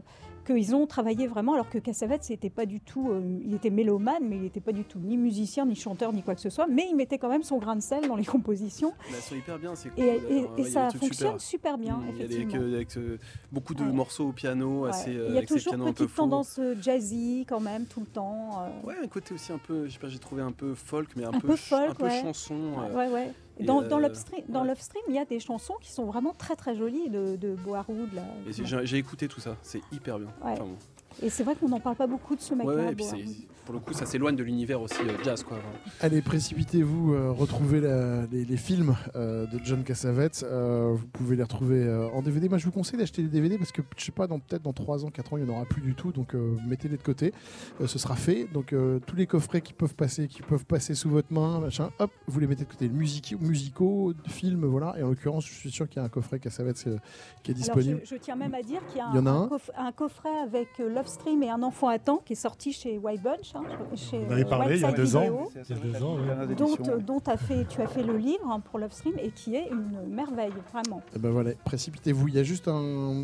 qu'ils 0.54 0.76
ont 0.76 0.86
travaillé 0.88 1.28
vraiment, 1.28 1.54
alors 1.54 1.70
que 1.70 1.78
Cassavetes, 1.78 2.24
c'était 2.24 2.50
pas 2.50 2.66
du 2.66 2.80
tout, 2.80 3.10
euh, 3.12 3.40
il 3.44 3.54
était 3.54 3.70
mélomane, 3.70 4.24
mais 4.28 4.36
il 4.38 4.42
n'était 4.44 4.60
pas 4.62 4.72
du 4.72 4.84
tout 4.84 5.00
ni 5.00 5.18
musicien, 5.18 5.66
ni 5.66 5.76
chanteur, 5.76 6.14
ni 6.14 6.22
quoi 6.24 6.36
que 6.36 6.42
ce 6.42 6.50
soit. 6.50 6.68
Mais 6.68 6.86
il 6.90 6.96
mettait 6.96 7.18
quand 7.18 7.30
même 7.30 7.44
son 7.44 7.58
grain 7.58 7.76
de 7.76 7.82
sel 7.82 8.08
dans 8.08 8.16
les 8.16 8.26
compositions. 8.26 8.94
Elles 9.10 9.16
sont 9.22 9.36
hyper 9.36 9.58
bien, 9.60 9.76
c'est 9.76 9.90
cool. 9.90 10.04
Et, 10.04 10.10
ouais, 10.10 10.62
a 10.62 10.64
ça 10.66 10.90
fonctionne 10.92 11.40
super. 11.40 11.42
super, 11.42 11.78
bien, 11.78 11.98
Mm, 11.98 12.04
Il 12.16 12.22
y 12.22 12.24
a 12.24 12.28
des- 12.28 12.36
effectivement. 12.36 12.66
avec, 12.74 12.98
euh, 12.98 13.18
beaucoup 13.52 13.74
de 13.76 13.84
Ouais. 13.84 13.92
morceaux 13.92 14.30
au 14.30 14.32
piano, 14.32 14.84
Ouais. 14.84 14.90
assez, 14.90 15.16
euh, 15.16 15.28
il 15.30 15.36
y 15.36 15.38
a 15.38 15.42
toujours 15.46 15.72
pianos 15.74 15.86
un 15.88 15.94
peu 15.94 16.06
petite 16.06 16.16
tendance 16.16 16.60
euh, 16.60 16.76
jazzy 16.82 17.46
quand 17.48 17.60
même, 17.60 17.86
tout 17.86 18.00
le 18.02 18.06
temps. 18.08 18.50
euh. 18.62 18.88
Ouais, 18.88 18.96
un 19.04 19.08
côté 19.08 19.34
aussi 19.34 19.52
un 19.52 19.58
peu, 19.58 19.86
je 19.88 19.94
sais 19.94 20.00
pas, 20.00 20.10
j'ai 20.10 20.20
trouvé 20.20 20.42
un 20.42 20.52
peu 20.52 20.74
folk, 20.76 21.10
mais 21.16 21.26
un, 21.26 21.30
Un 21.34 21.40
peu 21.40 21.56
folk, 21.56 21.90
un 21.92 21.94
peu 21.96 22.10
chanson. 22.10 22.56
euh, 22.80 22.96
Ouais, 22.96 23.14
ouais. 23.14 23.32
Dans, 23.66 23.82
euh, 23.84 23.88
dans, 23.88 24.00
Love 24.00 24.14
Stream, 24.14 24.44
dans 24.50 24.62
ouais. 24.62 24.68
Love 24.68 24.80
Stream, 24.80 25.04
il 25.10 25.16
y 25.16 25.20
a 25.20 25.26
des 25.26 25.40
chansons 25.40 25.76
qui 25.82 25.92
sont 25.92 26.06
vraiment 26.06 26.34
très 26.38 26.56
très 26.56 26.76
jolies 26.76 27.10
de, 27.10 27.36
de 27.36 27.56
j'ai- 28.86 28.98
écouté 28.98 29.28
tout 29.28 29.40
ça, 29.40 29.56
c'est 29.62 29.82
hyper 29.92 30.20
bien. 30.20 30.28
Ouais. 30.44 30.52
Enfin, 30.54 30.64
bon. 30.66 30.78
Et 31.22 31.30
c'est 31.30 31.44
vrai 31.44 31.56
qu'on 31.56 31.70
n'en 31.70 31.80
parle 31.80 31.96
pas 31.96 32.08
beaucoup 32.08 32.36
de 32.36 32.42
ce 32.42 32.54
mec-là. 32.54 32.74
Ouais, 32.74 32.86
ouais, 32.96 33.26
pour 33.66 33.76
le 33.76 33.80
coup, 33.80 33.94
ça 33.94 34.06
s'éloigne 34.08 34.36
de 34.36 34.44
l'univers 34.44 34.82
aussi 34.82 34.96
euh, 35.04 35.24
jazz, 35.24 35.44
quoi. 35.44 35.58
Allez, 36.00 36.22
précipitez-vous, 36.22 37.14
euh, 37.14 37.32
retrouvez 37.32 37.80
la- 37.80 38.26
les, 38.32 38.44
les 38.44 38.58
films 38.58 38.96
euh, 39.16 39.46
de 39.46 39.60
John 39.64 39.84
Cassavetes. 39.84 40.44
Euh, 40.44 40.94
vous 40.96 41.06
pouvez 41.08 41.36
les 41.36 41.44
retrouver 41.44 41.84
euh, 41.84 42.10
en 42.10 42.22
DVD. 42.24 42.50
Moi, 42.50 42.58
je 42.58 42.66
vous 42.66 42.72
conseille 42.72 42.98
d'acheter 42.98 43.22
les 43.22 43.28
DVD 43.28 43.58
parce 43.60 43.72
que, 43.72 43.82
je 43.98 44.04
sais 44.06 44.12
pas, 44.12 44.28
peut-être 44.28 44.64
dans 44.64 44.74
3 44.74 45.06
ans, 45.06 45.10
4 45.12 45.34
ans, 45.34 45.38
il 45.38 45.44
n'y 45.44 45.50
en 45.50 45.54
aura 45.54 45.66
plus 45.66 45.82
du 45.82 45.94
tout. 45.94 46.12
Donc, 46.12 46.34
euh, 46.34 46.58
mettez-les 46.68 46.98
de 46.98 47.04
côté. 47.04 47.34
Euh, 47.82 47.88
ce 47.88 48.00
sera 48.00 48.16
fait. 48.16 48.48
Donc, 48.52 48.74
euh, 48.74 49.00
tous 49.06 49.16
les 49.16 49.28
coffrets 49.28 49.62
qui 49.62 49.74
peuvent 49.74 49.96
passer, 49.96 50.28
qui 50.28 50.42
peuvent 50.42 50.66
passer 50.66 50.96
sous 50.96 51.10
votre 51.10 51.32
main, 51.32 51.60
machin, 51.60 51.92
hop, 52.00 52.12
vous 52.28 52.40
les 52.40 52.48
mettez 52.48 52.64
de 52.64 52.70
côté. 52.70 52.90
Musique, 52.90 53.36
musicaux, 53.40 54.14
films, 54.28 54.66
voilà. 54.66 54.96
Et 54.98 55.04
en 55.04 55.10
l'occurrence, 55.10 55.46
je 55.46 55.54
suis 55.54 55.72
sûr 55.72 55.88
qu'il 55.88 55.98
y 55.98 56.00
a 56.02 56.06
un 56.06 56.10
coffret 56.10 56.40
Cassavetes 56.40 56.84
euh, 56.88 56.98
qui 57.44 57.52
est 57.52 57.54
Alors, 57.54 57.76
disponible. 57.78 58.02
je, 58.06 58.16
je 58.16 58.20
tiens 58.20 58.36
même 58.36 58.56
à 58.56 58.64
dire 58.64 58.82
qu'il 58.88 58.98
y 58.98 59.02
a 59.02 59.08
en 59.08 59.26
a 59.26 59.30
un 59.30 59.50
un 59.78 59.92
coffret 59.92 60.30
avec 60.44 60.68
euh, 60.80 60.90
Love 61.02 61.08
Stream 61.10 61.42
et 61.42 61.50
un 61.50 61.64
enfant 61.64 61.88
à 61.88 61.98
temps 61.98 62.22
qui 62.24 62.34
est 62.34 62.36
sorti 62.36 62.72
chez 62.74 63.00
White 63.00 63.24
Bunch. 63.24 63.56
hein, 63.56 63.64
chez, 63.96 64.24
On 64.28 64.32
avait 64.32 64.46
euh, 64.46 64.50
parlé 64.50 64.76
il 64.76 64.82
y 64.82 64.86
a 64.86 64.92
deux 64.92 65.16
ans. 65.16 65.22
Video, 65.22 65.52
Il 65.56 65.58
y 65.58 65.74
a 65.74 65.78
deux 65.78 66.04
ans, 66.04 66.16
ouais. 66.16 66.56
Dont, 66.56 66.78
dont 67.00 67.24
as 67.26 67.38
fait, 67.38 67.66
tu 67.68 67.82
as 67.82 67.88
fait 67.88 68.04
le 68.04 68.18
livre 68.18 68.48
hein, 68.48 68.60
pour 68.60 68.78
Love 68.78 68.92
Stream 68.92 69.16
et 69.18 69.32
qui 69.32 69.56
est 69.56 69.70
une 69.70 70.14
merveille, 70.14 70.54
vraiment. 70.72 71.02
Eh 71.16 71.20
ben 71.20 71.32
voilà, 71.32 71.54
précipitez-vous. 71.66 72.28
Il 72.28 72.36
y 72.36 72.40
a 72.40 72.44
juste 72.44 72.68
un, 72.68 73.24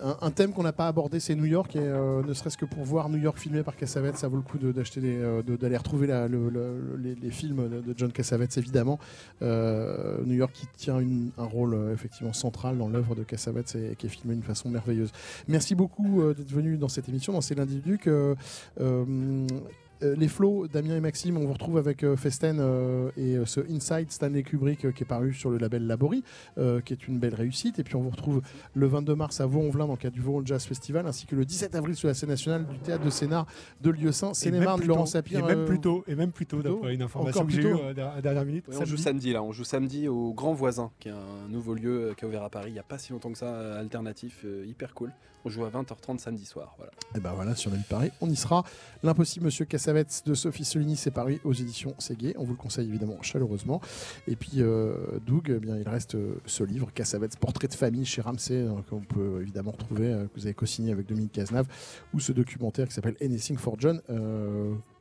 un, 0.00 0.30
thème 0.30 0.52
qu'on 0.52 0.62
n'a 0.62 0.72
pas 0.72 0.88
abordé, 0.88 1.20
c'est 1.20 1.34
New 1.34 1.44
York. 1.44 1.76
Et 1.76 1.80
euh, 1.80 2.22
ne 2.22 2.32
serait-ce 2.32 2.56
que 2.56 2.64
pour 2.64 2.84
voir 2.84 3.08
New 3.08 3.18
York 3.18 3.38
filmé 3.38 3.62
par 3.62 3.76
Cassavetes, 3.76 4.16
ça 4.16 4.28
vaut 4.28 4.36
le 4.36 4.42
coup 4.42 4.58
euh, 4.62 5.42
d'aller 5.42 5.76
retrouver 5.76 6.06
les, 6.06 7.30
films 7.30 7.68
de, 7.68 7.94
John 7.96 8.12
Cassavetes, 8.12 8.56
évidemment. 8.58 8.98
Euh, 9.42 10.18
New 10.24 10.34
York 10.34 10.52
qui 10.52 10.66
tient 10.76 11.00
un 11.38 11.44
rôle 11.44 11.90
effectivement 11.92 12.32
central 12.32 12.78
dans 12.78 12.88
l'œuvre 12.88 13.14
de 13.14 13.22
Cassavetes 13.22 13.76
et 13.76 13.96
qui 13.96 14.06
est 14.06 14.10
filmé 14.10 14.34
d'une 14.34 14.44
façon 14.44 14.68
merveilleuse. 14.68 15.12
Merci 15.48 15.74
beaucoup 15.74 16.22
d'être 16.34 16.52
venu 16.52 16.76
dans 16.76 16.88
cette 16.88 17.08
émission, 17.08 17.32
dans 17.32 17.40
ces 17.40 17.54
lundis 17.54 17.80
du 17.80 17.96
Duc. 17.96 18.08
Euh, 20.02 20.14
les 20.16 20.28
flots, 20.28 20.66
Damien 20.66 20.96
et 20.96 21.00
Maxime, 21.00 21.36
on 21.36 21.44
vous 21.44 21.52
retrouve 21.52 21.76
avec 21.76 22.04
euh, 22.04 22.16
Festen 22.16 22.58
euh, 22.60 23.10
et 23.16 23.36
euh, 23.36 23.44
ce 23.44 23.60
Inside 23.70 24.10
Stanley 24.10 24.42
Kubrick 24.42 24.84
euh, 24.84 24.92
qui 24.92 25.02
est 25.02 25.06
paru 25.06 25.34
sur 25.34 25.50
le 25.50 25.58
label 25.58 25.86
Labori, 25.86 26.24
euh, 26.58 26.80
qui 26.80 26.92
est 26.94 27.06
une 27.06 27.18
belle 27.18 27.34
réussite. 27.34 27.78
Et 27.78 27.84
puis 27.84 27.96
on 27.96 28.00
vous 28.00 28.10
retrouve 28.10 28.40
le 28.74 28.86
22 28.86 29.14
mars 29.14 29.40
à 29.40 29.46
Vaux-en-Velin 29.46 29.86
dans 29.86 29.92
le 29.92 29.98
cadre 29.98 30.14
du 30.14 30.20
Vaux 30.22 30.42
Jazz 30.44 30.64
Festival, 30.64 31.06
ainsi 31.06 31.26
que 31.26 31.36
le 31.36 31.44
17 31.44 31.74
avril 31.74 31.94
sur 31.96 32.08
la 32.08 32.14
scène 32.14 32.30
nationale 32.30 32.66
du 32.66 32.78
théâtre 32.78 33.04
de 33.04 33.10
Sénart 33.10 33.46
de 33.82 33.90
Lieu-Saint, 33.90 34.30
Et 34.30 34.34
Sénémar 34.34 34.68
même 34.68 34.76
de 34.76 34.80
plus 34.80 34.88
Laurent 34.88 35.06
Sapir. 35.06 35.40
Et 35.40 35.42
même 35.42 35.64
plus 35.66 35.80
tôt, 35.80 36.04
et 36.06 36.14
même 36.14 36.32
plus 36.32 36.46
tôt, 36.46 36.62
d'après 36.62 36.94
une 36.94 37.02
information 37.02 37.44
que 37.44 37.52
j'ai 37.52 37.62
eue 37.62 37.74
euh, 37.74 37.90
à 37.90 38.16
la 38.16 38.22
dernière 38.22 38.44
minute. 38.44 38.68
Ouais, 38.68 38.76
on 38.80 38.84
joue 38.84 38.96
samedi. 38.96 39.32
là, 39.32 39.42
on 39.42 39.52
joue 39.52 39.64
samedi 39.64 40.08
au 40.08 40.32
Grand 40.32 40.54
Voisin, 40.54 40.90
qui 40.98 41.08
est 41.08 41.12
un 41.12 41.48
nouveau 41.48 41.74
lieu 41.74 42.14
qui 42.16 42.24
a 42.24 42.28
ouvert 42.28 42.42
à 42.42 42.50
Paris 42.50 42.70
il 42.70 42.74
n'y 42.74 42.78
a 42.78 42.84
pas 42.84 42.98
si 42.98 43.12
longtemps 43.12 43.32
que 43.32 43.38
ça, 43.38 43.78
alternatif, 43.78 44.42
euh, 44.44 44.64
hyper 44.66 44.94
cool. 44.94 45.12
On 45.44 45.48
joue 45.48 45.64
à 45.64 45.70
20h30 45.70 46.18
samedi 46.18 46.44
soir. 46.44 46.76
Et 47.14 47.20
ben 47.20 47.32
voilà, 47.32 47.54
si 47.54 47.68
on 47.68 47.72
a 47.72 47.76
vu 47.76 47.84
pareil, 47.88 48.10
on 48.20 48.28
y 48.28 48.36
sera. 48.36 48.64
L'impossible 49.02 49.46
Monsieur 49.46 49.64
Cassavetes 49.64 50.22
de 50.26 50.34
Sophie 50.34 50.64
Solini, 50.64 50.96
c'est 50.96 51.10
paru 51.10 51.40
aux 51.44 51.52
éditions 51.52 51.94
Séguier. 51.98 52.34
On 52.38 52.44
vous 52.44 52.52
le 52.52 52.58
conseille 52.58 52.88
évidemment 52.88 53.20
chaleureusement. 53.22 53.80
Et 54.28 54.36
puis 54.36 54.56
euh, 54.56 54.94
Doug, 55.26 55.52
eh 55.56 55.58
bien, 55.58 55.76
il 55.76 55.88
reste 55.88 56.14
euh, 56.14 56.34
ce 56.46 56.62
livre, 56.62 56.92
Cassavetes, 56.92 57.38
Portrait 57.38 57.68
de 57.68 57.74
famille 57.74 58.04
chez 58.04 58.20
Ramsey, 58.20 58.54
euh, 58.54 58.74
qu'on 58.88 59.00
peut 59.00 59.40
évidemment 59.40 59.72
retrouver, 59.72 60.12
que 60.32 60.40
vous 60.40 60.46
avez 60.46 60.54
co-signé 60.54 60.92
avec 60.92 61.06
Dominique 61.06 61.32
Cazenave, 61.32 61.66
ou 62.12 62.20
ce 62.20 62.32
documentaire 62.32 62.88
qui 62.88 62.94
s'appelle 62.94 63.16
Anything 63.22 63.56
for 63.56 63.76
John. 63.78 64.00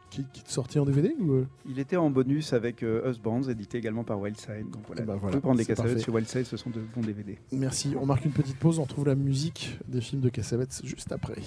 Qui, 0.09 0.25
qui 0.33 0.41
est 0.41 0.49
sorti 0.49 0.79
en 0.79 0.85
DVD 0.85 1.13
ou 1.19 1.33
euh 1.33 1.47
Il 1.67 1.79
était 1.79 1.97
en 1.97 2.09
bonus 2.09 2.53
avec 2.53 2.83
euh, 2.83 3.09
Husbands, 3.09 3.43
édité 3.43 3.77
également 3.77 4.03
par 4.03 4.19
Wildside. 4.19 4.69
Donc 4.71 4.83
voilà, 4.87 5.01
vous 5.01 5.19
voilà, 5.19 5.39
prendre 5.39 5.57
cassettes 5.59 5.75
parfait. 5.75 5.99
chez 5.99 6.11
Wildside, 6.11 6.45
ce 6.45 6.57
sont 6.57 6.69
de 6.69 6.81
bons 6.95 7.01
DVD. 7.01 7.37
Merci. 7.51 7.95
On 7.99 8.05
marque 8.05 8.25
une 8.25 8.31
petite 8.31 8.57
pause. 8.57 8.79
On 8.79 8.83
retrouve 8.83 9.07
la 9.07 9.15
musique 9.15 9.77
des 9.87 10.01
films 10.01 10.21
de 10.21 10.29
Cassavetes 10.29 10.81
juste 10.83 11.11
après. 11.11 11.41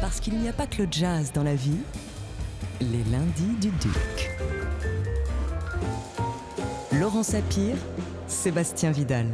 Parce 0.00 0.20
qu'il 0.20 0.38
n'y 0.38 0.48
a 0.48 0.52
pas 0.52 0.66
que 0.66 0.82
le 0.82 0.88
jazz 0.90 1.32
dans 1.32 1.42
la 1.42 1.54
vie, 1.54 1.78
les 2.80 3.04
lundis 3.10 3.56
du 3.60 3.70
Duc. 3.70 4.30
Laurent 6.92 7.22
Sapir, 7.22 7.76
Sébastien 8.26 8.90
Vidal. 8.92 9.26